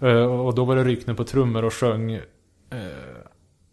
Eh, 0.00 0.40
och 0.46 0.54
då 0.54 0.64
var 0.64 0.76
det 0.76 0.84
Ryckner 0.84 1.14
på 1.14 1.24
trummor 1.24 1.64
och 1.64 1.74
sjöng 1.74 2.20
Eh, 2.70 2.78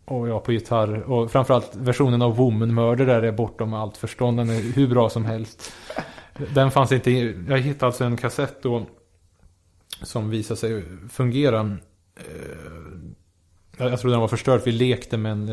och 0.05 0.29
jag 0.29 0.43
på 0.43 0.51
gitarr. 0.51 1.11
Och 1.11 1.31
framförallt 1.31 1.75
versionen 1.75 2.21
av 2.21 2.35
Woman 2.35 2.73
Murder 2.73 3.05
där 3.05 3.21
är 3.21 3.31
bortom 3.31 3.73
allt 3.73 3.97
förstånd. 3.97 4.37
Den 4.37 4.49
är 4.49 4.61
hur 4.75 4.87
bra 4.87 5.09
som 5.09 5.25
helst. 5.25 5.73
Den 6.53 6.71
fanns 6.71 6.91
inte 6.91 7.11
Jag 7.49 7.59
hittade 7.59 7.85
alltså 7.85 8.03
en 8.03 8.17
kassett 8.17 8.63
då. 8.63 8.85
Som 10.01 10.29
visade 10.29 10.59
sig 10.59 10.83
fungera. 11.09 11.77
Eh, 12.15 12.25
jag 13.77 13.99
trodde 13.99 14.13
den 14.13 14.21
var 14.21 14.27
förstörd. 14.27 14.61
Vi 14.65 14.71
lekte 14.71 15.17
med 15.17 15.31
en, 15.31 15.49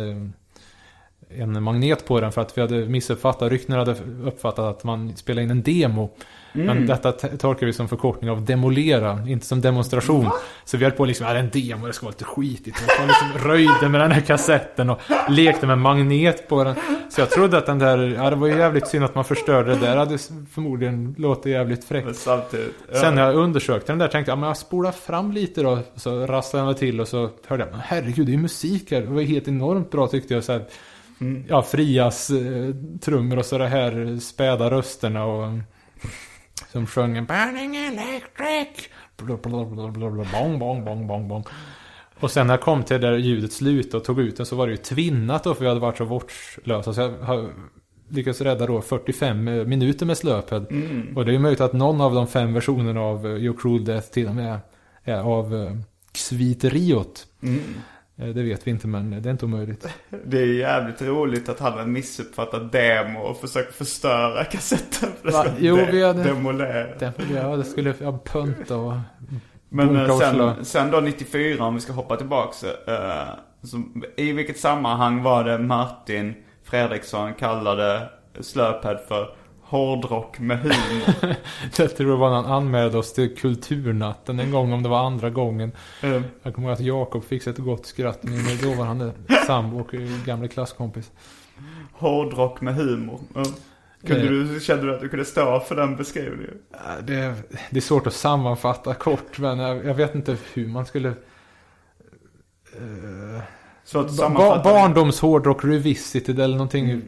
eh, 1.28 1.42
en 1.42 1.62
magnet 1.62 2.06
på 2.06 2.20
den 2.20 2.32
för 2.32 2.40
att 2.40 2.58
vi 2.58 2.60
hade 2.60 2.86
missuppfattat. 2.86 3.52
Ryktena 3.52 3.78
hade 3.78 3.96
uppfattat 4.24 4.76
att 4.76 4.84
man 4.84 5.16
spelade 5.16 5.42
in 5.42 5.50
en 5.50 5.62
demo. 5.62 6.10
Men 6.52 6.86
detta 6.86 7.12
tolkar 7.12 7.66
vi 7.66 7.72
som 7.72 7.88
förkortning 7.88 8.30
av 8.30 8.44
demolera, 8.44 9.18
inte 9.26 9.46
som 9.46 9.60
demonstration. 9.60 10.30
Så 10.64 10.76
vi 10.76 10.84
höll 10.84 10.92
på 10.92 11.04
liksom, 11.04 11.26
är 11.26 11.34
det 11.34 11.40
en 11.40 11.50
demo, 11.50 11.86
det 11.86 11.92
ska 11.92 12.06
vara 12.06 12.12
lite 12.12 12.24
skitigt. 12.24 12.76
Och 12.76 12.90
så 12.90 13.06
liksom 13.06 13.48
röjde 13.48 13.88
med 13.88 14.00
den 14.00 14.12
här 14.12 14.20
kassetten 14.20 14.90
och 14.90 15.00
lekte 15.28 15.66
med 15.66 15.78
magnet 15.78 16.48
på 16.48 16.64
den. 16.64 16.74
Så 17.10 17.20
jag 17.20 17.30
trodde 17.30 17.58
att 17.58 17.66
den 17.66 17.78
där, 17.78 17.98
ja 17.98 18.30
det 18.30 18.36
var 18.36 18.46
ju 18.46 18.58
jävligt 18.58 18.88
synd 18.88 19.04
att 19.04 19.14
man 19.14 19.24
förstörde 19.24 19.74
det 19.74 19.80
där. 19.80 19.92
Det 19.92 19.98
hade 19.98 20.18
förmodligen 20.52 21.14
låtit 21.18 21.52
jävligt 21.52 21.84
fräckt. 21.84 22.16
Samtidigt. 22.16 22.74
ja. 22.92 22.98
Sen 23.00 23.14
när 23.14 23.22
jag 23.22 23.34
undersökte 23.34 23.92
den 23.92 23.98
där 23.98 24.08
tänkte 24.08 24.30
jag, 24.30 24.38
men 24.38 24.46
jag 24.46 24.56
spolar 24.56 24.92
fram 24.92 25.32
lite 25.32 25.62
då. 25.62 25.78
Så 25.96 26.26
rasslade 26.26 26.66
jag 26.66 26.78
till 26.78 27.00
och 27.00 27.08
så 27.08 27.30
hörde 27.46 27.64
jag, 27.64 27.70
men 27.70 27.80
herregud 27.84 28.26
det 28.26 28.30
är 28.30 28.34
ju 28.34 28.42
musik 28.42 28.90
här. 28.90 29.00
Det 29.00 29.06
var 29.06 29.22
helt 29.22 29.48
enormt 29.48 29.90
bra 29.90 30.06
tyckte 30.06 30.34
jag. 30.34 30.44
Så 30.44 30.52
här, 30.52 30.64
Ja, 31.48 31.62
Frias 31.62 32.30
eh, 32.30 32.74
trummor 33.00 33.38
och 33.38 33.44
så 33.44 33.58
det 33.58 33.68
här 33.68 34.18
späda 34.20 34.70
rösterna 34.70 35.24
och... 35.24 35.48
Som 36.72 36.86
sjöng 36.86 37.26
Burning 37.26 37.76
Electric. 37.76 38.88
Bong, 40.32 40.58
bong, 40.58 40.84
bong, 40.84 41.06
bong, 41.06 41.28
bong. 41.28 41.44
Och 42.20 42.30
sen 42.30 42.46
när 42.46 42.54
jag 42.54 42.60
kom 42.60 42.82
till 42.82 43.00
där 43.00 43.16
ljudet 43.16 43.52
slutade 43.52 43.96
och 43.96 44.04
tog 44.04 44.20
ut 44.20 44.36
den 44.36 44.46
så 44.46 44.56
var 44.56 44.66
det 44.66 44.70
ju 44.70 44.76
tvinnat 44.76 45.44
då 45.44 45.54
för 45.54 45.60
vi 45.60 45.68
hade 45.68 45.80
varit 45.80 45.98
så 45.98 46.04
vårdslösa. 46.04 46.92
Så 46.92 47.00
jag 47.00 47.10
har 47.10 47.50
lyckats 48.08 48.40
rädda 48.40 48.66
då 48.66 48.80
45 48.80 49.44
minuter 49.44 50.06
med 50.06 50.18
slöped. 50.18 50.66
Och 51.16 51.24
det 51.24 51.30
är 51.30 51.32
ju 51.32 51.38
möjligt 51.38 51.60
att 51.60 51.72
någon 51.72 52.00
av 52.00 52.14
de 52.14 52.26
fem 52.26 52.54
versionerna 52.54 53.00
av 53.00 53.26
Your 53.26 53.56
Cruel 53.56 53.84
Death 53.84 54.10
till 54.10 54.28
och 54.28 54.34
med 54.34 54.58
är 55.04 55.18
av 55.18 55.54
uh, 55.54 55.76
Xviteriot. 56.12 57.26
Eh, 57.42 57.48
Det 58.16 58.42
vet 58.42 58.66
vi 58.66 58.70
inte 58.70 58.86
men 58.86 59.22
det 59.22 59.28
är 59.28 59.30
inte 59.30 59.44
omöjligt. 59.44 59.88
Det 60.24 60.38
är 60.42 60.46
jävligt 60.46 61.02
roligt 61.02 61.48
att 61.48 61.60
han 61.60 61.72
har 61.72 61.84
missuppfattat 61.86 62.72
demo 62.72 63.20
och 63.20 63.36
försökt 63.40 63.74
förstöra 63.74 64.44
kassetten. 64.44 65.08
Va? 65.32 65.46
Jo, 65.58 65.76
de- 65.76 65.90
vi 65.92 66.04
hade- 66.04 66.22
Demolera. 66.24 66.94
Det, 66.98 67.12
ja, 67.34 67.56
det 67.56 67.64
skulle 67.64 67.94
jag 68.00 68.24
pönta 68.24 68.76
och 68.76 68.94
Men 69.68 69.96
eh, 69.96 70.18
sen, 70.18 70.64
sen 70.64 70.90
då 70.90 71.00
94 71.00 71.64
om 71.64 71.74
vi 71.74 71.80
ska 71.80 71.92
hoppa 71.92 72.16
tillbaks. 72.16 72.64
eh, 72.64 73.28
så, 73.62 73.82
I 74.16 74.32
vilket 74.32 74.58
sammanhang 74.58 75.22
var 75.22 75.44
det 75.44 75.58
Martin 75.58 76.34
Fredriksson 76.64 77.34
kallade 77.34 78.08
Slöped 78.40 78.98
för 79.08 79.34
hårdrock 79.72 80.38
med 80.38 80.58
humor? 80.60 81.34
Jag 81.76 81.96
tror 81.96 82.10
det 82.10 82.16
var 82.16 82.28
när 82.30 82.36
han 82.36 82.52
anmälde 82.52 82.98
oss 82.98 83.12
till 83.12 83.36
Kulturnatten 83.36 84.40
en 84.40 84.50
gång, 84.50 84.72
om 84.72 84.82
det 84.82 84.88
var 84.88 85.06
andra 85.06 85.30
gången. 85.30 85.72
Eh, 86.02 86.22
Jag 86.42 86.54
kommer 86.54 86.68
ihåg 86.68 86.74
att 86.74 86.80
Jakob 86.80 87.24
fick 87.24 87.46
ett 87.46 87.58
gott 87.58 87.86
skratt, 87.86 88.18
men 88.22 88.44
då 88.62 88.74
var 88.74 88.84
han 88.84 89.12
sambo 89.46 89.80
och 89.80 89.94
eh, 89.94 90.00
gamle 90.26 90.48
klasskompis. 90.48 91.10
hårdrock 91.92 92.60
med 92.60 92.74
humor. 92.74 93.20
Eh, 93.36 93.42
Kunde 94.06 94.22
Eh. 94.22 94.30
du, 94.30 94.60
kände 94.60 94.86
du 94.86 94.94
att 94.94 95.00
du 95.00 95.08
kunde 95.08 95.24
stå 95.24 95.60
för 95.60 95.76
den 95.76 95.96
beskrivningen? 95.96 96.54
Det, 97.02 97.34
det 97.70 97.76
är 97.76 97.80
svårt 97.80 98.06
att 98.06 98.12
sammanfatta 98.14 98.94
kort, 98.94 99.38
men 99.38 99.58
jag, 99.58 99.84
jag 99.84 99.94
vet 99.94 100.14
inte 100.14 100.36
hur 100.54 100.68
man 100.68 100.86
skulle... 100.86 101.12
Svårt 103.84 104.06
att 104.06 104.16
Ba, 104.16 104.62
barndomshårdrock 104.62 105.64
revisited 105.64 106.40
eller 106.40 106.54
någonting. 106.56 107.02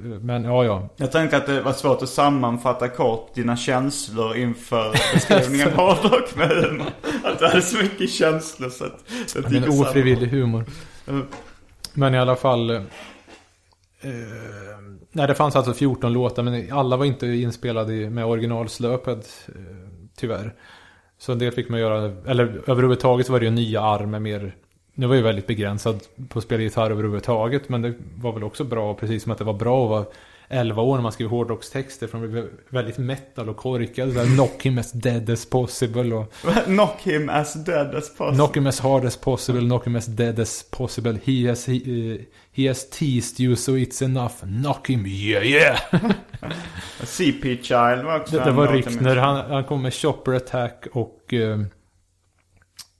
Men 0.00 0.44
ja, 0.44 0.64
ja. 0.64 0.88
Jag 0.96 1.12
tänkte 1.12 1.36
att 1.36 1.46
det 1.46 1.60
var 1.60 1.72
svårt 1.72 2.02
att 2.02 2.08
sammanfatta 2.08 2.88
kort 2.88 3.34
dina 3.34 3.56
känslor 3.56 4.36
inför 4.36 4.92
beskrivningen 5.14 5.72
hårdrock 5.72 6.36
med 6.36 6.48
humor. 6.48 6.86
Att 7.24 7.38
du 7.38 7.46
hade 7.46 7.62
så 7.62 7.76
mycket 7.76 8.10
känslor 8.10 8.68
så 8.68 8.84
att... 8.84 9.04
Så 9.26 9.38
att 9.38 9.50
det 9.50 9.56
gick 9.56 9.68
ofrivillig 9.68 10.28
humor. 10.28 10.64
Mm. 11.08 11.26
Men 11.94 12.14
i 12.14 12.18
alla 12.18 12.36
fall... 12.36 12.70
Eh, 12.70 12.80
nej, 15.12 15.26
det 15.26 15.34
fanns 15.34 15.56
alltså 15.56 15.74
14 15.74 16.12
låtar, 16.12 16.42
men 16.42 16.72
alla 16.72 16.96
var 16.96 17.04
inte 17.04 17.26
inspelade 17.26 18.10
med 18.10 18.24
originalslöpet, 18.24 19.48
eh, 19.48 19.54
tyvärr. 20.16 20.54
Så 21.18 21.32
en 21.32 21.38
del 21.38 21.52
fick 21.52 21.68
man 21.68 21.80
göra, 21.80 22.12
eller 22.26 22.62
överhuvudtaget 22.66 23.28
var 23.28 23.40
det 23.40 23.44
ju 23.44 23.50
nya 23.50 23.80
armar 23.80 24.18
mer 24.18 24.54
Nu 24.98 25.06
var 25.06 25.14
ju 25.14 25.22
väldigt 25.22 25.46
begränsad 25.46 26.00
på 26.28 26.38
att 26.38 26.44
spela 26.44 26.62
gitarr 26.62 26.90
överhuvudtaget 26.90 27.68
men 27.68 27.82
det 27.82 27.94
var 28.16 28.32
väl 28.32 28.44
också 28.44 28.64
bra 28.64 28.94
precis 28.94 29.22
som 29.22 29.32
att 29.32 29.38
det 29.38 29.44
var 29.44 29.54
bra 29.54 29.84
att 29.84 29.90
vara 29.90 30.04
11 30.48 30.82
år 30.82 30.94
när 30.96 31.02
man 31.02 31.12
skrev 31.12 31.28
hårdrockstexter 31.28 32.06
för 32.06 32.18
de 32.18 32.28
blev 32.28 32.48
väldigt 32.68 32.98
metal 32.98 33.48
och 33.48 33.56
korkade. 33.56 34.12
Så 34.12 34.18
här, 34.18 34.26
Knock 34.34 34.62
him 34.62 34.78
as 34.78 34.92
dead 34.92 35.30
as 35.30 35.50
possible 35.50 36.14
och 36.14 36.32
Knock 36.64 37.00
him 37.02 37.28
as 37.28 37.54
dead 37.64 37.94
as 37.94 38.16
possible. 38.16 38.36
Knock 38.36 38.56
him 38.56 38.66
as 38.66 38.80
hard 38.80 39.04
as 39.04 39.16
possible, 39.16 39.60
knock 39.60 39.86
him 39.86 39.96
as 39.96 40.06
dead 40.06 40.40
as 40.40 40.66
possible. 40.70 41.18
He 41.24 41.48
has, 41.48 41.66
he, 41.68 41.74
eh, 41.74 42.20
he 42.52 42.68
has 42.68 42.90
teased 42.90 43.40
you 43.40 43.56
so 43.56 43.72
it's 43.72 44.04
enough. 44.04 44.42
Knock 44.42 44.90
him, 44.90 45.06
yeah 45.06 45.44
yeah! 45.44 45.78
CP 47.02 47.62
Child 47.62 48.04
var 48.04 48.20
också 48.20 48.38
Det, 48.38 48.44
det 48.44 48.50
var 48.50 48.68
Rickner, 48.68 49.16
han, 49.16 49.50
han 49.50 49.64
kom 49.64 49.82
med 49.82 49.94
Chopper 49.94 50.32
Attack 50.32 50.86
och 50.92 51.34
eh, 51.34 51.58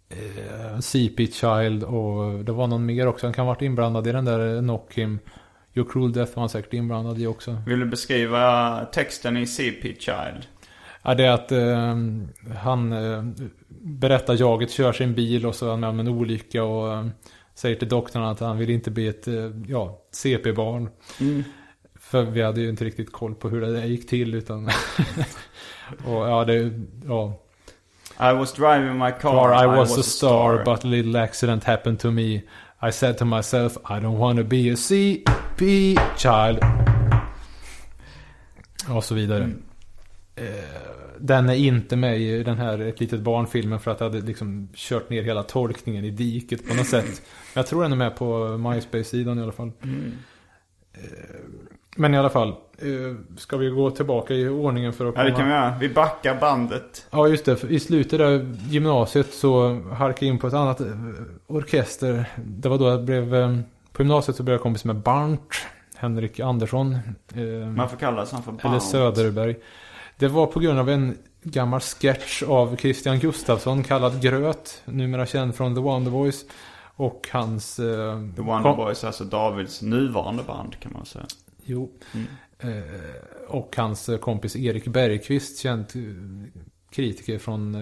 eh, 0.08 0.78
CP 0.80 1.26
Child 1.26 1.84
och 1.84 2.44
det 2.44 2.52
var 2.52 2.66
någon 2.66 2.86
mer 2.86 3.06
också. 3.06 3.26
Han 3.26 3.34
kan 3.34 3.46
ha 3.46 3.54
varit 3.54 3.62
inblandad 3.62 4.06
i 4.06 4.12
den 4.12 4.24
där 4.24 4.60
Knock 4.60 4.94
him. 4.94 5.18
Your 5.74 5.88
Cruel 5.90 6.12
Death 6.12 6.34
var 6.34 6.40
han 6.42 6.48
säkert 6.48 6.74
inblandad 6.74 7.18
i 7.18 7.26
också. 7.26 7.62
Vill 7.66 7.80
du 7.80 7.86
beskriva 7.86 8.84
texten 8.92 9.36
i 9.36 9.46
CP 9.46 9.94
Child? 9.98 10.46
Ja, 11.02 11.14
det 11.14 11.24
är 11.24 11.30
att 11.30 11.52
eh, 11.52 11.96
han 12.56 12.92
eh, 12.92 13.24
berättar 13.80 14.40
jaget 14.40 14.70
kör 14.70 14.92
sin 14.92 15.14
bil 15.14 15.46
och 15.46 15.54
så 15.54 15.66
är 15.66 15.70
han 15.70 15.80
med 15.80 15.88
om 15.90 16.00
en 16.00 16.08
olycka 16.08 16.64
och 16.64 16.92
eh, 16.92 17.06
säger 17.54 17.76
till 17.76 17.88
doktorn 17.88 18.22
att 18.22 18.40
han 18.40 18.58
vill 18.58 18.70
inte 18.70 18.90
bli 18.90 19.08
ett 19.08 19.28
eh, 19.28 19.50
ja, 19.66 20.02
CP-barn. 20.12 20.88
För 22.00 22.22
vi 22.22 22.42
hade 22.42 22.60
ju 22.60 22.68
inte 22.68 22.84
riktigt 22.84 23.12
koll 23.12 23.34
på 23.34 23.48
hur 23.48 23.60
det 23.60 23.86
gick 23.86 24.08
till 24.08 24.34
utan... 24.34 24.64
och 26.06 26.28
ja, 26.28 26.44
det... 26.44 26.72
Ja. 27.04 27.42
I 28.18 28.32
was 28.32 28.52
driving 28.52 28.96
my 28.98 29.10
car, 29.12 29.52
Car, 29.52 29.64
I 29.64 29.66
was 29.78 29.98
a 29.98 30.02
star, 30.02 30.64
but 30.64 30.84
a 30.84 30.88
little 30.88 31.16
accident 31.16 31.64
happened 31.64 32.00
to 32.00 32.10
me. 32.10 32.42
I 32.82 32.92
said 32.92 33.18
to 33.18 33.24
myself, 33.24 33.76
I 33.84 34.00
don't 34.00 34.18
want 34.18 34.38
to 34.38 34.44
be 34.44 34.70
a 34.72 34.76
CP 34.76 35.96
child. 36.16 36.58
Och 38.88 39.04
så 39.04 39.14
vidare. 39.14 39.50
Eh, 40.36 40.44
Den 41.18 41.48
är 41.48 41.54
inte 41.54 41.96
med 41.96 42.20
i 42.20 42.42
den 42.42 42.58
här 42.58 42.78
Ett 42.78 43.00
litet 43.00 43.20
barnfilmen 43.20 43.80
för 43.80 43.90
att 43.90 44.00
jag 44.00 44.10
hade 44.10 44.20
liksom 44.26 44.68
kört 44.74 45.10
ner 45.10 45.22
hela 45.22 45.42
tolkningen 45.42 46.04
i 46.04 46.10
diket 46.10 46.68
på 46.68 46.74
något 46.74 46.86
sätt. 46.86 47.22
Jag 47.54 47.66
tror 47.66 47.82
den 47.82 47.92
är 47.92 47.96
med 47.96 48.16
på 48.16 48.58
MySpace-sidan 48.58 49.38
i 49.38 49.42
alla 49.42 49.52
fall. 49.52 49.72
Eh, 50.94 51.00
Men 51.96 52.14
i 52.14 52.18
alla 52.18 52.30
fall. 52.30 52.48
eh, 52.48 52.56
Ska 53.36 53.56
vi 53.56 53.68
gå 53.70 53.90
tillbaka 53.90 54.34
i 54.34 54.48
ordningen 54.48 54.92
för 54.92 55.06
att 55.08 55.14
Ja, 55.16 55.24
det 55.24 55.30
kan 55.32 55.44
vi 55.46 55.50
göra. 55.54 55.74
Vi 55.80 55.88
backar 55.88 56.40
bandet. 56.40 57.06
Ja, 57.10 57.28
just 57.28 57.44
det. 57.44 57.64
I 57.64 57.80
slutet 57.80 58.20
av 58.20 58.56
gymnasiet 58.68 59.34
så 59.34 59.80
halkade 59.92 60.26
jag 60.26 60.32
in 60.34 60.38
på 60.38 60.46
ett 60.46 60.54
annat 60.54 60.80
eh, 60.80 60.86
orkester. 61.46 62.24
Det 62.36 62.68
var 62.68 62.78
då 62.78 62.88
jag 62.88 63.04
blev... 63.04 63.34
eh, 63.34 63.56
På 63.92 64.02
gymnasiet 64.02 64.36
så 64.36 64.42
blev 64.42 64.54
jag 64.54 64.62
kompis 64.62 64.84
med 64.84 64.96
Barnt. 64.96 65.40
Henrik 65.98 66.40
Andersson. 66.40 66.98
Man 67.76 67.88
får 67.88 67.96
kalla 67.96 68.26
sig 68.26 68.42
för 68.42 68.50
Eller 68.52 68.68
Bound. 68.70 68.82
Söderberg. 68.82 69.56
Det 70.18 70.28
var 70.28 70.46
på 70.46 70.60
grund 70.60 70.78
av 70.78 70.90
en 70.90 71.18
gammal 71.42 71.80
sketch 71.80 72.42
av 72.42 72.76
Christian 72.76 73.18
Gustafsson 73.18 73.82
kallad 73.82 74.22
Gröt. 74.22 74.82
Numera 74.84 75.26
känd 75.26 75.54
från 75.54 75.74
The 75.74 75.80
Wonder 75.80 76.10
Boys. 76.10 76.44
Och 76.96 77.28
hans... 77.32 77.76
The 77.76 78.42
Wonder 78.42 78.76
Boys, 78.76 79.04
alltså 79.04 79.24
Davids 79.24 79.82
nuvarande 79.82 80.42
band 80.42 80.80
kan 80.80 80.92
man 80.92 81.06
säga. 81.06 81.24
Jo. 81.66 81.92
Eh, 82.58 83.48
och 83.48 83.76
hans 83.76 84.08
eh, 84.08 84.18
kompis 84.18 84.56
Erik 84.56 84.86
Bergqvist, 84.86 85.58
känd 85.58 85.84
eh, 85.94 86.62
kritiker 86.90 87.38
från 87.38 87.76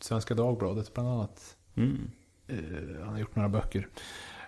Svenska 0.00 0.34
Dagbladet 0.34 0.94
bland 0.94 1.08
annat. 1.08 1.56
Mm. 1.76 2.10
Han 3.04 3.12
har 3.12 3.18
gjort 3.18 3.36
några 3.36 3.48
böcker. 3.48 3.88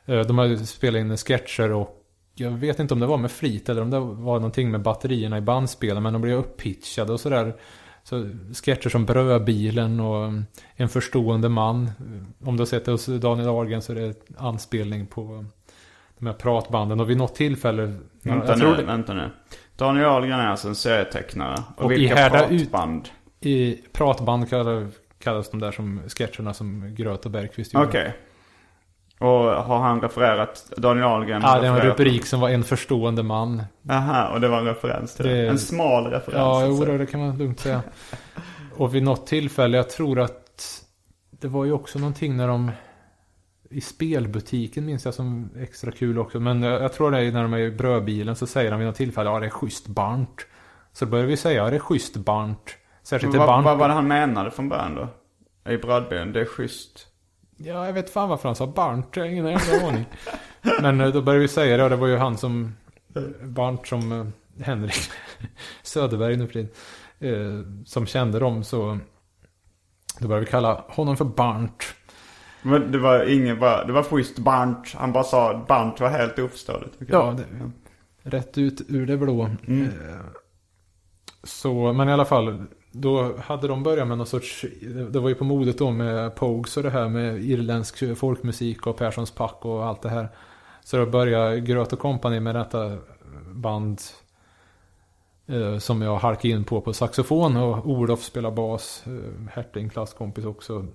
De 0.04 0.38
har 0.38 0.64
spelat 0.64 1.00
in 1.00 1.16
sketcher 1.16 1.72
och 1.72 2.02
jag 2.34 2.50
vet 2.50 2.78
inte 2.78 2.94
om 2.94 3.00
det 3.00 3.06
var 3.06 3.18
med 3.18 3.30
flit 3.30 3.68
eller 3.68 3.82
om 3.82 3.90
det 3.90 4.00
var 4.00 4.36
någonting 4.36 4.70
med 4.70 4.82
batterierna 4.82 5.38
i 5.38 5.40
bandspelen 5.40 6.02
men 6.02 6.12
de 6.12 6.22
blev 6.22 6.38
upppitchade 6.38 7.12
och 7.12 7.20
sådär. 7.20 7.56
Så 8.02 8.30
sketcher 8.52 8.88
som 8.88 9.06
Brödbilen 9.06 10.00
och 10.00 10.24
mm, 10.24 10.44
En 10.74 10.88
förstående 10.88 11.48
man. 11.48 11.90
Om 12.44 12.56
du 12.56 12.60
har 12.60 12.66
sett 12.66 12.84
det 12.84 12.90
hos 12.90 13.06
Daniel 13.06 13.48
Ahlgren 13.48 13.82
så 13.82 13.92
är 13.92 13.96
det 13.96 14.14
anspelning 14.36 15.06
på 15.06 15.44
de 16.18 16.26
här 16.26 16.32
pratbanden. 16.34 17.00
Och 17.00 17.10
vid 17.10 17.16
något 17.16 17.34
tillfälle... 17.34 17.94
Vänta 18.22 18.56
nu, 18.56 18.74
det- 18.76 18.82
vänta 18.82 19.14
nu. 19.14 19.30
Daniel 19.76 20.06
Ahlgren 20.06 20.40
är 20.40 20.46
alltså 20.48 20.68
en 20.68 20.74
serietecknare. 20.74 21.62
Och, 21.76 21.84
Och 21.84 21.92
i 21.92 21.96
vilka 21.96 22.14
Härda 22.14 22.48
ut- 22.48 22.70
pratband? 22.70 23.08
I 23.40 23.74
pratband 23.92 24.50
kallas, 24.50 24.92
kallas 25.18 25.50
de 25.50 25.60
där 25.60 25.72
som 25.72 26.00
sketcherna 26.08 26.54
som 26.54 26.94
Gröt 26.94 27.24
och 27.24 27.30
Bergqvist 27.30 27.74
gjorde. 27.74 27.86
Okej. 27.86 28.16
Och 29.18 29.28
har 29.64 29.78
han 29.78 30.00
refererat, 30.00 30.72
Daniel 30.76 31.06
Ahlgren 31.06 31.42
Ja, 31.44 31.60
det 31.60 31.70
var 31.70 31.80
en 31.80 31.86
rubrik 31.86 32.26
som 32.26 32.40
var 32.40 32.48
En 32.48 32.64
förstående 32.64 33.22
man. 33.22 33.62
Aha, 33.90 34.28
och 34.28 34.40
det 34.40 34.48
var 34.48 34.58
en 34.58 34.64
referens 34.64 35.14
till 35.14 35.26
det. 35.26 35.32
Det- 35.42 35.48
En 35.48 35.58
smal 35.58 36.04
referens. 36.04 36.38
Ja, 36.38 36.54
så 36.60 36.62
att 36.64 36.68
jo, 36.68 36.76
säga. 36.76 36.92
då, 36.92 36.98
det 36.98 37.06
kan 37.06 37.20
man 37.20 37.38
lugnt 37.38 37.60
säga. 37.60 37.82
Och 38.76 38.94
vid 38.94 39.02
något 39.02 39.26
tillfälle, 39.26 39.76
jag 39.76 39.90
tror 39.90 40.20
att 40.20 40.82
det 41.30 41.48
var 41.48 41.64
ju 41.64 41.72
också 41.72 41.98
någonting 41.98 42.36
när 42.36 42.48
de 42.48 42.70
i 43.70 43.80
spelbutiken 43.80 44.86
minns 44.86 45.04
jag 45.04 45.14
som 45.14 45.50
extra 45.58 45.92
kul 45.92 46.18
också. 46.18 46.40
Men 46.40 46.62
jag, 46.62 46.82
jag 46.82 46.92
tror 46.92 47.10
det 47.10 47.18
är 47.18 47.32
när 47.32 47.42
de 47.42 47.52
är 47.52 47.58
i 47.58 47.70
brödbilen 47.70 48.36
så 48.36 48.46
säger 48.46 48.70
de 48.70 48.78
vid 48.78 48.86
något 48.86 48.96
tillfälle 48.96 49.30
ja 49.30 49.40
det 49.40 49.46
är 49.46 49.50
schysst 49.50 49.86
Barnt. 49.86 50.46
Så 50.92 51.06
börjar 51.06 51.26
vi 51.26 51.36
säga 51.36 51.64
ja 51.64 51.70
det 51.70 51.76
är 51.76 51.80
schysst 51.80 52.16
Barnt. 52.16 52.76
Särskilt 53.02 53.34
Vad, 53.34 53.46
Barnt. 53.46 53.64
vad 53.64 53.78
var 53.78 53.88
det 53.88 53.94
han 53.94 54.08
menade 54.08 54.50
från 54.50 54.68
början 54.68 54.94
då? 54.94 55.08
I 55.72 55.76
brödbilen, 55.76 56.32
det 56.32 56.40
är 56.40 56.44
schysst. 56.44 57.06
Ja, 57.56 57.86
jag 57.86 57.92
vet 57.92 58.10
fan 58.10 58.28
varför 58.28 58.48
han 58.48 58.56
sa 58.56 58.66
Barnt. 58.66 59.16
Jag 59.16 59.24
har 59.24 59.30
ingen 59.30 59.46
jävla 59.46 59.88
aning. 59.88 60.04
Men 60.80 61.00
eh, 61.00 61.08
då 61.08 61.22
började 61.22 61.42
vi 61.42 61.48
säga 61.48 61.76
det 61.76 61.84
och 61.84 61.90
det 61.90 61.96
var 61.96 62.06
ju 62.06 62.16
han 62.16 62.36
som 62.36 62.76
Barnt 63.42 63.86
som 63.86 64.12
eh, 64.12 64.26
Henrik 64.64 64.94
Söderberg 65.82 66.36
nu 66.36 66.48
för. 66.48 66.58
Eh, 67.18 67.62
som 67.84 68.06
kände 68.06 68.38
dem 68.38 68.64
så 68.64 68.98
då 70.18 70.28
började 70.28 70.44
vi 70.44 70.50
kalla 70.50 70.84
honom 70.88 71.16
för 71.16 71.24
Barnt. 71.24 71.82
Men 72.66 72.92
det 72.92 72.98
var 72.98 73.24
ingen 73.24 73.58
bara, 73.58 73.84
det 73.84 73.92
var 73.92 74.02
schysst 74.02 74.38
Barnt. 74.38 74.94
Han 74.94 75.12
bara 75.12 75.24
sa 75.24 75.64
Barnt 75.68 76.00
var 76.00 76.08
helt 76.08 76.38
oförståeligt. 76.38 76.94
Ja, 77.08 77.36
det, 77.38 77.70
rätt 78.30 78.58
ut 78.58 78.80
ur 78.88 79.06
det 79.06 79.16
blå. 79.16 79.44
Eh, 79.44 79.88
Så, 81.44 81.92
men 81.92 82.08
i 82.08 82.12
alla 82.12 82.24
fall. 82.24 82.64
Då 82.92 83.36
hade 83.36 83.68
de 83.68 83.82
börjat 83.82 84.08
med 84.08 84.18
någon 84.18 84.26
sorts, 84.26 84.64
det 84.82 85.10
det 85.10 85.20
var 85.20 85.28
ju 85.28 85.34
på 85.34 85.44
modet 85.44 85.78
då 85.78 85.90
med 85.90 86.34
Pogues 86.34 86.76
och 86.76 86.82
det 86.82 86.90
här 86.90 87.08
med 87.08 87.44
irländsk 87.44 88.16
folkmusik 88.18 88.86
och 88.86 88.96
Perssons 88.96 89.30
pack 89.30 89.64
och 89.64 89.84
allt 89.86 90.02
det 90.02 90.08
här. 90.08 90.28
Så 90.84 90.96
då 90.96 91.06
började 91.06 91.60
Gröt 91.60 91.92
och 91.92 91.98
Company 91.98 92.40
med 92.40 92.54
detta 92.54 92.98
band 93.52 94.00
eh, 95.46 95.78
som 95.78 96.02
jag 96.02 96.16
halkade 96.16 96.48
in 96.48 96.64
på 96.64 96.80
på 96.80 96.92
saxofon 96.92 97.56
och 97.56 97.86
Olof 97.86 98.22
spelar 98.22 98.50
bas, 98.50 99.04
eh, 99.06 99.48
Herting 99.52 99.88
klasskompis 99.88 100.44
också. 100.44 100.86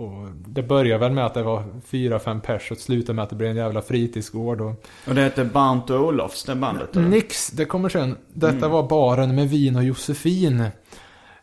Och 0.00 0.30
det 0.46 0.62
började 0.62 0.98
väl 0.98 1.12
med 1.12 1.26
att 1.26 1.34
det 1.34 1.42
var 1.42 1.64
fyra, 1.86 2.18
fem 2.18 2.40
pers 2.40 2.70
och 2.70 2.78
slutade 2.78 3.16
med 3.16 3.22
att 3.22 3.30
det 3.30 3.36
blev 3.36 3.50
en 3.50 3.56
jävla 3.56 3.82
fritidsgård 3.82 4.60
och 4.60 4.84
Och 5.08 5.14
det 5.14 5.22
hette 5.22 5.44
Barnt 5.44 5.90
och 5.90 6.00
Olofs, 6.00 6.44
det 6.44 6.54
bandet? 6.54 6.96
eller? 6.96 7.08
Nix, 7.08 7.50
det 7.50 7.64
kommer 7.64 7.88
sen. 7.88 8.16
Detta 8.28 8.68
var 8.68 8.88
baren 8.88 9.34
med 9.34 9.48
vin 9.48 9.76
och 9.76 9.84
Josefin. 9.84 10.64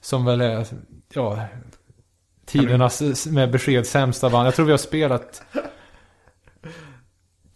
Som 0.02 0.26
väl 0.26 0.42
är, 0.42 0.68
ja, 1.14 1.40
tidernas 2.46 3.28
med 3.28 3.52
besked 3.52 3.88
sämsta 3.88 4.30
band. 4.30 4.48
Jag 4.48 4.56
tror 4.56 4.66
vi 4.66 4.72
har 4.72 4.78
spelat 4.78 5.44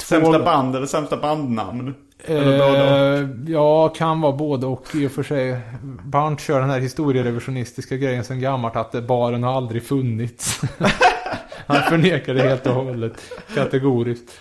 Sämsta 0.04 0.40
band 0.40 0.76
eller 0.76 0.88
sämsta 0.88 1.18
bandnamn? 1.18 1.94
Eh, 2.26 3.28
ja, 3.48 3.90
kan 3.90 4.22
vara 4.22 4.32
både 4.32 4.66
och 4.66 4.96
i 4.96 5.08
och 5.08 5.12
för 5.12 5.24
sig. 5.24 5.60
Barnt 6.04 6.40
kör 6.42 6.60
den 6.62 6.70
här 6.70 6.80
historierevisionistiska 6.80 7.98
grejen 7.98 8.24
sen 8.24 8.40
gammalt 8.42 8.76
att 8.76 9.04
baren 9.08 9.44
har 9.44 9.54
aldrig 9.54 9.84
funnits. 9.84 10.62
Han 11.68 11.82
förnekar 11.82 12.34
det 12.34 12.42
helt 12.42 12.68
och 12.68 12.74
hållet. 12.74 13.14
Kategoriskt. 13.56 14.40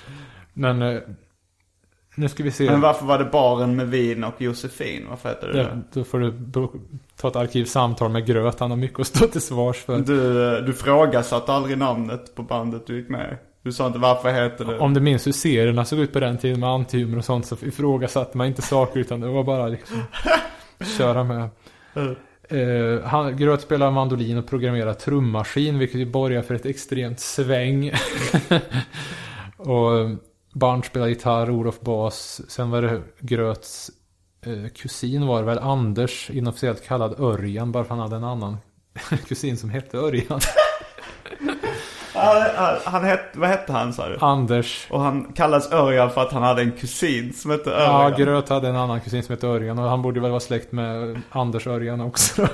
Men 0.52 0.82
eh, 0.82 1.00
nu 2.14 2.28
ska 2.28 2.42
vi 2.42 2.50
se. 2.50 2.70
Men 2.70 2.80
varför 2.80 3.06
var 3.06 3.18
det 3.18 3.24
baren 3.24 3.76
med 3.76 3.88
vin 3.88 4.24
och 4.24 4.42
Josefin? 4.42 5.06
Varför 5.10 5.28
heter 5.28 5.48
det 5.48 5.58
Ja, 5.58 5.64
det? 5.64 5.82
då 5.92 6.04
får 6.04 6.18
du 6.18 6.32
ta 7.16 7.28
ett 7.28 7.36
arkivsamtal 7.36 8.10
med 8.10 8.26
Gröt. 8.26 8.60
Han 8.60 8.70
har 8.70 8.76
mycket 8.78 9.00
att 9.00 9.06
stå 9.06 9.26
till 9.26 9.40
svars 9.40 9.76
för. 9.76 9.98
Du, 9.98 10.56
eh, 10.56 10.64
du 10.64 10.72
frågasatte 10.72 11.52
aldrig 11.52 11.78
namnet 11.78 12.34
på 12.34 12.42
bandet 12.42 12.86
du 12.86 12.96
gick 12.98 13.08
med. 13.08 13.36
Du 13.62 13.72
sa 13.72 13.86
inte 13.86 13.98
varför 13.98 14.32
heter 14.32 14.64
det? 14.64 14.78
Om 14.78 14.94
du 14.94 15.00
minns 15.00 15.26
hur 15.26 15.32
serierna 15.32 15.84
såg 15.84 15.98
ut 15.98 16.12
på 16.12 16.20
den 16.20 16.38
tiden 16.38 16.60
med 16.60 16.68
antihumor 16.68 17.18
och 17.18 17.24
sånt 17.24 17.46
så 17.46 17.56
ifrågasatte 17.62 18.38
man 18.38 18.46
inte 18.46 18.62
saker 18.62 19.00
utan 19.00 19.20
det 19.20 19.28
var 19.28 19.44
bara 19.44 19.68
liksom 19.68 19.96
köra 20.98 21.24
med. 21.24 21.48
Eh, 22.48 23.04
han, 23.04 23.36
Gröt 23.36 23.60
spelar 23.60 23.90
mandolin 23.90 24.38
och 24.38 24.46
programmerar 24.46 24.94
trummaskin 24.94 25.78
vilket 25.78 26.00
ju 26.00 26.06
borgar 26.06 26.42
för 26.42 26.54
ett 26.54 26.66
extremt 26.66 27.20
sväng. 27.20 27.92
och 29.56 29.98
eh, 29.98 30.10
Barnt 30.52 30.86
spelar 30.86 31.08
gitarr, 31.08 31.50
Olof 31.50 31.80
bas. 31.80 32.40
Sen 32.48 32.70
var 32.70 32.82
det 32.82 33.02
Gröts 33.18 33.90
eh, 34.46 34.68
kusin 34.74 35.26
var 35.26 35.40
det 35.40 35.46
väl, 35.46 35.58
Anders, 35.58 36.30
inofficiellt 36.30 36.84
kallad 36.84 37.20
Örjan 37.20 37.72
bara 37.72 37.84
för 37.84 37.94
han 37.94 38.02
hade 38.02 38.16
en 38.16 38.24
annan 38.24 38.56
kusin 39.28 39.56
som 39.56 39.70
hette 39.70 39.98
Örjan. 39.98 40.40
Han, 42.14 42.42
han, 42.56 42.76
han 42.84 43.04
hette, 43.04 43.38
vad 43.38 43.48
hette 43.48 43.72
han 43.72 43.92
sa 43.92 44.08
du? 44.08 44.16
Anders. 44.20 44.86
Och 44.90 45.00
han 45.00 45.32
kallas 45.32 45.72
Örjan 45.72 46.10
för 46.10 46.22
att 46.22 46.32
han 46.32 46.42
hade 46.42 46.62
en 46.62 46.72
kusin 46.72 47.32
som 47.32 47.50
hette 47.50 47.70
Ja, 47.70 48.04
Örjan. 48.04 48.20
Gröt 48.20 48.48
hade 48.48 48.68
en 48.68 48.76
annan 48.76 49.00
kusin 49.00 49.22
som 49.22 49.32
hette 49.32 49.46
Örjan 49.46 49.78
och 49.78 49.88
han 49.88 50.02
borde 50.02 50.20
väl 50.20 50.30
vara 50.30 50.40
släkt 50.40 50.72
med 50.72 51.22
Anders 51.30 51.66
Örjan 51.66 52.00
också. 52.00 52.48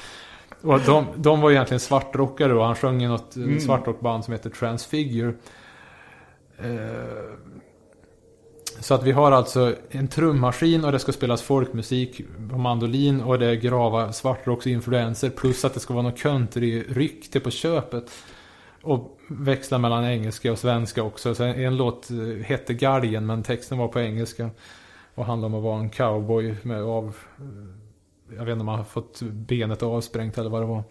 och 0.62 0.80
de, 0.80 1.06
de 1.16 1.40
var 1.40 1.50
egentligen 1.50 1.80
svartrockare 1.80 2.54
och 2.54 2.64
han 2.64 2.74
sjöng 2.74 3.02
i 3.02 3.08
något 3.08 3.36
mm. 3.36 3.60
svartrockband 3.60 4.24
som 4.24 4.32
heter 4.32 4.50
Transfigure. 4.50 5.32
Eh, 8.78 8.82
så 8.82 8.94
att 8.94 9.02
vi 9.02 9.12
har 9.12 9.32
alltså 9.32 9.74
en 9.90 10.08
trummaskin 10.08 10.84
och 10.84 10.92
det 10.92 10.98
ska 10.98 11.12
spelas 11.12 11.42
folkmusik 11.42 12.20
på 12.50 12.58
mandolin 12.58 13.20
och 13.20 13.38
det 13.38 13.46
är 13.46 13.54
grava 13.54 14.12
svartrocksinfluenser 14.12 15.30
plus 15.30 15.64
att 15.64 15.74
det 15.74 15.80
ska 15.80 15.94
vara 15.94 16.02
något 16.02 16.18
country-ryck 16.18 17.30
till 17.30 17.40
på 17.40 17.50
köpet. 17.50 18.10
Och 18.82 19.18
växla 19.28 19.78
mellan 19.78 20.04
engelska 20.04 20.52
och 20.52 20.58
svenska 20.58 21.02
också. 21.02 21.34
Så 21.34 21.44
en 21.44 21.76
låt 21.76 22.10
eh, 22.10 22.44
hette 22.44 22.74
Galgen 22.74 23.26
men 23.26 23.42
texten 23.42 23.78
var 23.78 23.88
på 23.88 24.00
engelska. 24.00 24.50
Och 25.14 25.24
handlade 25.26 25.54
om 25.54 25.58
att 25.58 25.64
vara 25.64 25.80
en 25.80 25.90
cowboy 25.90 26.54
med 26.62 26.82
av... 26.82 27.16
eh, 27.38 28.36
Jag 28.38 28.44
vet 28.44 28.52
inte 28.52 28.60
om 28.60 28.68
han 28.68 28.78
har 28.78 28.84
fått 28.84 29.22
benet 29.22 29.82
avsprängt 29.82 30.38
eller 30.38 30.50
vad 30.50 30.62
det 30.62 30.66
var. 30.66 30.82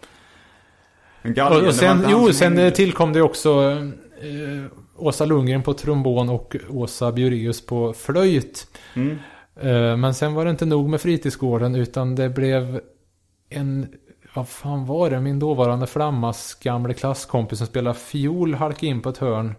En 1.21 1.33
galgen, 1.33 1.67
Och, 1.67 1.75
sen, 1.75 2.05
jo, 2.09 2.33
sen 2.33 2.57
eh, 2.57 2.73
tillkom 2.73 3.13
det 3.13 3.21
också 3.21 3.77
eh, 4.22 4.65
Åsa 4.95 5.26
Lundgren 5.26 5.63
på 5.63 5.74
trombon 5.74 6.30
och 6.30 6.55
Åsa 6.70 7.11
Bjureus 7.11 7.65
på 7.65 7.93
flöjt. 7.93 8.68
Mm. 8.93 9.18
Eh, 9.55 9.97
men 9.97 10.13
sen 10.13 10.34
var 10.34 10.45
det 10.45 10.51
inte 10.51 10.65
nog 10.65 10.89
med 10.89 11.01
fritidsgården 11.01 11.76
utan 11.76 12.15
det 12.15 12.30
blev 12.30 12.82
en 13.49 13.88
vad 14.34 14.49
fan 14.49 14.86
var 14.86 15.09
det? 15.09 15.20
Min 15.20 15.39
dåvarande 15.39 15.88
Flammas 15.88 16.53
gamle 16.53 16.93
klasskompis 16.93 17.57
som 17.57 17.68
spelade 17.68 17.99
fiol 17.99 18.55
halkade 18.55 18.88
in 18.88 19.01
på 19.01 19.09
ett 19.09 19.18
hörn. 19.18 19.55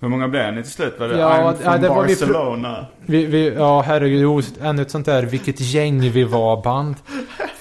Hur 0.00 0.08
många 0.08 0.28
blev 0.28 0.54
ni 0.54 0.62
till 0.62 0.72
slut? 0.72 0.94
Var 0.98 1.08
det 1.08 1.18
Ja, 1.18 1.52
I'm 1.52 1.56
ja, 1.64 1.78
det 1.78 1.88
var 1.88 1.96
Barcelona? 1.96 2.86
Vi, 3.06 3.26
vi, 3.26 3.54
ja, 3.54 3.80
herregud. 3.80 4.44
Ännu 4.60 4.82
ett 4.82 4.90
sånt 4.90 5.06
där 5.06 5.22
vilket 5.22 5.60
gäng 5.60 6.10
vi 6.10 6.24
var 6.24 6.62
band. 6.62 6.96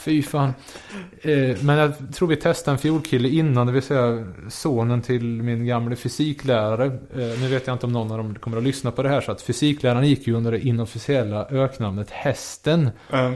Fy 0.08 0.24
fan. 0.24 0.54
Eh, 1.22 1.58
men 1.64 1.78
jag 1.78 2.14
tror 2.14 2.28
vi 2.28 2.36
testade 2.36 2.76
en 2.76 2.80
fiolkille 2.80 3.30
innan, 3.30 3.68
det 3.68 3.74
vill 3.74 3.82
säga 3.82 4.28
sonen 4.50 5.02
till 5.02 5.24
min 5.24 5.66
gamle 5.66 5.96
fysiklärare. 5.96 6.86
Eh, 6.86 7.40
nu 7.42 7.48
vet 7.48 7.68
jag 7.68 7.76
inte 7.76 7.86
om 7.86 7.92
någon 7.92 8.12
av 8.12 8.18
dem 8.18 8.36
kommer 8.36 8.58
att 8.58 8.64
lyssna 8.64 8.92
på 8.92 9.04
det 9.04 9.10
här, 9.10 9.22
så 9.22 9.32
att 9.32 9.42
fysikläraren 9.42 10.08
gick 10.08 10.28
ju 10.28 10.34
under 10.34 10.52
det 10.52 10.60
inofficiella 10.60 11.46
öknamnet 11.50 12.10
Hästen. 12.10 12.90
Eh, 13.14 13.32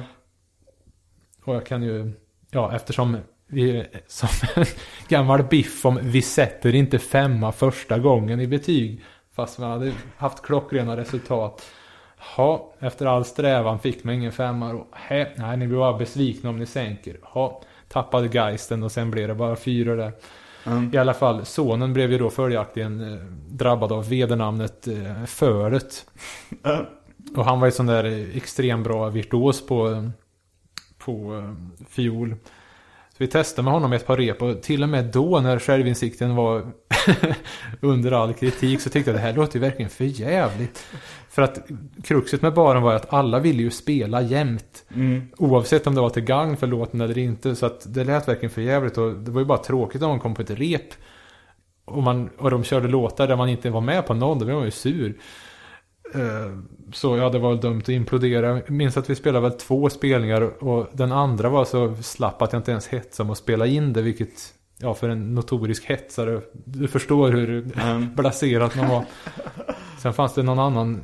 Och 1.46 1.56
jag 1.56 1.66
kan 1.66 1.84
ju, 1.84 2.12
ja 2.52 2.76
eftersom 2.76 3.18
vi 3.48 3.86
som 4.08 4.30
en 4.56 4.66
gammal 5.08 5.44
biff 5.44 5.86
om 5.86 6.00
vi 6.02 6.22
sätter 6.22 6.76
inte 6.76 7.00
femma 7.00 7.52
första 7.52 8.00
gången 8.00 8.40
i 8.40 8.48
betyg. 8.48 9.04
Fast 9.36 9.60
man 9.60 9.72
hade 9.72 9.92
haft 10.18 10.42
klockrena 10.44 10.98
resultat. 10.98 11.66
Ja, 12.38 12.74
efter 12.80 13.06
all 13.06 13.26
strävan 13.26 13.80
fick 13.80 14.04
man 14.04 14.16
ingen 14.16 14.32
femma 14.32 14.74
då. 14.74 14.88
Hä, 14.92 15.28
nej, 15.36 15.58
ni 15.58 15.68
blir 15.68 15.78
bara 15.78 15.98
besvikna 15.98 16.50
om 16.50 16.60
ni 16.60 16.66
sänker. 16.66 17.18
Ja, 17.36 17.62
tappade 17.88 18.28
geisten 18.28 18.84
och 18.84 18.92
sen 18.92 19.12
blev 19.12 19.28
det 19.28 19.36
bara 19.36 19.56
fyra 19.56 19.96
där. 19.96 20.12
Mm. 20.66 20.90
I 20.94 20.98
alla 20.98 21.14
fall, 21.14 21.46
sonen 21.46 21.94
blev 21.94 22.12
ju 22.12 22.18
då 22.18 22.30
följaktligen 22.30 23.14
eh, 23.14 23.20
drabbad 23.50 23.92
av 23.92 24.10
vedernamnet 24.10 24.88
eh, 24.88 25.26
Föret. 25.26 26.06
eh, 26.64 26.80
Och 27.36 27.46
han 27.46 27.60
var 27.60 27.68
ju 27.68 27.72
sån 27.72 27.86
där 27.86 28.04
eh, 28.04 28.38
extremt 28.38 28.84
bra 28.84 29.10
virtuos 29.10 29.68
på, 29.68 29.90
eh, 29.90 30.10
på 30.98 31.38
eh, 31.38 31.54
fiol. 31.90 32.36
Vi 33.22 33.28
testade 33.28 33.64
med 33.64 33.74
honom 33.74 33.94
ett 33.94 34.08
par 34.08 34.18
rep 34.18 34.42
och 34.42 34.62
till 34.62 34.84
och 34.84 34.90
med 34.90 35.06
då 35.06 35.40
när 35.40 35.60
självinsikten 35.60 36.36
var 36.36 36.72
under 37.82 38.12
all 38.12 38.34
kritik 38.34 38.82
så 38.82 38.90
tyckte 38.90 39.12
jag 39.12 39.20
det 39.20 39.24
här 39.24 39.34
låter 39.34 39.56
ju 39.56 39.60
verkligen 39.60 39.90
för 39.90 40.04
jävligt. 40.04 40.86
För 41.30 41.42
att 41.42 41.60
kruxet 42.04 42.42
med 42.42 42.54
baren 42.54 42.82
var 42.82 42.94
att 42.94 43.14
alla 43.14 43.40
ville 43.40 43.64
ju 43.64 43.72
spela 43.72 44.22
jämt. 44.22 44.86
mm. 44.96 45.28
Oavsett 45.38 45.88
om 45.88 45.96
det 45.96 46.02
var 46.02 46.10
till 46.10 46.24
gagn 46.24 46.58
för 46.58 46.68
låten 46.68 47.02
eller 47.02 47.18
inte. 47.18 47.56
Så 47.56 47.66
att 47.66 47.94
det 47.94 48.04
lät 48.04 48.28
verkligen 48.28 48.50
för 48.50 48.62
jävligt 48.62 48.98
och 48.98 49.14
det 49.14 49.32
var 49.32 49.42
ju 49.42 49.46
bara 49.46 49.58
tråkigt 49.58 50.02
om 50.02 50.10
man 50.10 50.20
kom 50.20 50.36
på 50.36 50.42
ett 50.42 50.52
rep. 50.52 50.94
Och, 51.86 52.04
man, 52.04 52.30
och 52.38 52.52
de 52.52 52.64
körde 52.64 52.88
låtar 52.88 53.28
där 53.28 53.36
man 53.36 53.50
inte 53.50 53.70
var 53.70 53.82
med 53.82 54.08
på 54.08 54.14
någon, 54.14 54.40
då 54.40 54.46
blev 54.46 54.58
man 54.58 54.66
ju 54.66 54.72
sur. 54.72 55.18
Eh, 56.16 56.58
Så 56.94 57.18
ja, 57.18 57.30
det 57.30 57.40
var 57.40 57.56
dumt 57.56 57.80
att 57.82 57.90
implodera. 57.90 58.48
Jag 58.50 58.70
minns 58.72 58.98
att 58.98 59.10
vi 59.10 59.16
spelade 59.16 59.50
väl 59.50 59.58
två 59.58 59.90
spelningar 59.90 60.64
och 60.64 60.88
den 60.94 61.12
andra 61.12 61.50
var 61.50 61.66
så 61.66 61.96
slapp 61.96 62.42
att 62.42 62.54
jag 62.54 62.60
inte 62.60 62.72
ens 62.72 62.88
hetsade 62.88 63.28
om 63.28 63.32
att 63.32 63.38
spela 63.38 63.66
in 63.66 63.94
det, 63.94 64.02
vilket 64.02 64.54
Ja, 64.84 64.94
för 64.94 65.10
en 65.10 65.36
notorisk 65.36 65.86
hetsare. 65.86 66.42
Du 66.54 66.88
förstår 66.88 67.32
hur 67.32 67.72
Mm. 67.82 68.14
blaserat 68.16 68.76
man 68.76 68.90
var. 68.90 69.06
Sen 70.02 70.14
fanns 70.14 70.34
det 70.34 70.44
någon 70.44 70.60
annan. 70.60 71.04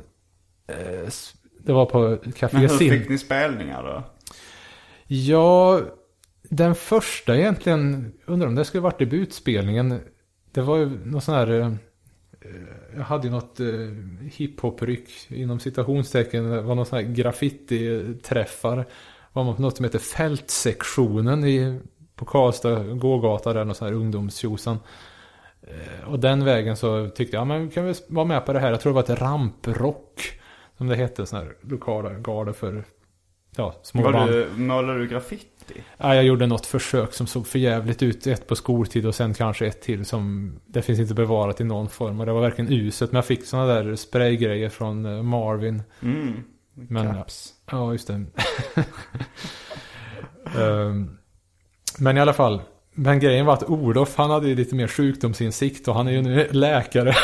eh, 0.68 1.08
Det 1.62 1.72
var 1.72 1.86
på 1.86 2.16
Café 2.36 2.56
Men 2.56 2.62
hur 2.70 2.78
Sim. 2.78 2.90
fick 2.90 3.08
ni 3.08 3.18
spelningar 3.18 3.82
då? 3.82 4.02
Ja, 5.06 5.80
den 6.42 6.74
första 6.74 7.36
egentligen, 7.36 8.12
undrar 8.26 8.48
om 8.48 8.54
det 8.54 8.64
skulle 8.64 8.80
varit 8.80 8.98
debutspelningen. 8.98 10.00
Det 10.52 10.60
var 10.60 10.76
ju 10.76 10.90
någon 11.04 11.20
sån 11.20 11.34
här, 11.34 11.50
eh, 11.60 11.72
jag 12.96 13.02
hade 13.04 13.26
ju 13.26 13.32
något 13.32 13.60
eh, 13.60 13.66
hiphop-ryck 14.32 15.10
inom 15.28 15.60
citationstecken. 15.60 16.50
Det 16.50 16.60
var 16.60 16.74
någon 16.74 16.86
sån 16.86 16.98
här 16.98 17.04
graffiti-träffar. 17.14 18.84
Var 19.32 19.44
man 19.44 19.56
på 19.56 19.62
något 19.62 19.76
som 19.76 19.84
heter 19.84 19.98
Fältsektionen 19.98 21.44
i, 21.44 21.80
på 22.14 22.24
Karlstad 22.24 22.82
gågata 22.84 23.52
där, 23.52 23.64
någon 23.64 23.74
sån 23.74 23.88
här 23.88 23.94
ungdomstjosan. 23.94 24.78
Eh, 25.62 26.08
Och 26.08 26.18
den 26.18 26.44
vägen 26.44 26.76
så 26.76 27.08
tyckte 27.08 27.36
jag, 27.36 27.40
ja 27.40 27.44
men 27.44 27.70
kan 27.70 27.84
vi 27.84 27.94
vara 28.08 28.26
med 28.26 28.46
på 28.46 28.52
det 28.52 28.60
här? 28.60 28.70
Jag 28.70 28.80
tror 28.80 28.92
det 28.92 28.94
var 28.94 29.14
ett 29.14 29.20
ramprock. 29.20 30.34
Som 30.78 30.86
det 30.86 30.96
hette, 30.96 31.26
sån 31.26 31.38
här 31.38 31.52
lokala 31.60 32.10
garde 32.10 32.52
för 32.52 32.84
ja, 33.56 33.74
små 33.82 34.02
Var 34.02 34.12
band. 34.12 34.30
du, 34.30 34.48
målade 34.56 34.98
du 34.98 35.08
graffiti? 35.08 35.46
Ja, 35.96 36.14
jag 36.14 36.24
gjorde 36.24 36.46
något 36.46 36.66
försök 36.66 37.12
som 37.12 37.26
såg 37.26 37.46
för 37.46 37.58
jävligt 37.58 38.02
ut. 38.02 38.26
Ett 38.26 38.46
på 38.46 38.56
skoltid 38.56 39.06
och 39.06 39.14
sen 39.14 39.34
kanske 39.34 39.66
ett 39.66 39.82
till 39.82 40.04
som 40.04 40.52
det 40.66 40.82
finns 40.82 41.00
inte 41.00 41.14
bevarat 41.14 41.60
i 41.60 41.64
någon 41.64 41.88
form. 41.88 42.20
Och 42.20 42.26
det 42.26 42.32
var 42.32 42.40
verkligen 42.40 42.72
uset. 42.72 43.12
Men 43.12 43.16
jag 43.16 43.26
fick 43.26 43.46
sådana 43.46 43.74
där 43.74 43.96
spraygrejer 43.96 44.68
från 44.68 45.06
eh, 45.06 45.22
Marvin. 45.22 45.82
Mm. 46.02 46.44
Men, 46.74 47.14
Caps. 47.14 47.52
ja, 47.70 47.92
just 47.92 48.08
det. 48.08 48.24
Ehm, 50.58 51.18
men 51.98 52.16
i 52.16 52.20
alla 52.20 52.32
fall. 52.32 52.62
Men 52.94 53.18
grejen 53.20 53.46
var 53.46 53.52
att 53.52 53.62
Olof, 53.62 54.16
han 54.16 54.30
hade 54.30 54.48
ju 54.48 54.54
lite 54.54 54.74
mer 54.74 54.88
sjukdomsinsikt 54.88 55.88
och 55.88 55.94
han 55.94 56.08
är 56.08 56.12
ju 56.12 56.22
nu 56.22 56.48
läkare. 56.50 57.14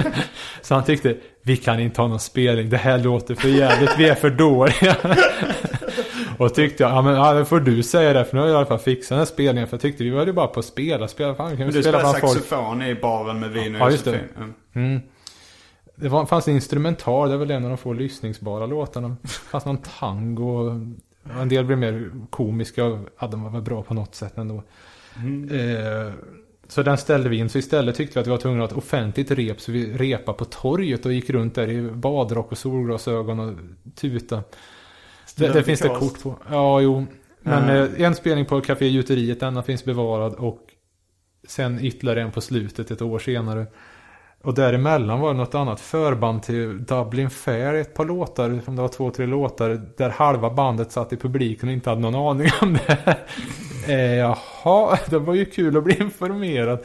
Så 0.62 0.74
han 0.74 0.84
tyckte, 0.84 1.16
vi 1.42 1.56
kan 1.56 1.80
inte 1.80 2.00
ha 2.00 2.08
någon 2.08 2.20
spelning, 2.20 2.70
det 2.70 2.76
här 2.76 2.98
låter 2.98 3.34
för 3.34 3.48
jävligt, 3.48 3.98
vi 3.98 4.08
är 4.08 4.14
för 4.14 4.30
dåliga. 4.30 4.96
Och 6.38 6.54
tyckte 6.54 6.82
jag, 6.82 6.92
ja 6.92 7.02
men 7.02 7.14
ja, 7.14 7.32
det 7.32 7.44
får 7.44 7.60
du 7.60 7.82
säga 7.82 8.12
det, 8.12 8.24
för 8.24 8.34
nu 8.36 8.40
har 8.40 8.48
jag 8.48 8.54
i 8.54 8.56
alla 8.56 8.66
fall 8.66 8.78
fixat 8.78 9.08
den 9.08 9.18
här 9.18 9.24
spelningen. 9.24 9.68
För 9.68 9.74
jag 9.74 9.80
tyckte 9.82 10.04
vi 10.04 10.10
var 10.10 10.26
ju 10.26 10.32
bara 10.32 10.46
på 10.46 10.60
att 10.60 10.66
spela, 10.66 11.08
spela, 11.08 11.34
fan 11.34 11.48
kan 11.48 11.56
vi 11.56 11.64
Men 11.64 11.74
du 11.74 11.82
spela 11.82 11.98
spelade 11.98 12.20
bland 12.20 12.32
folk? 12.32 12.44
saxofon 12.44 12.82
i 12.82 12.94
baren 12.94 13.40
med 13.40 13.50
vin 13.50 13.74
och 13.74 13.80
Ja, 13.80 13.90
just 13.90 14.04
det. 14.04 14.20
Mm. 14.36 14.54
Mm. 14.72 15.00
Det 15.96 16.08
var, 16.08 16.26
fanns 16.26 16.48
en 16.48 16.54
instrumental, 16.54 17.28
det 17.28 17.34
är 17.34 17.38
väl 17.38 17.50
en 17.50 17.64
av 17.64 17.68
de 17.68 17.78
få 17.78 17.92
lyssningsbara 17.92 18.66
låtarna. 18.66 19.16
Det 19.22 19.28
fanns 19.28 19.64
någon 19.64 19.78
tango. 19.98 20.44
och 20.44 20.72
En 21.40 21.48
del 21.48 21.64
blev 21.64 21.78
mer 21.78 22.10
komiska 22.30 22.82
ja, 23.20 23.26
de 23.26 23.42
var 23.42 23.50
väl 23.50 23.62
bra 23.62 23.82
på 23.82 23.94
något 23.94 24.14
sätt 24.14 24.38
ändå. 24.38 24.62
Eh, 25.50 26.12
så 26.68 26.82
den 26.82 26.98
ställde 26.98 27.28
vi 27.28 27.36
in. 27.36 27.48
Så 27.48 27.58
istället 27.58 27.96
tyckte 27.96 28.14
vi 28.14 28.20
att 28.20 28.26
vi 28.26 28.30
var 28.30 28.38
tvungna 28.38 28.64
att 28.64 28.70
ha 28.70 28.78
ett 28.78 28.84
offentligt 28.84 29.30
rep. 29.30 29.60
Så 29.60 29.72
vi 29.72 29.92
repade 29.92 30.38
på 30.38 30.44
torget 30.44 31.06
och 31.06 31.12
gick 31.12 31.30
runt 31.30 31.54
där 31.54 31.68
i 31.70 31.82
badrock 31.82 32.52
och 32.52 32.58
solglasögon 32.58 33.40
och 33.40 33.54
tuta. 33.94 34.42
Det, 35.36 35.48
det 35.48 35.62
finns 35.62 35.80
det 35.80 35.88
kort 35.88 36.22
på. 36.22 36.36
Ja, 36.50 36.80
jo. 36.80 37.06
Men 37.40 37.68
eh, 37.68 38.06
en 38.06 38.14
spelning 38.14 38.46
på 38.46 38.60
Café 38.60 38.86
Gjuteriet, 38.86 39.40
denna 39.40 39.62
finns 39.62 39.84
bevarad. 39.84 40.34
Och 40.34 40.60
sen 41.48 41.84
ytterligare 41.84 42.22
en 42.22 42.30
på 42.30 42.40
slutet 42.40 42.90
ett 42.90 43.02
år 43.02 43.18
senare. 43.18 43.66
Och 44.42 44.54
däremellan 44.54 45.20
var 45.20 45.32
det 45.32 45.38
något 45.38 45.54
annat 45.54 45.80
förband 45.80 46.42
till 46.42 46.84
Dublin 46.84 47.30
Fair, 47.30 47.74
ett 47.74 47.94
par 47.94 48.04
låtar, 48.04 48.60
om 48.66 48.76
det 48.76 48.82
var 48.82 48.88
två, 48.88 49.10
tre 49.10 49.26
låtar, 49.26 49.80
där 49.96 50.10
halva 50.10 50.50
bandet 50.50 50.92
satt 50.92 51.12
i 51.12 51.16
publiken 51.16 51.68
och 51.68 51.72
inte 51.72 51.90
hade 51.90 52.02
någon 52.02 52.14
aning 52.14 52.50
om 52.60 52.78
det. 52.86 53.16
eh, 53.88 54.14
jaha, 54.14 54.98
det 55.10 55.18
var 55.18 55.34
ju 55.34 55.44
kul 55.44 55.76
att 55.76 55.84
bli 55.84 55.96
informerad. 56.02 56.84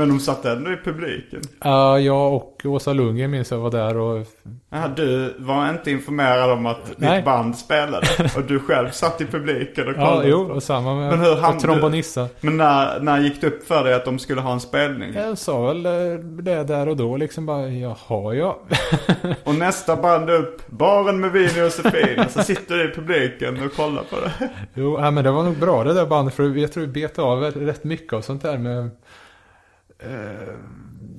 Men 0.00 0.08
de 0.08 0.20
satt 0.20 0.44
ändå 0.44 0.72
i 0.72 0.76
publiken. 0.84 1.40
Ja, 1.64 1.98
jag 1.98 2.32
och 2.34 2.62
Åsa 2.64 2.92
Lundgren 2.92 3.30
minns 3.30 3.50
jag 3.50 3.58
var 3.58 3.70
där 3.70 3.96
och... 3.96 4.26
Ja, 4.70 4.88
du 4.96 5.34
var 5.38 5.70
inte 5.70 5.90
informerad 5.90 6.50
om 6.50 6.66
att 6.66 6.92
Nej. 6.96 7.16
ditt 7.16 7.24
band 7.24 7.56
spelade. 7.58 8.06
Och 8.36 8.42
du 8.44 8.60
själv 8.60 8.90
satt 8.90 9.20
i 9.20 9.26
publiken 9.26 9.88
och 9.88 9.94
Ja, 9.96 10.06
kollade. 10.10 10.28
jo, 10.28 10.40
och 10.52 10.62
samma 10.62 10.94
med 10.94 11.10
Men 11.10 11.20
hur 11.20 11.30
och 11.32 11.38
hamnade- 11.38 11.60
trombonissa. 11.60 12.28
Men 12.40 12.56
när, 12.56 13.00
när 13.00 13.20
gick 13.20 13.40
det 13.40 13.46
upp 13.46 13.66
för 13.66 13.84
dig 13.84 13.94
att 13.94 14.04
de 14.04 14.18
skulle 14.18 14.40
ha 14.40 14.52
en 14.52 14.60
spelning? 14.60 15.14
Jag 15.14 15.38
sa 15.38 15.66
väl 15.66 15.86
eh, 15.86 15.92
det 16.24 16.64
där 16.64 16.88
och 16.88 16.96
då 16.96 17.16
liksom 17.16 17.46
bara, 17.46 17.68
jaha 17.68 18.34
ja. 18.34 18.58
Och 19.44 19.54
nästa 19.54 19.96
band 19.96 20.30
upp, 20.30 20.66
baren 20.66 21.20
med 21.20 21.32
vin 21.32 21.48
och 21.50 21.56
Josefin. 21.58 22.24
Så 22.30 22.42
sitter 22.42 22.74
du 22.76 22.90
i 22.90 22.94
publiken 22.94 23.64
och 23.66 23.76
kollar 23.76 24.02
på 24.02 24.16
det. 24.16 24.48
Jo, 24.74 24.98
ja, 25.00 25.10
men 25.10 25.24
det 25.24 25.30
var 25.30 25.42
nog 25.42 25.56
bra 25.56 25.84
det 25.84 25.94
där 25.94 26.06
bandet 26.06 26.34
för 26.34 26.56
jag 26.58 26.72
tror 26.72 26.86
vi 26.86 26.88
bet 27.02 27.18
av 27.18 27.42
rätt 27.42 27.84
mycket 27.84 28.12
av 28.12 28.20
sånt 28.20 28.42
där 28.42 28.58
med 28.58 28.90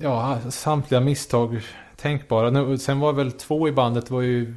ja, 0.00 0.38
samtliga 0.50 1.00
misstag 1.00 1.60
tänkbara. 1.96 2.50
Nu, 2.50 2.78
sen 2.78 3.00
var 3.00 3.12
väl 3.12 3.32
två 3.32 3.68
i 3.68 3.72
bandet 3.72 4.10
var 4.10 4.22
ju 4.22 4.54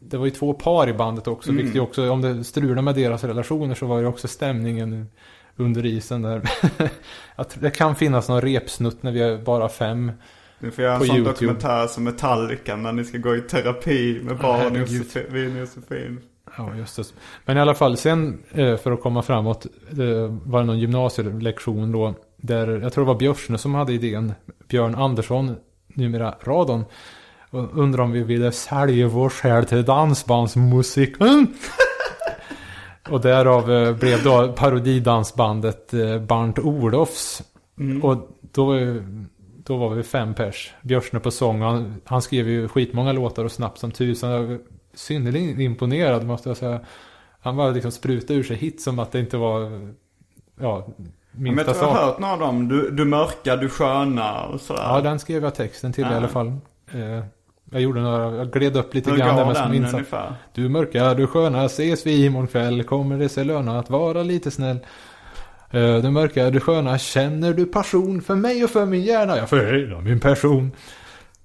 det 0.00 0.16
var 0.16 0.24
ju 0.24 0.30
två 0.30 0.54
par 0.54 0.88
i 0.88 0.92
bandet 0.92 1.28
också, 1.28 1.52
vilket 1.52 1.76
ju 1.76 1.80
också, 1.80 2.10
om 2.10 2.20
det 2.20 2.44
strulade 2.44 2.82
med 2.82 2.94
deras 2.94 3.24
relationer 3.24 3.74
så 3.74 3.86
var 3.86 4.02
det 4.02 4.08
också 4.08 4.28
stämningen 4.28 5.06
under 5.56 5.86
isen 5.86 6.22
där. 6.22 6.42
Det 7.60 7.70
kan 7.70 7.96
finnas 7.96 8.28
någon 8.28 8.40
repsnutt 8.40 9.02
när 9.02 9.12
vi 9.12 9.20
är 9.20 9.38
bara 9.38 9.68
fem. 9.68 10.12
Ni 10.58 10.70
får 10.70 10.84
göra 10.84 10.94
en 10.94 11.00
sån 11.00 11.16
YouTube. 11.16 11.32
dokumentär 11.32 11.86
som 11.86 12.04
Metallica 12.04 12.76
när 12.76 12.92
ni 12.92 13.04
ska 13.04 13.18
gå 13.18 13.36
i 13.36 13.40
terapi 13.40 14.20
med 14.22 14.38
barn 14.38 14.82
och. 14.82 14.88
Josefin, 14.88 15.56
Josefin. 15.56 16.20
Ja, 16.56 16.74
just 16.76 16.96
det. 16.96 17.04
Men 17.44 17.56
i 17.56 17.60
alla 17.60 17.74
fall, 17.74 17.96
sen 17.96 18.42
eh, 18.50 18.76
för 18.76 18.92
att 18.92 19.02
komma 19.02 19.22
framåt, 19.22 19.66
det 19.90 20.26
var 20.26 20.60
det 20.60 20.66
någon 20.66 20.78
gymnasielektion 20.78 21.92
då, 21.92 22.14
där 22.40 22.80
jag 22.80 22.92
tror 22.92 23.04
det 23.04 23.12
var 23.12 23.18
Björsne 23.18 23.58
som 23.58 23.74
hade 23.74 23.92
idén, 23.92 24.32
Björn 24.68 24.94
Andersson, 24.94 25.56
numera 25.86 26.34
Radon, 26.42 26.84
och 27.50 27.78
undrar 27.78 28.02
om 28.04 28.12
vi 28.12 28.22
ville 28.22 28.52
sälja 28.52 29.08
vår 29.08 29.28
själ 29.28 29.64
till 29.64 29.84
dansbandsmusiken. 29.84 31.46
och 33.10 33.20
därav 33.20 33.72
eh, 33.72 33.96
blev 33.96 34.24
då 34.24 34.52
parodidansbandet 34.52 35.94
eh, 35.94 36.18
Barnt 36.18 36.58
Olofs. 36.58 37.42
Och 38.02 38.28
då, 38.40 38.74
då 39.64 39.76
var 39.76 39.90
vi 39.90 40.02
fem 40.02 40.34
pers. 40.34 40.74
Björsne 40.82 41.20
på 41.20 41.30
sång. 41.30 41.60
Han, 41.60 41.94
han 42.04 42.22
skrev 42.22 42.48
ju 42.48 42.68
skitmånga 42.68 43.12
låtar 43.12 43.44
och 43.44 43.52
snabbt 43.52 43.78
som 43.78 43.90
tusan. 43.90 44.30
Jag 44.30 44.42
var 44.42 44.58
synnerligen 44.94 45.60
imponerad 45.60 46.26
måste 46.26 46.48
jag 46.48 46.56
säga. 46.56 46.80
Han 47.40 47.56
bara 47.56 47.70
liksom 47.70 47.92
sprutade 47.92 48.38
ur 48.38 48.42
sig 48.42 48.56
hit 48.56 48.82
som 48.82 48.98
att 48.98 49.12
det 49.12 49.20
inte 49.20 49.36
var 49.36 49.88
ja, 50.60 50.88
Minsta 51.32 51.64
jag 51.70 51.76
tror 51.78 51.88
jag 51.90 51.96
har 51.96 52.06
hört 52.06 52.18
några 52.18 52.32
av 52.34 52.38
dem. 52.40 52.68
Du, 52.68 52.90
du 52.90 53.04
mörka, 53.04 53.56
du 53.56 53.68
sköna 53.68 54.42
och 54.44 54.60
sådär. 54.60 54.82
Ja, 54.82 55.00
den 55.00 55.18
skrev 55.18 55.42
jag 55.44 55.54
texten 55.54 55.92
till 55.92 56.04
i 56.04 56.06
Ja. 56.10 56.16
alla 56.16 56.28
fall. 56.28 56.46
Eh, 56.94 57.24
jag 57.70 57.80
gjorde 57.80 58.00
några, 58.00 58.36
jag 58.36 58.52
gled 58.52 58.76
upp 58.76 58.94
lite 58.94 59.10
Hur 59.10 59.18
grann 59.18 59.36
där 59.36 59.44
med 59.46 59.56
som 59.56 59.74
insats. 59.74 59.94
ungefär? 59.94 60.34
Du 60.54 60.68
mörka, 60.68 61.14
du 61.14 61.26
sköna, 61.26 61.64
ses 61.64 62.06
vi 62.06 62.24
imorgon 62.24 62.46
kväll. 62.46 62.82
Kommer 62.84 63.18
det 63.18 63.28
sig 63.28 63.44
löna 63.44 63.78
att 63.78 63.90
vara 63.90 64.22
lite 64.22 64.50
snäll. 64.50 64.78
Eh, 65.70 65.96
Du 65.96 66.10
mörka, 66.10 66.50
du 66.50 66.60
sköna, 66.60 66.98
känner 66.98 67.52
du 67.52 67.66
passion 67.66 68.22
för 68.22 68.34
mig 68.34 68.64
och 68.64 68.70
för 68.70 68.86
min 68.86 69.02
hjärna? 69.02 69.36
Jag 69.36 69.48
för 69.48 69.72
hela 69.80 70.00
min 70.00 70.20
person. 70.20 70.72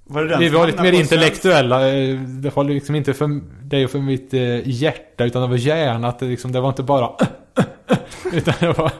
Var 0.05 0.23
det 0.23 0.37
Vi 0.37 0.49
var 0.49 0.67
lite 0.67 0.81
mer 0.83 0.93
intellektuella. 0.93 1.87
eh, 1.89 2.15
Det 2.19 2.55
var 2.55 2.63
liksom 2.63 2.95
inte 2.95 3.13
för 3.13 3.41
dig 3.63 3.85
och 3.85 3.91
för 3.91 3.99
mitt 3.99 4.33
hjärta, 4.65 5.23
utan 5.25 5.41
det 5.41 5.47
var 5.47 5.55
hjärna. 5.57 6.07
Att 6.07 6.19
det, 6.19 6.25
liksom, 6.25 6.51
det 6.51 6.61
var 6.61 6.69
inte 6.69 6.83
bara 6.83 7.09
Utan 8.33 8.53
det 8.59 8.77
var 8.77 8.91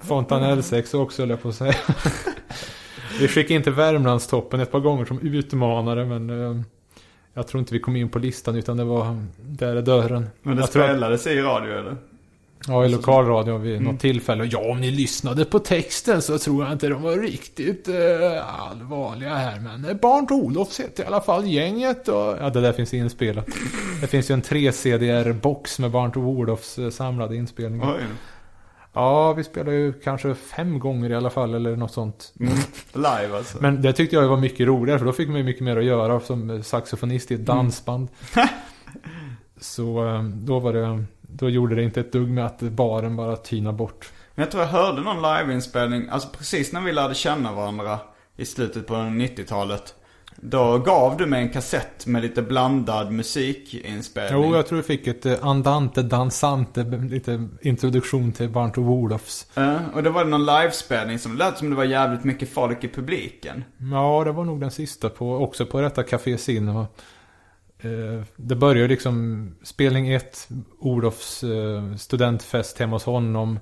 fontanellsex 0.00 0.94
också, 0.94 1.22
höll 1.22 1.30
jag 1.30 1.42
på 1.42 1.48
att 1.48 1.54
säga. 1.54 1.74
Vi 3.20 3.28
skickade 3.28 3.54
in 3.54 3.62
till 3.62 3.72
Värmlandstoppen 3.72 4.60
ett 4.60 4.72
par 4.72 4.80
gånger 4.80 5.04
som 5.04 5.20
utmanare, 5.20 6.04
men 6.04 6.30
eh, 6.30 6.62
jag 7.34 7.46
tror 7.48 7.58
inte 7.58 7.74
vi 7.74 7.80
kom 7.80 7.96
in 7.96 8.08
på 8.08 8.18
listan, 8.18 8.56
utan 8.56 8.76
det 8.76 8.84
var 8.84 9.26
där 9.38 9.76
är 9.76 9.82
dörren. 9.82 10.26
Men 10.42 10.56
det 10.56 10.62
jag 10.62 10.72
tror 10.72 10.82
att- 10.82 10.90
spelades 10.90 11.26
i 11.26 11.40
radio 11.40 11.72
eller? 11.78 11.96
Ja, 12.66 12.84
i 12.84 12.88
lokalradion 12.88 13.62
vid 13.62 13.82
något 13.82 14.00
tillfälle. 14.00 14.44
Ja, 14.44 14.70
om 14.70 14.80
ni 14.80 14.90
lyssnade 14.90 15.44
på 15.44 15.58
texten 15.58 16.22
så 16.22 16.38
tror 16.38 16.64
jag 16.64 16.72
inte 16.72 16.88
de 16.88 17.02
var 17.02 17.16
riktigt 17.16 17.88
eh, 17.88 18.60
allvarliga 18.70 19.34
här. 19.34 19.60
Men 19.60 19.84
eh, 19.84 19.94
Barnt 19.94 20.30
Olofs 20.30 20.80
heter 20.80 21.02
i 21.02 21.06
alla 21.06 21.20
fall 21.20 21.46
gänget 21.46 22.08
och... 22.08 22.36
Ja, 22.40 22.50
det 22.50 22.60
där 22.60 22.72
finns 22.72 22.94
inspelat. 22.94 23.46
Det 24.00 24.06
finns 24.06 24.30
ju 24.30 24.32
en 24.32 24.42
3-CDR-box 24.42 25.80
med 25.80 25.90
Barnt 25.90 26.16
Olofs 26.16 26.78
eh, 26.78 26.90
samlade 26.90 27.36
inspelningar. 27.36 27.94
Oj. 27.98 28.04
Ja, 28.92 29.32
vi 29.32 29.44
spelade 29.44 29.76
ju 29.76 29.92
kanske 29.92 30.34
fem 30.34 30.78
gånger 30.78 31.10
i 31.10 31.14
alla 31.14 31.30
fall 31.30 31.54
eller 31.54 31.76
något 31.76 31.92
sånt. 31.92 32.32
Mm. 32.40 32.52
Live 32.92 33.36
alltså. 33.36 33.58
Men 33.60 33.82
det 33.82 33.92
tyckte 33.92 34.16
jag 34.16 34.28
var 34.28 34.36
mycket 34.36 34.66
roligare 34.66 34.98
för 34.98 35.06
då 35.06 35.12
fick 35.12 35.28
man 35.28 35.36
ju 35.36 35.44
mycket 35.44 35.62
mer 35.62 35.76
att 35.76 35.84
göra 35.84 36.20
som 36.20 36.62
saxofonist 36.62 37.30
i 37.30 37.34
ett 37.34 37.46
dansband. 37.46 38.08
Så 39.60 40.06
eh, 40.06 40.22
då 40.22 40.58
var 40.58 40.72
det... 40.72 41.04
Då 41.32 41.48
gjorde 41.48 41.74
det 41.74 41.82
inte 41.82 42.00
ett 42.00 42.12
dugg 42.12 42.28
med 42.28 42.46
att 42.46 42.60
baren 42.60 43.16
bara 43.16 43.36
tyna 43.36 43.72
bort. 43.72 44.12
Men 44.34 44.42
jag 44.42 44.50
tror 44.50 44.62
jag 44.62 44.70
hörde 44.70 45.00
någon 45.00 45.22
liveinspelning, 45.22 46.08
alltså 46.10 46.28
precis 46.28 46.72
när 46.72 46.80
vi 46.80 46.92
lärde 46.92 47.14
känna 47.14 47.52
varandra 47.52 47.98
i 48.36 48.44
slutet 48.44 48.86
på 48.86 48.94
90-talet. 48.94 49.94
Då 50.36 50.78
gav 50.78 51.16
du 51.16 51.26
mig 51.26 51.42
en 51.42 51.48
kassett 51.48 52.06
med 52.06 52.22
lite 52.22 52.42
blandad 52.42 53.12
musikinspelning. 53.12 54.42
Jo, 54.42 54.56
jag 54.56 54.66
tror 54.66 54.76
vi 54.76 54.82
fick 54.82 55.06
ett 55.06 55.26
eh, 55.26 55.34
andante 55.40 56.02
dansante, 56.02 56.82
lite 57.10 57.48
introduktion 57.60 58.32
till 58.32 58.48
Barnt 58.48 58.78
och 58.78 58.84
Wolofs. 58.84 59.46
Ja, 59.54 59.78
och 59.94 60.02
då 60.02 60.10
var 60.10 60.24
det 60.24 60.30
någon 60.30 60.46
livespelning 60.46 61.18
som 61.18 61.36
lät 61.36 61.58
som 61.58 61.70
det 61.70 61.76
var 61.76 61.84
jävligt 61.84 62.24
mycket 62.24 62.48
folk 62.48 62.84
i 62.84 62.88
publiken. 62.88 63.64
Ja, 63.92 64.22
det 64.24 64.32
var 64.32 64.44
nog 64.44 64.60
den 64.60 64.70
sista 64.70 65.08
på, 65.08 65.36
också 65.36 65.66
på 65.66 65.80
detta 65.80 66.02
Café 66.02 66.38
Cinema. 66.38 66.86
Eh, 67.80 68.22
Det 68.36 68.54
började 68.56 68.88
liksom 68.88 69.48
spelning 69.62 70.08
1, 70.08 70.48
Olofs 70.78 71.44
eh, 71.44 71.94
studentfest 71.96 72.78
hemma 72.78 72.96
hos 72.96 73.04
honom. 73.04 73.58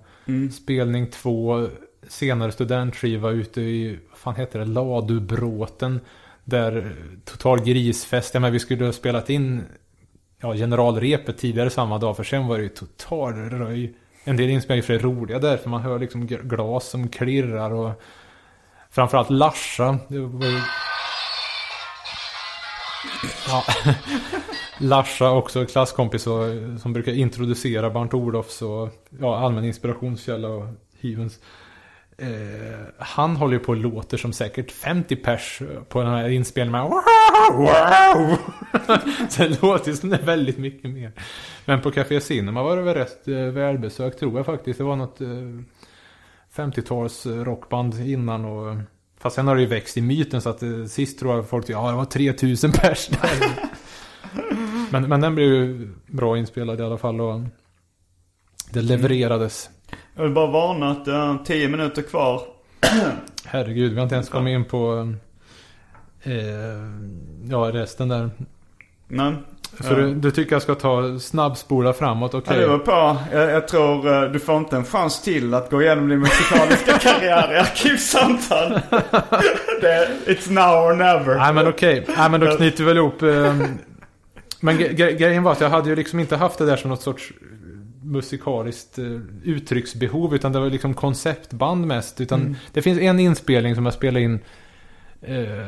Spelning 0.53 1.11
2, 1.11 1.69
senare 2.09 2.53
studentskiva 2.53 3.31
ute 3.31 3.61
i, 3.61 3.99
vad 4.11 4.19
fan 4.19 4.35
heter 4.37 4.59
det, 4.59 4.65
Ladubråten. 4.65 6.01
Där 6.45 6.77
eh, 6.77 7.19
total 7.25 7.61
grisfest, 7.65 8.35
ja 8.35 8.41
men 8.41 8.53
vi 8.53 8.59
skulle 8.59 8.85
ha 8.85 8.93
spelat 8.93 9.31
in 9.31 9.63
ja, 10.41 10.55
generalrepet 10.55 11.39
tidigare 11.39 11.71
samma 11.71 11.99
dag 11.99 12.17
för 12.17 12.25
sen 12.25 12.47
var 12.47 12.57
det 12.57 12.63
ju 12.63 12.69
total 12.69 13.35
röj. 13.35 13.95
En 14.25 14.37
del 14.37 14.51
inspelningar 14.51 14.91
är 14.91 14.99
roliga 14.99 15.39
där 15.39 15.57
för 15.57 15.71
man 15.71 15.83
hör 15.83 15.99
liksom 15.99 16.27
glas 16.27 16.89
som 16.89 17.09
klirrar 17.09 17.71
och 17.73 18.03
framförallt 18.91 19.31
Larsa. 19.31 19.99
Det 20.09 20.19
var 20.19 20.47
ju... 20.47 20.61
Ja. 23.49 23.65
Larsa 24.79 25.31
också 25.31 25.67
klasskompis 25.67 26.27
och, 26.27 26.45
som 26.81 26.93
brukar 26.93 27.13
introducera 27.13 27.91
Barnt 27.91 28.15
Olofs 28.15 28.63
och 28.63 28.89
ja, 29.21 29.39
allmän 29.39 29.65
inspirationskälla 29.65 30.49
och 30.49 30.67
Hyvens. 31.01 31.41
Eh, 32.19 32.87
han 32.99 33.37
håller 33.37 33.53
ju 33.53 33.59
på 33.59 33.73
och 33.73 33.77
låter 33.77 34.17
som 34.17 34.33
säkert 34.33 34.71
50 34.71 35.17
pers 35.17 35.63
på 35.89 36.03
den 36.03 36.11
här 36.11 36.29
inspelningen. 36.29 36.83
Wow, 36.83 37.03
wow. 37.57 38.37
Så 39.29 39.43
det 39.43 39.63
låter 39.63 39.91
ju 39.91 39.97
som 39.97 40.11
det 40.11 40.17
är 40.17 40.23
väldigt 40.23 40.59
mycket 40.59 40.91
mer. 40.91 41.13
Men 41.65 41.81
på 41.81 41.91
Café 41.91 42.21
Cinema 42.21 42.63
var 42.63 42.77
det 42.77 42.83
väl 42.83 42.95
rätt 42.95 43.29
eh, 43.29 43.35
välbesökt 43.37 44.19
tror 44.19 44.37
jag 44.37 44.47
faktiskt. 44.47 44.79
Det 44.79 44.85
var 44.85 44.97
något 44.97 45.21
eh, 45.21 45.27
50-tals 46.55 47.27
rockband 47.27 48.01
innan 48.01 48.45
och 48.45 48.77
Fast 49.27 49.37
sen 49.37 49.49
har 49.49 49.55
det 49.55 49.61
ju 49.61 49.67
växt 49.67 49.97
i 49.97 50.01
myten 50.01 50.41
så 50.41 50.49
att 50.49 50.63
eh, 50.63 50.85
sist 50.85 51.19
tror 51.19 51.35
jag 51.35 51.49
folk 51.49 51.69
ja 51.69 51.91
det 51.91 51.97
var 51.97 52.05
3000 52.05 52.73
pers 52.73 53.09
där. 53.09 53.31
men, 54.91 55.09
men 55.09 55.21
den 55.21 55.35
blev 55.35 55.49
ju 55.49 55.91
bra 56.07 56.39
inspelad 56.39 56.81
i 56.81 56.83
alla 56.83 56.99
fall 56.99 57.21
och 57.21 57.41
det 58.73 58.83
levererades. 58.83 59.71
Jag 60.15 60.23
vill 60.23 60.33
bara 60.33 60.51
varna 60.51 60.91
att 60.91 61.05
det 61.05 61.13
är 61.13 61.45
10 61.45 61.69
minuter 61.69 62.03
kvar. 62.03 62.43
Herregud, 63.45 63.91
vi 63.93 63.97
har 63.97 64.03
inte 64.03 64.15
ens 64.15 64.29
kommit 64.29 64.53
in 64.53 64.65
på 64.65 65.15
eh, 66.23 66.35
ja, 67.51 67.71
resten 67.73 68.09
där. 68.09 68.31
Men, 69.09 69.45
Så 69.81 69.95
du, 69.95 70.15
du 70.15 70.31
tycker 70.31 70.53
jag 70.55 70.63
ska 70.63 70.75
ta 70.75 71.19
snabbspola 71.19 71.93
framåt, 71.93 72.31
ja, 72.33 72.39
okej? 72.39 72.59
det 72.61 72.67
var 72.67 72.79
bra. 72.79 73.17
Jag, 73.33 73.51
jag 73.51 73.69
tror 73.69 74.25
eh, 74.25 74.31
du 74.31 74.39
får 74.39 74.57
inte 74.57 74.77
en 74.77 74.85
chans 74.85 75.23
till 75.23 75.55
att 75.55 75.71
gå 75.71 75.83
igenom 75.83 76.09
din 76.09 76.19
musikaliska 76.19 76.99
karriär 76.99 77.53
i 77.55 77.57
Arkivsamtal. 77.59 78.73
det, 79.81 80.09
it's 80.27 80.51
now 80.53 80.85
or 80.91 80.95
never. 80.95 81.37
Nej 81.37 81.53
men 81.55 81.69
okej, 81.69 82.05
Nej, 82.19 82.31
men 82.31 82.41
då 82.41 82.57
knyter 82.57 82.79
vi 82.79 82.85
väl 82.85 82.97
ihop. 82.97 83.23
Eh, 83.23 83.55
men 84.61 84.79
gre- 84.79 84.95
gre- 84.95 85.13
grejen 85.17 85.43
var 85.43 85.53
att 85.53 85.61
jag 85.61 85.71
hade 85.71 85.89
ju 85.89 85.97
liksom 85.97 86.21
inte 86.21 86.37
haft 86.37 86.59
det 86.59 86.67
där 86.67 86.77
som 86.77 86.91
något 86.91 87.03
sorts 87.03 87.33
musikaliskt 88.03 88.99
eh, 88.99 89.05
uttrycksbehov. 89.45 90.35
Utan 90.35 90.53
det 90.53 90.61
var 90.61 90.71
liksom 90.71 90.95
konceptband 90.95 91.87
mest. 91.87 92.21
Utan 92.21 92.57
det 92.73 92.83
finns 92.83 92.99
en 92.99 93.21
inspelning 93.21 93.75
som 93.75 93.85
jag 93.85 93.95
spelade 93.95 94.25
in 94.25 94.41
eh, 95.23 95.67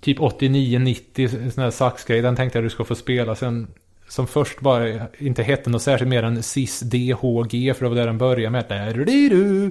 typ 0.00 0.18
89-90, 0.18 1.50
sån 1.50 1.64
här 1.64 1.70
saxgrej. 1.70 2.22
Den 2.22 2.36
tänkte 2.36 2.58
jag 2.58 2.64
du 2.64 2.70
ska 2.70 2.84
få 2.84 2.94
spela 2.94 3.34
sen. 3.34 3.66
Som 4.08 4.26
först 4.26 4.60
bara 4.60 5.06
inte 5.18 5.42
hette 5.42 5.70
något 5.70 5.82
särskilt 5.82 6.08
mer 6.08 6.22
än 6.22 6.42
SIS 6.42 6.80
DHG. 6.80 7.76
För 7.76 7.84
det 7.84 7.88
var 7.88 7.96
där 7.96 8.06
den 8.06 8.18
började 8.18 8.50
med. 8.50 8.94
Du, 9.06 9.70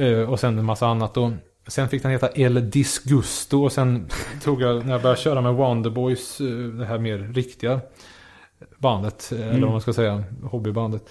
Eh, 0.00 0.30
och 0.30 0.40
sen 0.40 0.58
en 0.58 0.64
massa 0.64 0.86
annat 0.86 1.14
då. 1.14 1.32
Sen 1.66 1.88
fick 1.88 2.02
den 2.02 2.10
heta 2.10 2.28
El 2.34 2.70
Disgusto 2.70 3.64
och 3.64 3.72
sen 3.72 4.08
tog 4.42 4.62
jag, 4.62 4.84
när 4.86 4.92
jag 4.92 5.02
började 5.02 5.20
köra 5.20 5.40
med 5.40 5.54
Wonderboys, 5.54 6.40
eh, 6.40 6.46
det 6.46 6.86
här 6.86 6.98
mer 6.98 7.18
riktiga 7.18 7.80
bandet, 8.78 9.32
eh, 9.32 9.48
eller 9.48 9.60
vad 9.60 9.70
man 9.70 9.80
ska 9.80 9.92
säga, 9.92 10.24
hobbybandet. 10.42 11.02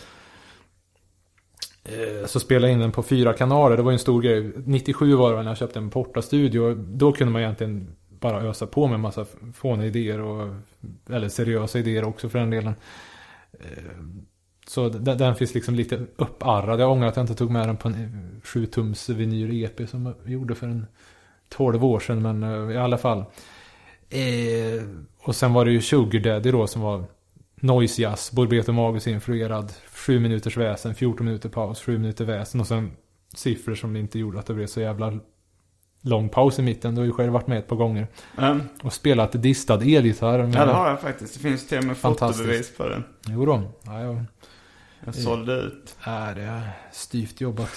Eh, 1.84 2.26
så 2.26 2.40
spelade 2.40 2.68
jag 2.68 2.74
in 2.74 2.80
den 2.80 2.92
på 2.92 3.04
fyra 3.04 3.34
kanaler, 3.34 3.78
det 3.78 3.84
var 3.84 3.92
ju 3.92 3.96
en 3.96 4.00
stor 4.00 4.22
grej. 4.22 4.52
97 4.66 5.16
var 5.16 5.34
det 5.34 5.44
när 5.44 5.50
jag 5.50 5.58
köpte 5.58 5.80
en 5.80 5.90
portastudio. 5.90 6.74
Då 6.76 7.12
kunde 7.12 7.34
man 7.34 7.42
egentligen 7.42 7.96
bara 8.10 8.42
ösa 8.42 8.68
på 8.68 8.88
med 8.88 8.96
en 8.96 9.02
massa 9.02 9.26
fåniga 9.54 9.88
idéer 9.88 10.22
och, 10.22 10.56
eller 11.10 11.30
seriösa 11.30 11.80
idéer 11.80 12.04
också 12.04 12.30
för 12.30 12.40
den 12.40 12.50
delen. 12.50 12.74
Eh, 13.54 13.94
så 14.68 14.90
den, 14.90 15.18
den 15.18 15.36
finns 15.36 15.54
liksom 15.54 15.76
lite 15.76 16.06
upparrad. 16.16 16.80
Jag 16.80 16.92
ångrar 16.92 17.08
att 17.08 17.16
jag 17.16 17.24
inte 17.24 17.36
tog 17.36 17.52
med 17.52 17.70
den 17.70 17.78
på 17.78 17.88
en 17.88 17.94
eh, 17.94 18.42
7-tums 18.44 19.14
vinyl 19.14 19.64
EP 19.64 19.90
som 19.90 20.06
jag 20.06 20.32
gjorde 20.34 20.56
för 20.56 20.68
en 20.68 20.86
12 21.50 21.86
år 21.86 22.00
sedan. 22.00 22.22
Men 22.22 22.72
i 22.72 22.78
alla 22.78 22.98
fall. 22.98 23.26
Och 25.18 25.36
sen 25.36 25.54
var 25.54 25.66
det 25.66 25.72
ju 25.72 25.82
Sugar 25.82 26.20
Daddy 26.20 26.52
då 26.52 26.68
som 26.68 26.82
var 26.82 27.04
Noise 27.60 28.02
Jazz, 28.02 28.32
Borbeto 28.32 28.72
Magus 28.72 29.08
influerad. 29.08 29.74
7 29.94 30.20
minuters 30.20 30.58
väsen, 30.58 30.96
14 30.96 31.26
minuter 31.26 31.50
paus, 31.50 31.82
7 31.82 31.98
minuter 31.98 32.26
väsen. 32.26 32.62
Och 32.62 32.68
sen 32.68 32.92
siffror 33.36 33.76
som 33.76 33.96
inte 33.96 34.20
gjorde 34.20 34.40
att 34.40 34.46
det 34.46 34.54
blev 34.54 34.68
så 34.68 34.82
jävla 34.82 35.20
lång 36.02 36.30
paus 36.30 36.60
i 36.60 36.62
mitten. 36.62 36.96
Du 36.96 37.02
har 37.02 37.06
ju 37.06 37.12
själv 37.12 37.34
varit 37.34 37.48
med 37.48 37.58
ett 37.58 37.68
par 37.68 37.76
gånger. 37.76 38.08
Mm. 38.38 38.62
Och 38.84 38.94
spelat 38.94 39.42
distad 39.44 39.74
elgitarr. 39.84 40.38
med- 40.44 40.56
Ja, 40.56 40.66
det 40.66 40.72
har 40.74 40.90
jag 40.90 41.02
faktiskt. 41.02 41.34
Det 41.34 41.40
finns 41.40 41.68
till 41.68 41.78
och 41.78 41.84
med 41.84 41.98
fotobevis 41.98 42.78
på 42.78 42.90
den. 42.90 43.04
Jo 43.28 43.46
då. 43.46 43.62
Ja, 43.84 44.02
jag, 44.02 44.24
Jag 45.06 45.16
sålde 45.16 45.54
ut. 45.54 45.96
Nej, 46.08 46.36
det 46.36 46.42
är 46.42 46.62
styvt 46.92 47.42
jobbat. 47.42 47.72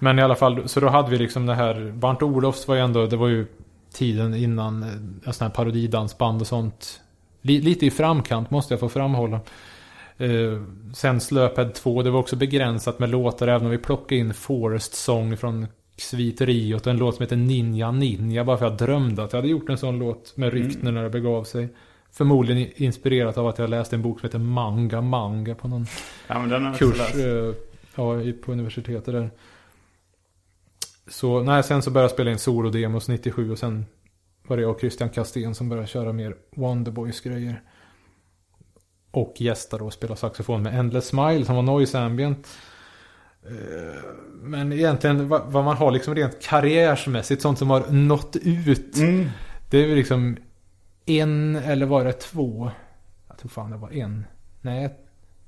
Men 0.00 0.18
i 0.18 0.22
alla 0.22 0.34
fall, 0.34 0.68
så 0.68 0.80
då 0.80 0.88
hade 0.88 1.10
vi 1.10 1.18
liksom 1.18 1.46
det 1.46 1.54
här. 1.54 1.92
Barnt 1.92 2.22
Olofs 2.22 2.68
var 2.68 2.74
ju 2.74 2.80
ändå, 2.80 3.06
det 3.06 3.16
var 3.16 3.28
ju 3.28 3.46
tiden 3.92 4.34
innan 4.34 4.82
eh, 4.82 5.32
sådana 5.32 5.48
här 5.48 5.54
parodidansband 5.56 6.40
och 6.40 6.46
sånt. 6.46 7.00
Li, 7.46 7.60
lite 7.60 7.86
i 7.86 7.90
framkant 7.90 8.50
måste 8.50 8.74
jag 8.74 8.80
få 8.80 8.88
framhålla. 8.88 9.40
Eh, 10.16 10.62
sen 10.94 11.20
Slöped 11.20 11.74
2, 11.74 12.02
det 12.02 12.10
var 12.10 12.20
också 12.20 12.36
begränsat 12.36 12.98
med 12.98 13.10
låtar 13.10 13.48
även 13.48 13.64
om 13.64 13.70
vi 13.70 13.78
plockade 13.78 14.16
in 14.16 14.34
Forest 14.34 14.94
Song 14.94 15.36
från 15.36 15.66
Sviteriot 15.96 16.86
och 16.86 16.90
en 16.90 16.96
låt 16.98 17.14
som 17.14 17.22
heter 17.22 17.36
Ninja 17.36 17.92
Ninja 17.92 18.44
bara 18.44 18.58
för 18.58 18.66
att 18.66 18.80
jag 18.80 18.88
drömde 18.88 19.22
att 19.22 19.32
jag 19.32 19.38
hade 19.38 19.48
gjort 19.48 19.68
en 19.68 19.78
sån 19.78 19.98
låt 19.98 20.36
med 20.36 20.52
Ryktner 20.52 20.92
när 20.92 21.02
det 21.02 21.10
begav 21.10 21.44
sig. 21.44 21.68
Förmodligen 22.12 22.72
inspirerat 22.76 23.38
av 23.38 23.46
att 23.46 23.58
jag 23.58 23.70
läste 23.70 23.96
en 23.96 24.02
bok 24.02 24.20
som 24.20 24.26
heter 24.26 24.38
Manga 24.38 25.00
Manga 25.00 25.54
på 25.54 25.68
någon 25.68 25.86
Ja, 26.26 26.74
kurs 26.78 27.14
eh, 27.14 27.54
ja, 27.94 28.20
på 28.44 28.52
universitetet 28.52 29.04
där. 29.04 29.30
Så 31.08 31.42
nej, 31.42 31.62
sen 31.62 31.82
så 31.82 31.90
började 31.90 32.04
jag 32.04 32.10
spela 32.10 32.30
in 32.30 32.38
solodemos 32.38 33.08
97 33.08 33.50
och 33.50 33.58
sen 33.58 33.86
var 34.48 34.56
det 34.56 34.62
jag 34.62 34.70
och 34.70 34.80
Christian 34.80 35.10
Kastén 35.10 35.54
som 35.54 35.68
började 35.68 35.88
köra 35.88 36.12
mer 36.12 36.36
Wonderboys 36.56 37.20
grejer. 37.20 37.62
Och 39.10 39.34
gästade 39.36 39.84
och 39.84 39.92
spela 39.92 40.16
saxofon 40.16 40.62
med 40.62 40.78
Endless 40.78 41.06
Smile 41.06 41.44
som 41.44 41.56
var 41.56 41.62
noise 41.62 41.98
ambient. 41.98 42.48
Eh, 43.46 44.00
Men 44.42 44.72
egentligen 44.72 45.28
vad, 45.28 45.52
man 45.52 45.76
har 45.76 45.90
liksom 45.90 46.14
rent 46.14 46.42
karriärsmässigt, 46.42 47.42
sånt 47.42 47.58
som 47.58 47.70
har 47.70 47.90
nått 47.90 48.36
ut. 48.36 48.96
Mm. 48.96 49.28
Det 49.70 49.78
är 49.78 49.86
ju 49.86 49.94
liksom 49.94 50.36
en 51.06 51.56
eller 51.56 51.86
var 51.86 52.04
det 52.04 52.12
två? 52.12 52.70
Jag 53.28 53.38
tror 53.38 53.48
fan 53.48 53.70
det 53.70 53.76
var 53.76 53.90
en. 53.90 54.24
Nej, 54.60 54.94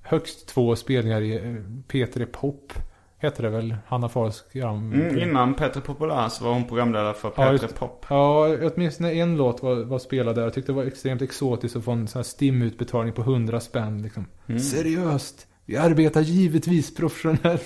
högst 0.03 0.49
två 0.49 0.77
spelningar 0.77 1.21
i 1.21 1.37
eh, 1.37 1.55
Peter 1.89 2.21
i 2.21 2.27
Pop. 2.27 2.73
Heter 3.21 3.43
det 3.43 3.49
väl? 3.49 3.77
Hanna 3.87 4.09
Fahls 4.09 4.45
program. 4.53 4.93
Mm, 4.93 5.19
innan 5.19 5.55
Peter 5.55 5.81
Populär 5.81 6.29
så 6.29 6.45
var 6.45 6.53
hon 6.53 6.65
programledare 6.65 7.15
för 7.15 7.29
Ja, 7.29 7.35
Peter 7.35 7.53
just- 7.53 7.75
Pop. 7.79 8.07
Ja, 8.09 8.57
åtminstone 8.63 9.13
en 9.13 9.37
låt 9.37 9.63
var, 9.63 9.85
var 9.85 9.99
spelad 9.99 10.35
där. 10.35 10.43
Jag 10.43 10.55
tyckte 10.55 10.73
det 10.73 10.77
var 10.77 10.85
extremt 10.85 11.23
exotiskt 11.23 11.77
att 11.77 11.85
få 11.85 11.93
en 11.93 12.09
sån 12.09 12.19
här 12.19 12.25
STIM-utbetalning 12.25 13.13
på 13.15 13.23
100 13.23 13.61
spänn. 13.61 14.03
Liksom. 14.03 14.27
Mm. 14.47 14.61
Seriöst. 14.61 15.47
Vi 15.65 15.77
arbetar 15.77 16.21
givetvis 16.21 16.95
professionellt. 16.95 17.65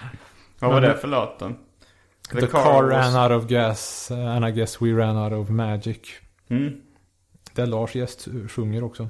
Vad 0.60 0.72
var 0.72 0.80
det 0.80 0.94
för 0.94 1.08
låten? 1.08 1.56
The, 2.32 2.46
car, 2.46 2.82
ran 2.82 3.32
out 3.32 3.42
of 3.44 3.50
gas 3.50 4.08
uh, 4.12 4.26
and 4.36 4.48
I 4.48 4.50
guess 4.52 4.82
we 4.82 4.92
ran 4.92 5.16
out 5.16 5.32
of 5.32 5.48
magic. 5.50 5.98
Mm. 6.48 6.72
Där 7.54 7.66
Lars 7.66 7.94
gäst 7.94 8.28
sjunger 8.48 8.84
också. 8.84 9.02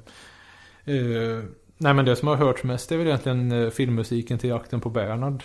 Eh, 0.84 1.42
nej 1.78 1.94
men 1.94 2.04
det 2.04 2.16
som 2.16 2.28
har 2.28 2.36
hörts 2.36 2.64
mest 2.64 2.92
är 2.92 2.96
väl 2.96 3.06
egentligen 3.06 3.52
uh, 3.52 3.70
filmmusiken 3.70 4.38
till 4.38 4.50
Jakten 4.50 4.80
på 4.80 4.90
Bernhard. 4.90 5.42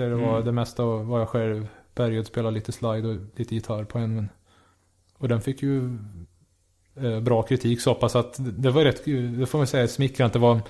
Där 0.00 0.10
det 0.10 0.16
var 0.16 0.32
Mm. 0.32 0.44
det 0.44 0.52
mesta 0.52 0.84
vad 0.84 1.20
jag 1.20 1.28
själv 1.28 1.68
Bergud 1.94 2.26
spelade 2.26 2.54
lite 2.54 2.72
slide 2.72 3.08
och 3.08 3.16
lite 3.36 3.54
gitarr 3.54 3.84
på 3.84 3.98
en. 3.98 4.14
Men, 4.14 4.28
och 5.18 5.28
den 5.28 5.40
fick 5.40 5.62
ju 5.62 5.98
eh, 6.96 7.20
bra 7.20 7.42
kritik 7.42 7.80
så 7.80 7.94
pass 7.94 8.16
att 8.16 8.36
det 8.38 8.70
var 8.70 8.84
rätt, 8.84 9.04
det 9.38 9.46
får 9.46 9.58
man 9.58 9.66
säga, 9.66 9.88
smickrande. 9.88 10.32
Det 10.32 10.38
var 10.38 10.60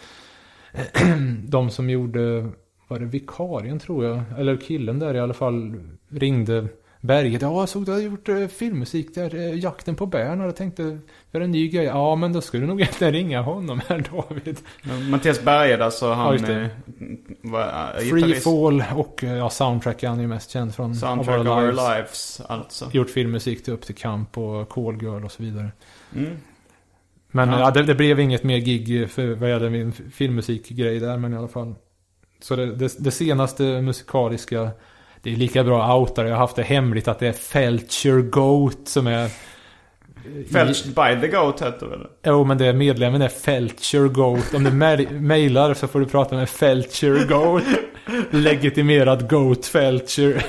de 1.48 1.70
som 1.70 1.90
gjorde, 1.90 2.50
var 2.88 2.98
det 2.98 3.04
vikarien 3.04 3.78
tror 3.78 4.04
jag, 4.04 4.22
eller 4.38 4.56
killen 4.56 4.98
där 4.98 5.14
i 5.14 5.20
alla 5.20 5.34
fall, 5.34 5.80
ringde 6.08 6.68
Berget. 7.00 7.42
Ja, 7.42 7.60
jag 7.60 7.68
såg 7.68 7.86
du 7.86 7.92
har 7.92 7.98
gjort 7.98 8.28
eh, 8.28 8.46
filmmusik 8.46 9.14
där, 9.14 9.34
eh, 9.34 9.54
Jakten 9.58 9.94
på 9.94 10.06
Bernhard. 10.06 10.48
Jag 10.48 10.56
tänkte 10.56 10.98
göra 11.32 11.44
en 11.44 11.50
ny 11.50 11.68
grej. 11.68 11.84
Ja, 11.84 12.16
men 12.16 12.32
då 12.32 12.40
skulle 12.40 12.62
du 12.62 12.66
nog 12.66 12.80
egentligen 12.80 13.12
ringa 13.12 13.42
honom 13.42 13.80
här 13.88 14.04
David. 14.12 14.58
Mattias 15.10 15.42
Berghed 15.42 15.82
alltså, 15.82 16.12
han 16.12 16.38
Ja, 16.38 16.50
eh, 16.50 16.66
var 17.42 17.92
äh, 17.94 18.00
Free 18.00 18.20
gitarrist. 18.20 18.44
Fall 18.44 18.84
och 18.94 19.24
eh, 19.24 19.36
ja, 19.36 19.50
soundtrack 19.50 20.02
är 20.02 20.08
han 20.08 20.20
ju 20.20 20.26
mest 20.26 20.50
känd 20.50 20.74
från. 20.74 20.94
Soundtrack 20.94 21.40
of 21.40 21.46
Our 21.46 21.62
Lives. 21.62 21.76
lives, 21.76 22.40
alltså. 22.46 22.90
Gjort 22.92 23.10
filmmusik 23.10 23.64
till 23.64 23.72
Upp 23.72 23.82
till 23.86 23.94
Kamp 23.94 24.38
och 24.38 24.68
Call 24.68 25.02
Girl 25.02 25.24
och 25.24 25.32
så 25.32 25.42
vidare. 25.42 25.72
Mm. 26.16 26.36
Men 27.30 27.48
Ja. 27.48 27.60
ja. 27.60 27.70
det, 27.70 27.82
det 27.82 27.94
blev 27.94 28.20
inget 28.20 28.42
mer 28.44 28.58
gig 28.58 29.10
för 29.10 29.34
vad 29.34 29.50
gäller 29.50 29.70
min 29.70 29.92
filmmusikgrej 29.92 31.00
där, 31.00 31.16
men 31.16 31.32
i 31.32 31.36
alla 31.36 31.48
fall. 31.48 31.74
Så 32.40 32.56
det, 32.56 32.74
det, 32.74 32.92
det 32.98 33.10
senaste 33.10 33.62
musikaliska, 33.82 34.70
det 35.22 35.32
är 35.32 35.36
lika 35.36 35.64
bra 35.64 35.84
att 35.84 35.98
outa 35.98 36.22
det. 36.22 36.28
Jag 36.28 36.36
har 36.36 36.40
haft 36.40 36.56
det 36.56 36.62
hemligt 36.62 37.08
att 37.08 37.18
det 37.18 37.28
är 37.28 37.32
Felcher 37.32 38.20
Goat 38.30 38.88
som 38.88 39.06
är... 39.06 39.30
Fetched 40.52 40.94
by 40.94 41.20
the 41.20 41.36
Goat 41.36 41.62
heter 41.62 41.86
det 41.86 41.96
väl? 41.96 42.06
Jo, 42.24 42.44
men 42.44 42.58
det 42.58 42.66
är 42.66 42.72
medlemmen 42.72 43.22
är 43.22 43.28
Felcher 43.28 44.08
Goat. 44.08 44.54
Om 44.54 44.64
du 44.64 44.70
mailar 45.20 45.74
så 45.74 45.88
får 45.88 46.00
du 46.00 46.06
prata 46.06 46.36
med 46.36 46.48
Felcher 46.48 47.28
Goat. 47.28 47.62
Legitimerad 48.30 49.30
Goat 49.30 49.66
Felcher. 49.66 50.46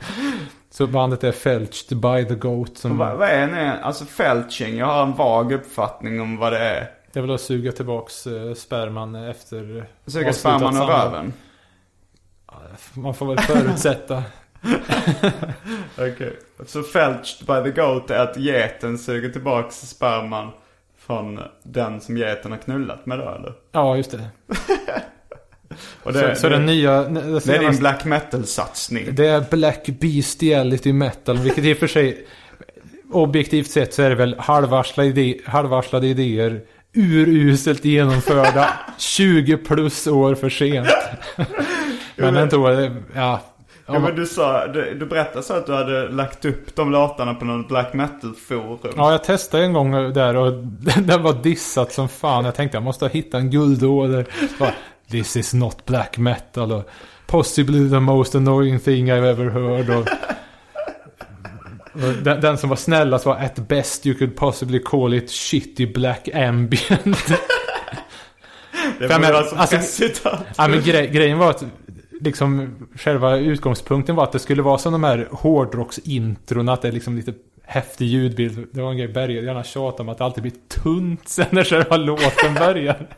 så 0.70 0.86
bandet 0.86 1.24
är 1.24 1.32
Felched 1.32 1.98
by 1.98 2.24
the 2.24 2.34
Goat. 2.34 2.78
Som 2.78 2.98
Vad, 2.98 3.16
vad 3.16 3.28
är 3.28 3.46
det? 3.46 3.72
Alltså 3.82 4.04
felching, 4.04 4.78
jag 4.78 4.86
har 4.86 5.02
en 5.02 5.12
vag 5.12 5.52
uppfattning 5.52 6.20
om 6.20 6.36
vad 6.36 6.52
det 6.52 6.58
är. 6.58 6.90
Det 7.12 7.20
är 7.20 7.22
väl 7.22 7.30
att 7.30 7.40
suga 7.40 7.72
tillbaks 7.72 8.26
eh, 8.26 8.54
sperman 8.54 9.14
efter 9.14 9.86
Suga 10.06 10.32
sperman 10.32 10.74
samlag. 10.74 10.90
röven. 10.90 11.32
Man 12.94 13.14
får 13.14 13.26
väl 13.26 13.38
förutsätta. 13.38 14.22
Okej. 15.98 16.36
Så 16.66 16.82
felched 16.82 17.46
by 17.46 17.70
the 17.70 17.80
Goat 17.80 18.10
är 18.10 18.18
att 18.18 18.36
geten 18.36 18.98
suger 18.98 19.28
tillbaks 19.28 19.76
sperman 19.76 20.50
från 20.98 21.40
den 21.62 22.00
som 22.00 22.16
geten 22.16 22.52
har 22.52 22.58
knullat 22.58 23.06
med 23.06 23.18
då 23.18 23.24
eller? 23.24 23.52
ja, 23.72 23.96
just 23.96 24.10
det. 24.10 24.28
Och 26.02 26.14
så, 26.14 26.34
så 26.34 26.48
den 26.48 26.66
nya... 26.66 27.02
Det, 27.02 27.40
det 27.40 27.56
är 27.56 27.58
din 27.58 27.78
black 27.78 28.04
metal-satsning. 28.04 29.14
det 29.14 29.26
är 29.26 29.44
Black 29.50 29.86
Bestiality 29.86 30.92
Metal, 30.92 31.38
vilket 31.38 31.64
i 31.64 31.72
och 31.72 31.78
för 31.78 31.86
sig... 31.86 32.26
Objektivt 33.12 33.70
sett 33.70 33.94
så 33.94 34.02
är 34.02 34.10
det 34.10 34.16
väl 34.16 34.36
halvvarslade, 34.38 35.08
idé, 35.08 35.40
halvvarslade 35.44 36.06
idéer 36.06 36.60
uruselt 36.96 37.84
genomförda 37.84 38.68
20 38.98 39.56
plus 39.56 40.06
år 40.06 40.34
för 40.34 40.50
sent. 40.50 40.88
Men 42.16 42.36
ändå, 42.36 42.68
det- 42.68 42.92
ja. 43.14 43.40
Ja, 43.88 43.98
men 43.98 44.14
du 44.16 44.26
sa, 44.26 44.66
du, 44.66 44.94
du 44.94 45.06
berättade 45.06 45.42
så 45.42 45.54
att 45.54 45.66
du 45.66 45.72
hade 45.74 46.08
lagt 46.08 46.44
upp 46.44 46.76
de 46.76 46.92
låtarna 46.92 47.34
på 47.34 47.44
någon 47.44 47.66
black 47.66 47.92
metal-forum. 47.94 48.94
Ja, 48.96 49.10
jag 49.12 49.24
testade 49.24 49.64
en 49.64 49.72
gång 49.72 50.12
där 50.12 50.36
och 50.36 50.52
den 51.02 51.22
var 51.22 51.42
dissat 51.42 51.92
som 51.92 52.08
fan. 52.08 52.44
Jag 52.44 52.54
tänkte 52.54 52.76
jag 52.76 52.82
måste 52.82 53.08
hitta 53.08 53.38
en 53.38 53.50
guldåder. 53.50 54.26
This 55.10 55.36
is 55.36 55.54
not 55.54 55.84
black 55.84 56.18
metal 56.18 56.72
och 56.72 56.88
possibly 57.26 57.90
the 57.90 58.00
most 58.00 58.34
annoying 58.34 58.78
thing 58.80 59.12
I've 59.12 59.30
ever 59.30 59.50
heard. 59.50 59.90
Och, 59.90 60.08
och 62.08 62.12
den, 62.22 62.40
den 62.40 62.58
som 62.58 62.68
var 62.68 62.76
snällast 62.76 63.26
var 63.26 63.34
at 63.36 63.54
best 63.56 64.06
you 64.06 64.18
could 64.18 64.36
possibly 64.36 64.78
call 64.82 65.14
it 65.14 65.30
shitty 65.30 65.86
black 65.92 66.28
ambient. 66.34 67.26
det 68.98 69.06
var 69.08 69.32
alltså 69.32 69.56
alltså- 69.56 70.04
ja, 70.56 70.68
men 70.68 70.82
grej, 70.82 71.06
grejen 71.08 71.38
var 71.38 71.50
att 71.50 71.64
liksom 72.20 72.74
själva 72.94 73.36
utgångspunkten 73.36 74.16
var 74.16 74.24
att 74.24 74.32
det 74.32 74.38
skulle 74.38 74.62
vara 74.62 74.78
som 74.78 74.92
de 74.92 75.04
här 75.04 75.28
hårdrocksintrona. 75.30 76.72
Att 76.72 76.82
det 76.82 76.88
är 76.88 76.92
liksom 76.92 77.16
lite 77.16 77.34
häftig 77.62 78.06
ljudbild. 78.06 78.68
Det 78.72 78.82
var 78.82 78.90
en 78.90 78.96
grej 78.96 79.08
Berger 79.08 79.42
gärna 79.42 79.64
tjatade 79.64 80.02
om 80.02 80.08
att 80.08 80.18
det 80.18 80.24
alltid 80.24 80.42
blir 80.42 80.54
tunt 80.68 81.28
sen 81.28 81.46
när 81.50 81.64
själva 81.64 81.96
låten 81.96 82.54
börjar. 82.54 83.08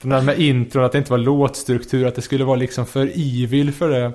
Den 0.00 0.10
där 0.10 0.22
med 0.22 0.38
intron, 0.38 0.84
att 0.84 0.92
det 0.92 0.98
inte 0.98 1.10
var 1.10 1.18
låtstruktur, 1.18 2.06
att 2.06 2.14
det 2.14 2.22
skulle 2.22 2.44
vara 2.44 2.56
liksom 2.56 2.86
för 2.86 3.06
evil 3.06 3.72
för 3.72 3.90
det. 3.90 4.12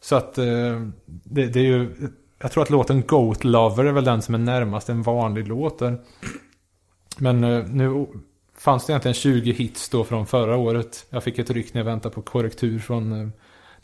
Så 0.00 0.16
att 0.16 0.38
eh, 0.38 0.80
det, 1.06 1.46
det 1.46 1.60
är 1.60 1.64
ju 1.64 1.88
jag 2.40 2.52
tror 2.52 2.62
att 2.62 2.70
låten 2.70 3.02
Goat 3.06 3.44
Lover 3.44 3.84
är 3.84 3.92
väl 3.92 4.04
den 4.04 4.22
som 4.22 4.34
är 4.34 4.38
närmast 4.38 4.88
en 4.88 5.02
vanlig 5.02 5.48
låt 5.48 5.78
där. 5.78 5.98
Men 7.18 7.44
eh, 7.44 7.64
nu 7.64 8.06
fanns 8.58 8.86
det 8.86 8.90
egentligen 8.90 9.14
20 9.14 9.52
hits 9.52 9.88
då 9.88 10.04
från 10.04 10.26
förra 10.26 10.56
året. 10.56 11.06
Jag 11.10 11.24
fick 11.24 11.38
ett 11.38 11.50
ryck 11.50 11.74
när 11.74 11.80
jag 11.80 11.86
väntade 11.86 12.14
på 12.14 12.22
korrektur 12.22 12.78
från 12.78 13.12
eh, 13.12 13.28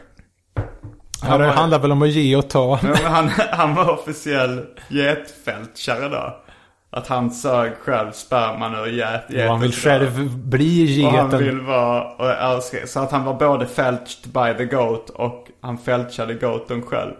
Ja, 1.27 1.37
det 1.37 1.45
var- 1.47 1.53
handlar 1.53 1.79
väl 1.79 1.91
om 1.91 2.01
att 2.01 2.09
ge 2.09 2.35
och 2.35 2.49
ta. 2.49 2.75
Han, 3.03 3.29
han 3.51 3.75
var 3.75 3.89
officiell 3.91 4.65
getfältskare 4.89 6.09
då. 6.09 6.43
Att 6.89 7.07
han 7.07 7.31
sög 7.31 7.73
själv 7.77 8.11
sperman 8.11 8.75
ur 8.75 8.87
get, 8.87 9.23
Och 9.29 9.51
han 9.51 9.59
vill 9.59 9.73
själv 9.73 10.37
bli 10.37 11.05
Och 11.05 11.11
han 11.11 11.25
geten. 11.25 11.43
vill 11.43 11.61
vara, 11.61 12.57
och 12.57 12.63
så 12.85 12.99
att 12.99 13.11
han 13.11 13.23
var 13.25 13.33
både 13.33 13.67
felched 13.67 14.31
by 14.33 14.57
the 14.57 14.65
goat 14.75 15.09
och 15.09 15.47
han 15.61 15.77
felchade 15.77 16.33
goaten 16.33 16.81
själv. 16.81 17.13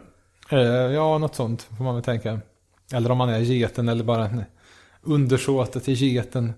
Eh, 0.50 0.60
Ja, 0.94 1.18
något 1.18 1.36
sånt 1.36 1.68
får 1.78 1.84
man 1.84 1.96
väl 1.96 2.04
tänka. 2.04 2.40
Eller 2.94 3.12
om 3.12 3.18
man 3.18 3.30
är 3.30 3.40
geten 3.40 3.90
eller 3.90 4.04
bara 4.04 4.30
undersåte 5.02 5.80
till 5.80 5.94
geten. 5.94 6.54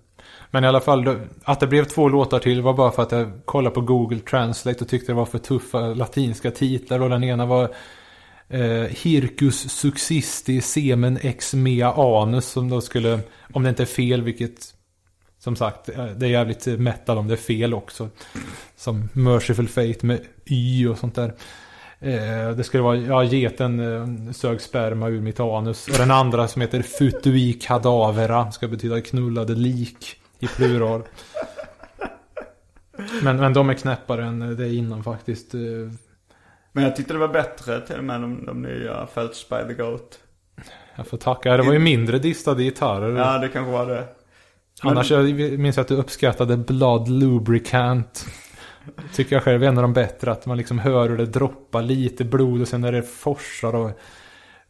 Men 0.52 0.64
i 0.64 0.68
alla 0.68 0.80
fall, 0.82 1.20
att 1.44 1.60
det 1.60 1.68
blev 1.68 1.84
två 1.86 2.10
låtar 2.10 2.40
till 2.40 2.62
var 2.62 2.74
bara 2.74 2.92
för 2.92 3.04
att 3.04 3.12
jag 3.12 3.32
kollade 3.46 3.76
på 3.76 3.82
Google 3.82 4.20
Translate 4.20 4.84
och 4.84 4.90
tyckte 4.90 5.12
det 5.12 5.16
var 5.16 5.26
för 5.26 5.38
tuffa 5.38 5.80
latinska 5.80 6.52
titlar. 6.52 7.02
Och 7.02 7.10
den 7.10 7.24
ena 7.24 7.46
var 7.46 7.70
eh, 8.50 8.84
Hircus 8.84 9.70
succisti 9.72 10.62
semen 10.62 11.20
ex 11.22 11.54
mea 11.54 11.94
anus. 11.94 12.46
Som 12.46 12.70
då 12.70 12.82
skulle, 12.82 13.20
om 13.54 13.64
det 13.64 13.70
inte 13.70 13.84
är 13.84 13.88
fel, 13.88 14.22
vilket 14.22 14.74
som 15.40 15.56
sagt, 15.56 15.90
eh, 15.90 16.06
det 16.06 16.26
är 16.26 16.30
jävligt 16.30 16.66
metal 16.66 17.18
om 17.18 17.28
det 17.28 17.34
är 17.34 17.38
fel 17.38 17.74
också. 17.74 18.10
Som 18.76 19.10
Merciful 19.14 19.68
Fate 19.68 20.06
med 20.06 20.20
Y 20.46 20.88
och 20.88 20.98
sånt 20.98 21.16
där. 21.16 21.34
Eh, 22.00 22.50
det 22.50 22.64
skulle 22.64 22.84
vara, 22.84 22.98
ja, 22.98 23.24
geten 23.24 23.80
eh, 23.80 24.32
sög 24.32 24.62
sperma 24.62 25.08
ur 25.08 25.22
mitt 25.22 25.40
anus. 25.40 25.88
Och 25.88 25.98
den 25.98 26.12
andra 26.12 26.48
som 26.48 26.62
heter 26.62 26.82
Futui 26.82 27.54
cadavera 27.54 28.52
ska 28.52 28.68
betyda 28.68 29.02
knullade 29.02 29.56
lik 29.56 30.16
i 30.40 30.48
plural. 30.48 31.04
Men, 33.24 33.38
men 33.38 33.54
de 33.54 33.70
är 33.70 33.74
knäppare 33.74 34.26
än 34.26 34.56
det 34.58 34.74
innan 34.74 35.04
faktiskt. 35.04 35.54
Eh, 35.54 35.62
men 36.72 36.84
jag 36.84 36.96
tyckte 36.96 37.14
det 37.14 37.20
var 37.20 37.28
bättre 37.28 37.82
till 37.82 37.98
och 37.98 38.04
med 38.04 38.22
de, 38.22 38.46
de 38.46 38.62
nya 38.62 39.08
Felch 39.08 39.50
by 39.50 39.76
the 39.76 39.84
goat. 39.84 40.20
Jag 40.96 41.08
får 41.08 41.18
tacka. 41.18 41.58
Det 41.58 41.64
var 41.64 41.74
ju 41.74 41.80
mindre 41.80 42.20
distade 42.20 42.64
gitarrer. 42.64 43.18
Ja, 43.18 43.38
det 43.38 43.48
kanske 43.48 43.72
var 43.72 43.86
det. 43.86 44.08
Annars 44.82 45.12
jag 45.12 45.34
minns 45.60 45.78
jag 45.78 45.82
att 45.82 45.88
du 45.88 45.96
uppskattade 45.96 46.58
Blood 46.58 47.10
Lubricant. 47.10 48.26
Tycker 49.14 49.36
jag 49.36 49.44
själv 49.44 49.64
är 49.64 49.68
en 49.68 49.78
av 49.78 49.82
de 49.82 49.94
bättre. 49.94 50.32
Att 50.32 50.46
man 50.46 50.58
liksom 50.58 50.80
hör 50.80 51.10
hur 51.10 51.18
det 51.18 51.26
droppar 51.26 51.82
lite 51.82 52.26
blod 52.26 52.62
och 52.62 52.68
sen 52.68 52.82
när 52.82 52.92
det 52.92 53.04
forsar 53.04 53.76
och 53.76 53.92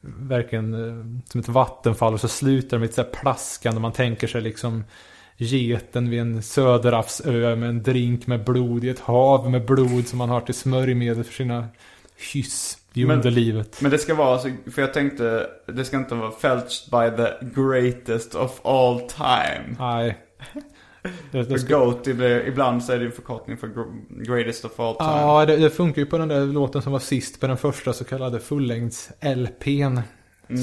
verkligen 0.01 0.73
eh, 0.73 1.21
som 1.29 1.39
ett 1.39 1.47
vattenfall 1.47 2.13
och 2.13 2.21
så 2.21 2.27
slutar 2.27 2.69
det 2.69 2.79
med 2.79 2.89
ett 2.89 2.95
så 2.95 3.01
här 3.01 3.09
plaskande. 3.09 3.81
Man 3.81 3.91
tänker 3.91 4.27
sig 4.27 4.41
liksom 4.41 4.83
geten 5.45 6.09
vid 6.09 6.19
en 6.19 6.41
söderhavsö 6.43 7.55
med 7.55 7.69
en 7.69 7.83
drink 7.83 8.27
med 8.27 8.43
blod 8.43 8.83
i 8.83 8.89
ett 8.89 8.99
hav 8.99 9.51
med 9.51 9.65
blod 9.65 10.07
som 10.07 10.17
man 10.17 10.29
har 10.29 10.41
till 10.41 10.53
smörjmedel 10.55 11.23
för 11.23 11.33
sina 11.33 11.67
hyss 12.33 12.77
i 12.93 13.05
Men- 13.05 13.15
underlivet. 13.17 13.81
Men 13.81 13.91
det 13.91 13.97
ska 13.97 14.15
vara 14.15 14.39
så, 14.39 14.49
för 14.71 14.81
jag 14.81 14.93
tänkte, 14.93 15.47
det 15.65 15.85
ska 15.85 15.97
inte 15.97 16.15
vara 16.15 16.31
Felched 16.31 16.91
by 16.91 17.23
the 17.23 17.61
greatest 17.61 18.35
of 18.35 18.65
all 18.65 18.99
time. 18.99 19.75
Nej. 19.79 20.17
Det, 21.31 21.43
det 21.43 21.59
ska- 21.59 21.77
GOAT, 21.79 22.07
ibland 22.47 22.83
så 22.83 22.93
är 22.93 22.99
det 22.99 23.05
en 23.05 23.11
förkortning 23.11 23.57
för 23.57 23.67
gr- 23.67 24.23
greatest 24.27 24.65
of 24.65 24.79
all 24.79 24.95
time. 24.95 25.09
Ja, 25.09 25.45
det, 25.45 25.57
det 25.57 25.69
funkar 25.69 26.01
ju 26.01 26.05
på 26.05 26.17
den 26.17 26.27
där 26.27 26.45
låten 26.45 26.81
som 26.81 26.91
var 26.91 26.99
sist 26.99 27.39
på 27.39 27.47
den 27.47 27.57
första 27.57 27.93
så 27.93 28.03
kallade 28.03 28.39
fullängds-LPn. 28.39 30.01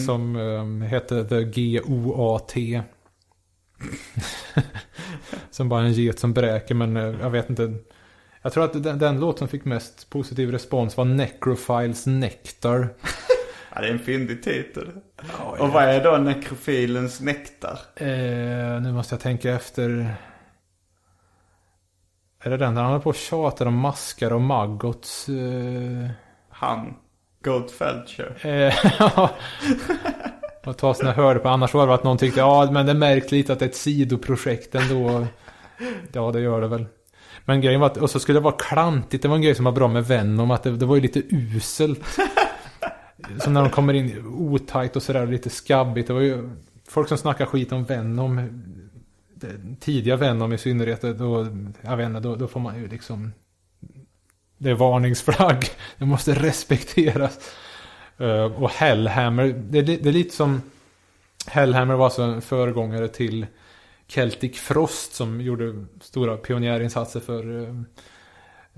Som 0.07 0.37
um, 0.37 0.83
hette 0.83 1.25
The 1.25 1.43
G-O-A-T. 1.45 2.83
som 5.51 5.69
bara 5.69 5.83
en 5.83 5.93
get 5.93 6.19
som 6.19 6.33
bräker, 6.33 6.75
men 6.75 6.97
eh, 6.97 7.21
jag 7.21 7.31
vet 7.31 7.51
inte. 7.51 7.75
Jag 8.43 8.53
tror 8.53 8.65
att 8.65 8.83
den, 8.83 8.99
den 8.99 9.21
låt 9.21 9.39
som 9.39 9.49
fick 9.49 9.65
mest 9.65 10.11
positiv 10.11 10.51
respons 10.51 10.97
var 10.97 11.05
Necrophiles 11.05 12.07
Nectar. 12.07 12.89
Ja, 13.77 13.83
det 13.83 13.89
är 13.89 13.93
en 13.93 13.99
fyndig 13.99 14.43
titel. 14.43 14.91
Och 15.59 15.69
vad 15.69 15.85
är 15.85 16.05
då 16.05 16.17
nekrofilens 16.17 17.21
nektar? 17.21 17.79
Eh, 17.97 18.81
nu 18.81 18.93
måste 18.93 19.15
jag 19.15 19.21
tänka 19.21 19.55
efter. 19.55 20.15
Är 22.41 22.51
det 22.51 22.57
den 22.57 22.75
där 22.75 22.83
han 22.83 22.91
håller 22.91 23.03
på 23.03 23.11
och 23.11 23.17
tjatar 23.17 23.67
om 23.67 23.75
maskar 23.75 24.33
och 24.33 24.41
maggots? 24.41 25.29
Eh... 25.29 26.11
Han. 26.49 26.97
Goat 27.45 27.71
Och 30.67 30.73
ett 30.73 30.79
tag 30.79 30.97
sedan 30.97 31.07
jag 31.07 31.15
hörde 31.15 31.41
på. 31.41 31.49
Annars 31.49 31.75
var 31.75 31.87
det 31.87 31.95
att 31.95 32.05
någon 32.05 32.19
tyckte 32.19 32.41
ja 32.41 32.71
men 32.73 32.87
det 32.87 32.95
märks 32.95 33.31
lite 33.31 33.53
att 33.53 33.59
det 33.59 33.65
är 33.65 33.69
ett 33.69 33.77
sidoprojekt 33.77 34.75
ändå. 34.75 35.27
Ja 36.13 36.33
det 36.33 36.41
gör 36.41 36.61
det 36.61 36.69
väl. 36.69 36.87
Men 37.45 37.61
grejen 37.61 37.81
var 37.81 37.87
att, 37.87 37.97
och 37.97 38.11
så 38.11 38.21
skulle 38.21 38.39
det 38.39 38.45
vara 38.45 38.57
klantigt. 38.59 39.23
Det 39.23 39.29
var 39.29 39.37
en 39.37 39.43
grej 39.43 39.55
som 39.55 39.65
var 39.65 39.73
bra 39.73 39.89
med 39.89 40.07
Venom. 40.07 40.51
Att 40.51 40.63
det, 40.63 40.77
det 40.77 40.87
var 40.87 40.97
ju 40.97 41.03
lite 41.03 41.23
uselt. 41.31 42.01
Som 43.39 43.53
när 43.53 43.63
de 43.63 43.71
kommer 43.71 43.95
in 43.95 44.27
otajt 44.27 44.97
och 44.97 45.03
sådär 45.03 45.27
lite 45.27 45.51
skabbigt. 45.51 46.07
Det 46.07 46.15
var 46.15 46.21
ju 46.21 46.51
folk 46.89 47.09
som 47.09 47.19
snackar 47.19 47.47
skit 47.47 47.73
om 47.73 47.85
Venom. 47.85 48.63
Tidiga 49.81 50.17
Venom 50.17 50.53
i 50.53 50.59
synnerhet. 50.59 51.03
Då, 51.03 51.47
jag 51.83 51.97
vet 51.97 52.07
inte, 52.07 52.21
då, 52.21 52.37
då 52.37 52.49
får 52.49 52.61
man 52.61 52.79
ju 52.79 52.89
liksom. 52.89 53.33
Det 54.59 54.71
är 54.71 54.75
varningsflagg. 54.75 55.69
Det 55.99 56.05
måste 56.05 56.35
respekteras. 56.35 57.39
Eh, 58.19 58.63
och 58.63 58.71
Hellhammer, 58.71 59.63
det, 59.71 59.79
är 59.79 59.83
det 59.83 60.09
är 60.09 60.13
lite 60.13 60.35
som 60.35 60.63
Hellhammer 61.47 61.95
var 61.95 62.05
alltså 62.05 62.23
en 62.23 62.43
föregångare 62.43 63.09
till 63.09 63.47
Celtic 64.09 64.61
Frost 64.61 65.15
som 65.15 65.41
gjorde 65.41 65.85
stora 66.01 66.37
pionjärinsatser 66.37 67.21
för 67.21 67.63
eh, 67.63 67.75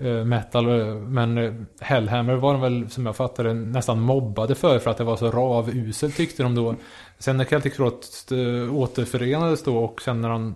eh 0.06 0.24
metal. 0.24 0.66
Men 0.94 1.38
eh, 1.38 1.52
Hellhammer 1.80 2.34
var 2.34 2.52
de 2.52 2.62
väl, 2.62 2.90
som 2.90 3.06
jag 3.06 3.16
fattar 3.16 3.44
det, 3.44 3.54
nästan 3.54 4.00
mobbade 4.00 4.54
för 4.54 4.78
för 4.78 4.90
att 4.90 4.96
det 4.96 5.04
var 5.04 5.16
så 5.16 5.30
ravuselt 5.30 6.16
tyckte 6.16 6.42
de 6.42 6.54
då. 6.54 6.74
Sen 7.18 7.36
när 7.36 7.44
Celtic 7.44 7.74
Frost 7.74 8.32
återförenades 8.72 9.64
då 9.64 9.78
och 9.78 10.02
sen 10.02 10.20
när 10.20 10.28
han 10.28 10.54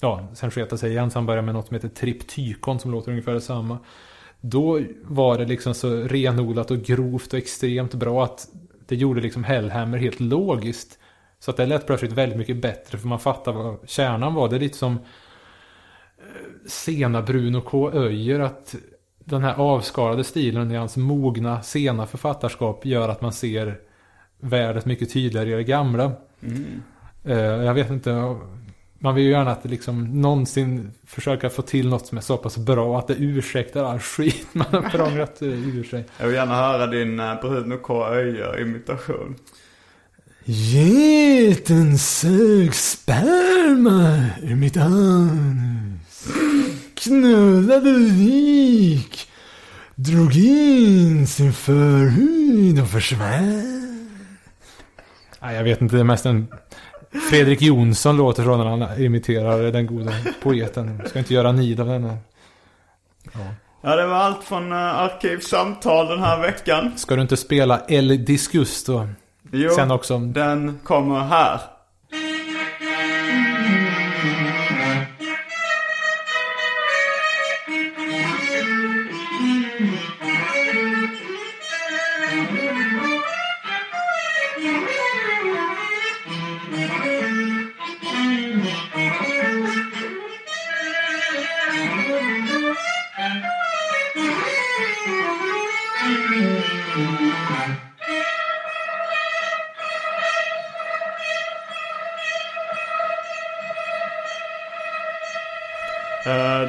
Ja, 0.00 0.28
sen 0.34 0.50
sket 0.50 0.80
sig 0.80 0.90
igen 0.90 1.10
så 1.10 1.18
han 1.18 1.26
började 1.26 1.46
med 1.46 1.54
något 1.54 1.66
som 1.66 1.74
heter 1.74 1.88
Triptykon 1.88 2.78
som 2.78 2.90
låter 2.90 3.10
ungefär 3.10 3.34
detsamma. 3.34 3.78
Då 4.40 4.80
var 5.02 5.38
det 5.38 5.44
liksom 5.44 5.74
så 5.74 5.88
renodlat 5.90 6.70
och 6.70 6.78
grovt 6.78 7.32
och 7.32 7.38
extremt 7.38 7.94
bra 7.94 8.24
att 8.24 8.48
det 8.86 8.96
gjorde 8.96 9.20
liksom 9.20 9.44
Hellhammer 9.44 9.98
helt 9.98 10.20
logiskt. 10.20 10.98
Så 11.40 11.50
att 11.50 11.56
det 11.56 11.66
lät 11.66 11.86
plötsligt 11.86 12.12
väldigt 12.12 12.38
mycket 12.38 12.62
bättre 12.62 12.98
för 12.98 13.08
man 13.08 13.20
fattar 13.20 13.52
vad 13.52 13.88
kärnan 13.88 14.34
var. 14.34 14.48
Det 14.48 14.56
är 14.56 14.60
lite 14.60 14.78
som 14.78 14.92
eh, 14.92 14.98
sena 16.66 17.22
Bruno 17.22 17.60
K. 17.60 17.92
Öijer 17.92 18.40
att 18.40 18.74
den 19.24 19.42
här 19.42 19.54
avskalade 19.54 20.24
stilen 20.24 20.70
i 20.70 20.76
hans 20.76 20.96
mogna 20.96 21.62
sena 21.62 22.06
författarskap 22.06 22.86
gör 22.86 23.08
att 23.08 23.20
man 23.20 23.32
ser 23.32 23.78
värdet 24.40 24.84
mycket 24.86 25.12
tydligare 25.12 25.50
i 25.50 25.54
det 25.54 25.64
gamla. 25.64 26.12
Eh, 27.24 27.38
Jag 27.38 27.74
vet 27.74 27.90
inte. 27.90 28.36
Man 29.00 29.14
vill 29.14 29.24
ju 29.24 29.30
gärna 29.30 29.50
att 29.50 29.62
det 29.62 29.68
liksom 29.68 30.20
någonsin 30.20 30.90
försöka 31.06 31.50
få 31.50 31.62
till 31.62 31.88
något 31.88 32.06
som 32.06 32.18
är 32.18 32.22
så 32.22 32.36
pass 32.36 32.56
bra 32.56 32.98
att 32.98 33.06
det 33.06 33.14
ursäktar 33.14 33.84
all 33.84 33.98
skit 33.98 34.46
man 34.52 34.66
har 34.70 34.90
prånglat 34.90 35.42
eh, 35.42 35.48
ur 35.48 35.84
sig. 35.84 36.04
Jag 36.18 36.26
vill 36.26 36.36
gärna 36.36 36.54
höra 36.54 36.86
din 36.86 37.20
uh, 37.20 37.40
Bruno 37.40 37.76
K. 37.76 38.06
Öijer-imitation. 38.06 39.36
Geten 40.44 41.98
sög 41.98 42.74
sperma 42.74 44.26
ur 44.42 44.56
mitt 44.56 44.76
anus. 44.76 46.28
Knullade 46.94 47.90
lik. 47.90 49.30
Drog 49.94 50.36
in 50.36 51.26
sin 51.26 51.52
förhud 51.52 52.80
och 52.80 52.88
försvann. 52.88 54.10
Nej, 55.40 55.56
jag 55.56 55.64
vet 55.64 55.80
inte. 55.80 55.96
Det 55.96 56.00
är 56.00 56.04
mest 56.04 56.26
en 56.26 56.46
Fredrik 57.30 57.62
Jonsson 57.62 58.16
låter 58.16 58.44
så 58.44 58.56
när 58.56 58.64
han 58.64 59.02
imiterar 59.02 59.72
den 59.72 59.86
goda 59.86 60.12
poeten. 60.42 61.02
Ska 61.06 61.18
inte 61.18 61.34
göra 61.34 61.52
nid 61.52 61.80
av 61.80 61.86
denna. 61.86 62.16
Ja, 63.80 63.96
det 63.96 64.06
var 64.06 64.16
allt 64.16 64.44
från 64.44 64.72
uh, 64.72 64.78
Arkivsamtal 64.78 66.06
den 66.06 66.20
här 66.20 66.40
veckan. 66.40 66.92
Ska 66.96 67.16
du 67.16 67.22
inte 67.22 67.36
spela 67.36 67.80
El 67.88 68.24
Disgusto? 68.24 69.08
Jo, 69.52 69.70
Sen 69.70 69.90
också. 69.90 70.18
den 70.18 70.78
kommer 70.84 71.20
här. 71.20 71.60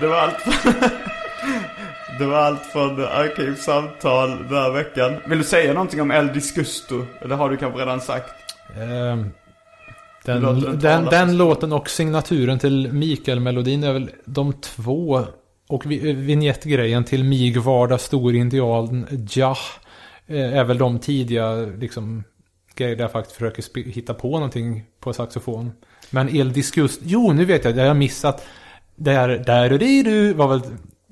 Det 0.02 0.08
var 0.08 0.16
allt 0.18 0.38
Det 2.20 2.26
var 2.26 2.38
allt 2.38 2.66
från 2.66 3.04
Arkivsamtal 3.06 4.30
den 4.30 4.58
här 4.58 4.72
veckan. 4.72 5.16
Vill 5.28 5.38
du 5.38 5.44
säga 5.44 5.74
någonting 5.74 6.02
om 6.02 6.12
El 6.12 6.28
Disgusto? 6.28 7.06
Eller 7.22 7.36
har 7.36 7.50
du 7.50 7.58
kanske 7.58 7.80
redan 7.82 8.02
sagt? 8.02 8.34
Det 10.26 10.40
låter 10.40 10.62
Den, 10.68 10.80
den, 10.80 10.80
talas. 11.06 11.10
den 11.10 11.38
låten 11.38 11.74
och 11.74 11.90
signaturen 11.90 12.60
till 12.60 12.94
Mikael-melodin 12.94 13.84
är 13.84 13.94
väl 13.94 14.10
de 14.26 14.54
två. 14.54 15.24
Och 15.70 15.92
vi- 15.92 16.14
vignettgrejen 16.14 17.04
till 17.04 17.24
Mig 17.24 17.58
vardag 17.58 18.00
stor 18.02 18.36
indian 18.36 19.08
Ja. 19.34 19.56
eh, 20.28 20.58
Är 20.58 20.64
väl 20.64 20.78
de 20.78 21.00
tidiga 21.00 21.52
liksom 21.56 22.24
grejer 22.76 22.96
där 22.96 23.04
jag 23.04 23.12
faktiskt 23.12 23.36
försöker 23.38 23.90
hitta 23.92 24.14
på 24.14 24.32
någonting 24.32 24.84
på 25.00 25.14
saxofon. 25.14 25.72
Men 26.10 26.36
El 26.36 26.54
Disgust, 26.54 27.00
jo 27.04 27.32
nu 27.34 27.46
vet 27.46 27.66
jag, 27.66 27.76
det 27.76 27.82
har 27.82 27.88
jag 27.88 27.98
missat. 27.98 28.46
Där, 29.00 29.28
där 29.28 29.74
och 29.74 29.80
du 29.80 30.34
var 30.34 30.48
väl 30.48 30.62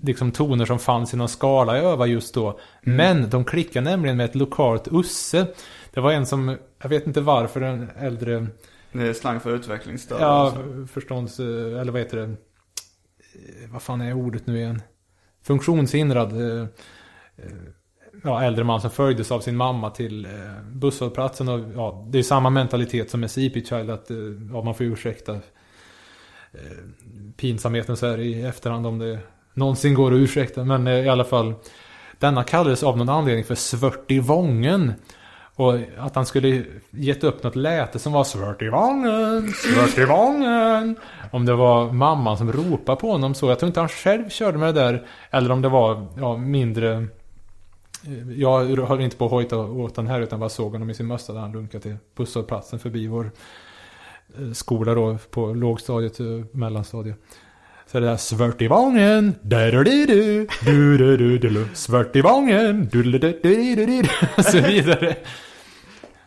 liksom 0.01 0.31
toner 0.31 0.65
som 0.65 0.79
fanns 0.79 1.13
i 1.13 1.17
någon 1.17 1.29
skala 1.29 1.77
jag 1.77 1.85
övade 1.85 2.11
just 2.11 2.33
då. 2.33 2.59
Men 2.81 3.29
de 3.29 3.45
klickar 3.45 3.81
nämligen 3.81 4.17
med 4.17 4.25
ett 4.25 4.35
lokalt 4.35 4.87
usse. 4.91 5.47
Det 5.93 5.99
var 5.99 6.11
en 6.11 6.25
som, 6.25 6.57
jag 6.81 6.89
vet 6.89 7.07
inte 7.07 7.21
varför, 7.21 7.61
en 7.61 7.89
äldre 7.99 8.47
Det 8.91 9.07
är 9.07 9.13
slang 9.13 9.39
för 9.39 9.55
utvecklingsstörda. 9.55 10.23
Ja, 10.23 10.27
alltså. 10.27 10.87
förstånds... 10.93 11.39
Eller 11.39 11.91
vad 11.91 12.01
heter 12.01 12.17
det? 12.17 12.35
Vad 13.71 13.81
fan 13.81 14.01
är 14.01 14.13
ordet 14.13 14.47
nu 14.47 14.57
igen? 14.57 14.81
Funktionshindrad. 15.43 16.31
eh, 16.31 16.67
Ja, 18.23 18.43
äldre 18.43 18.63
man 18.63 18.81
som 18.81 18.89
följdes 18.89 19.31
av 19.31 19.39
sin 19.39 19.55
mamma 19.55 19.89
till 19.89 20.25
eh, 20.25 20.31
busshållplatsen. 20.71 21.49
Och, 21.49 21.59
ja, 21.75 22.05
det 22.09 22.19
är 22.19 22.23
samma 22.23 22.49
mentalitet 22.49 23.09
som 23.09 23.19
med 23.19 23.31
CP 23.31 23.65
Child. 23.65 23.89
Att 23.89 24.11
eh, 24.11 24.17
ja, 24.53 24.61
man 24.61 24.75
får 24.75 24.85
ursäkta 24.85 25.39
Eh, 26.57 26.77
pinsamheten 27.37 27.97
så 27.97 28.07
här 28.07 28.19
i 28.19 28.41
efterhand 28.43 28.87
om 28.87 28.99
det 28.99 29.19
någonsin 29.53 29.93
går 29.93 30.13
att 30.13 30.17
ursäkta. 30.17 30.63
Men 30.63 30.87
eh, 30.87 31.05
i 31.05 31.09
alla 31.09 31.23
fall. 31.23 31.53
Denna 32.19 32.43
kallades 32.43 32.83
av 32.83 32.97
någon 32.97 33.09
anledning 33.09 33.45
för 33.45 33.55
Svörtivången. 33.55 34.93
Och 35.55 35.75
att 35.97 36.15
han 36.15 36.25
skulle 36.25 36.63
gett 36.89 37.23
upp 37.23 37.43
något 37.43 37.55
läte 37.55 37.99
som 37.99 38.13
var 38.13 38.23
Svörtivången, 38.23 39.53
Svörtivången. 39.53 40.95
Om 41.31 41.45
det 41.45 41.53
var 41.53 41.91
mamman 41.91 42.37
som 42.37 42.51
ropade 42.51 43.01
på 43.01 43.11
honom 43.11 43.33
så. 43.33 43.49
Jag 43.49 43.59
tror 43.59 43.67
inte 43.67 43.79
han 43.79 43.89
själv 43.89 44.29
körde 44.29 44.57
med 44.57 44.75
det 44.75 44.81
där. 44.81 45.07
Eller 45.31 45.51
om 45.51 45.61
det 45.61 45.69
var 45.69 46.07
ja, 46.17 46.37
mindre... 46.37 46.93
Eh, 48.05 48.31
jag 48.35 48.65
höll 48.65 49.01
inte 49.01 49.17
på 49.17 49.25
att 49.25 49.31
hojta 49.31 49.57
åt 49.57 49.95
den 49.95 50.07
här 50.07 50.21
utan 50.21 50.39
bara 50.39 50.49
såg 50.49 50.71
honom 50.71 50.89
i 50.89 50.93
sin 50.93 51.07
mössa 51.07 51.33
där 51.33 51.39
han 51.39 51.51
lunkade 51.51 51.81
till 51.81 51.97
busshållplatsen 52.15 52.79
förbi 52.79 53.07
vår 53.07 53.31
skola 54.53 54.93
då 54.93 55.17
på 55.31 55.53
lågstadiet 55.53 56.19
och 56.19 56.55
mellanstadiet. 56.55 57.17
Så 57.91 57.99
det 57.99 58.05
där 58.05 58.17
svörtivången, 58.17 59.35
du-du-du-du, 59.41 60.47
du-du-du-du, 60.65 61.67
svörtivången, 61.73 62.89
du-du-du-du-du, 62.91 64.09
och 64.37 64.45
så 64.45 64.61
vidare. 64.61 65.15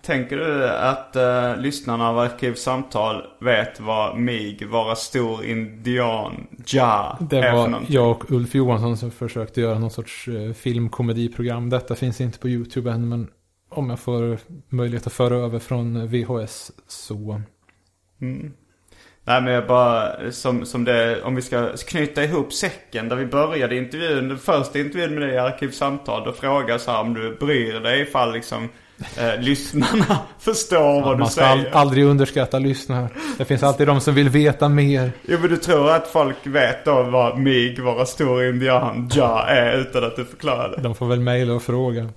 Tänker 0.03 0.37
du 0.37 0.69
att 0.69 1.17
uh, 1.17 1.63
lyssnarna 1.63 2.09
av 2.09 2.19
Arkivsamtal 2.19 3.23
vet 3.41 3.81
vad 3.81 4.19
mig, 4.19 4.59
vara 4.71 4.95
stor 4.97 5.45
indian, 5.45 6.47
ja, 6.67 7.19
Det 7.21 7.39
är 7.39 7.53
var 7.53 7.83
jag 7.89 8.11
och 8.11 8.31
Ulf 8.31 8.55
Johansson 8.55 8.97
som 8.97 9.11
försökte 9.11 9.61
göra 9.61 9.79
någon 9.79 9.91
sorts 9.91 10.29
eh, 10.29 10.53
filmkomediprogram. 10.53 11.71
Detta 11.71 11.95
finns 11.95 12.21
inte 12.21 12.39
på 12.39 12.49
YouTube 12.49 12.91
än, 12.91 13.09
men 13.09 13.29
om 13.69 13.91
jag 13.91 13.99
får 13.99 14.39
möjlighet 14.69 15.07
att 15.07 15.13
föra 15.13 15.37
över 15.37 15.59
från 15.59 16.07
VHS 16.07 16.73
så... 16.87 17.43
Nej 18.21 19.43
men 19.43 19.47
jag 19.47 19.67
bara, 19.67 20.13
som, 20.33 20.67
som 20.67 20.85
det, 20.85 21.23
om 21.23 21.35
vi 21.35 21.43
ska 21.43 21.69
knyta 21.77 22.25
ihop 22.25 22.53
säcken 22.53 23.09
där 23.09 23.17
vi 23.17 23.27
började 23.27 23.77
intervjun, 23.77 24.29
den 24.29 24.39
första 24.39 24.79
intervjun 24.79 25.15
med 25.15 25.23
dig 25.23 25.35
i 25.35 25.39
Arkivsamtal, 25.39 26.25
då 26.25 26.33
frågar 26.33 26.69
jag 26.69 26.81
så 26.81 26.91
här 26.91 27.01
om 27.01 27.15
du 27.15 27.37
bryr 27.41 27.81
dig 27.81 28.01
ifall 28.01 28.33
liksom 28.33 28.69
eh, 29.19 29.41
lyssnarna 29.41 30.19
förstår 30.41 31.03
vad 31.03 31.15
du 31.15 31.19
Man 31.19 31.31
ska 31.31 31.41
säger. 31.41 31.71
aldrig 31.77 32.05
underskatta 32.05 32.59
lyssnare. 32.59 33.09
Det 33.39 33.45
finns 33.45 33.63
alltid 33.63 33.87
de 33.87 34.01
som 34.01 34.15
vill 34.15 34.29
veta 34.29 34.69
mer. 34.69 35.13
Jo 35.23 35.39
men 35.41 35.51
du 35.51 35.57
tror 35.57 35.91
att 35.91 36.09
folk 36.09 36.37
vet 36.47 36.85
då 36.85 37.03
vad 37.03 37.39
mig, 37.39 37.81
vara 37.81 38.07
stor 38.07 38.45
indian, 38.45 39.11
ja 39.15 39.45
är 39.47 39.79
utan 39.79 40.05
att 40.05 40.17
du 40.17 40.25
förklarar 40.25 40.69
det. 40.77 40.83
De 40.83 40.95
får 40.95 41.07
väl 41.07 41.21
mejla 41.21 41.55
och 41.55 41.63
fråga. 41.63 42.09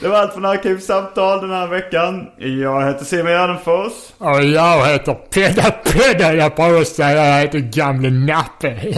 Det 0.00 0.08
var 0.08 0.18
allt 0.18 0.32
från 0.32 0.44
Arkivsamtal 0.44 1.40
den 1.40 1.50
här 1.50 1.66
veckan. 1.66 2.26
Jag 2.36 2.86
heter 2.86 3.04
Simon 3.04 3.32
Gärdenfors. 3.32 3.92
Och 4.18 4.44
jag 4.44 4.86
heter 4.86 5.14
Pedda 5.14 5.70
Pedda, 5.70 6.34
jag 6.34 6.54
bara 6.54 6.84
säga 6.84 7.26
jag 7.26 7.40
heter 7.40 7.58
Gamle 7.58 8.10
Nappe. 8.10 8.94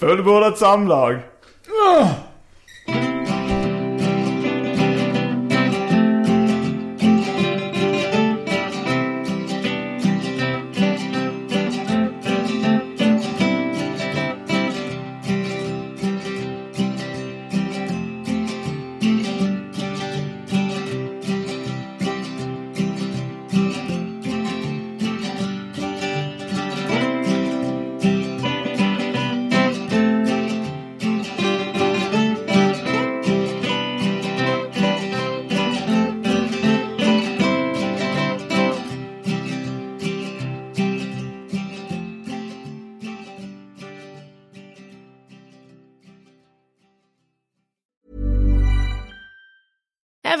Fullbordat 0.00 0.58
samlag. 0.58 1.20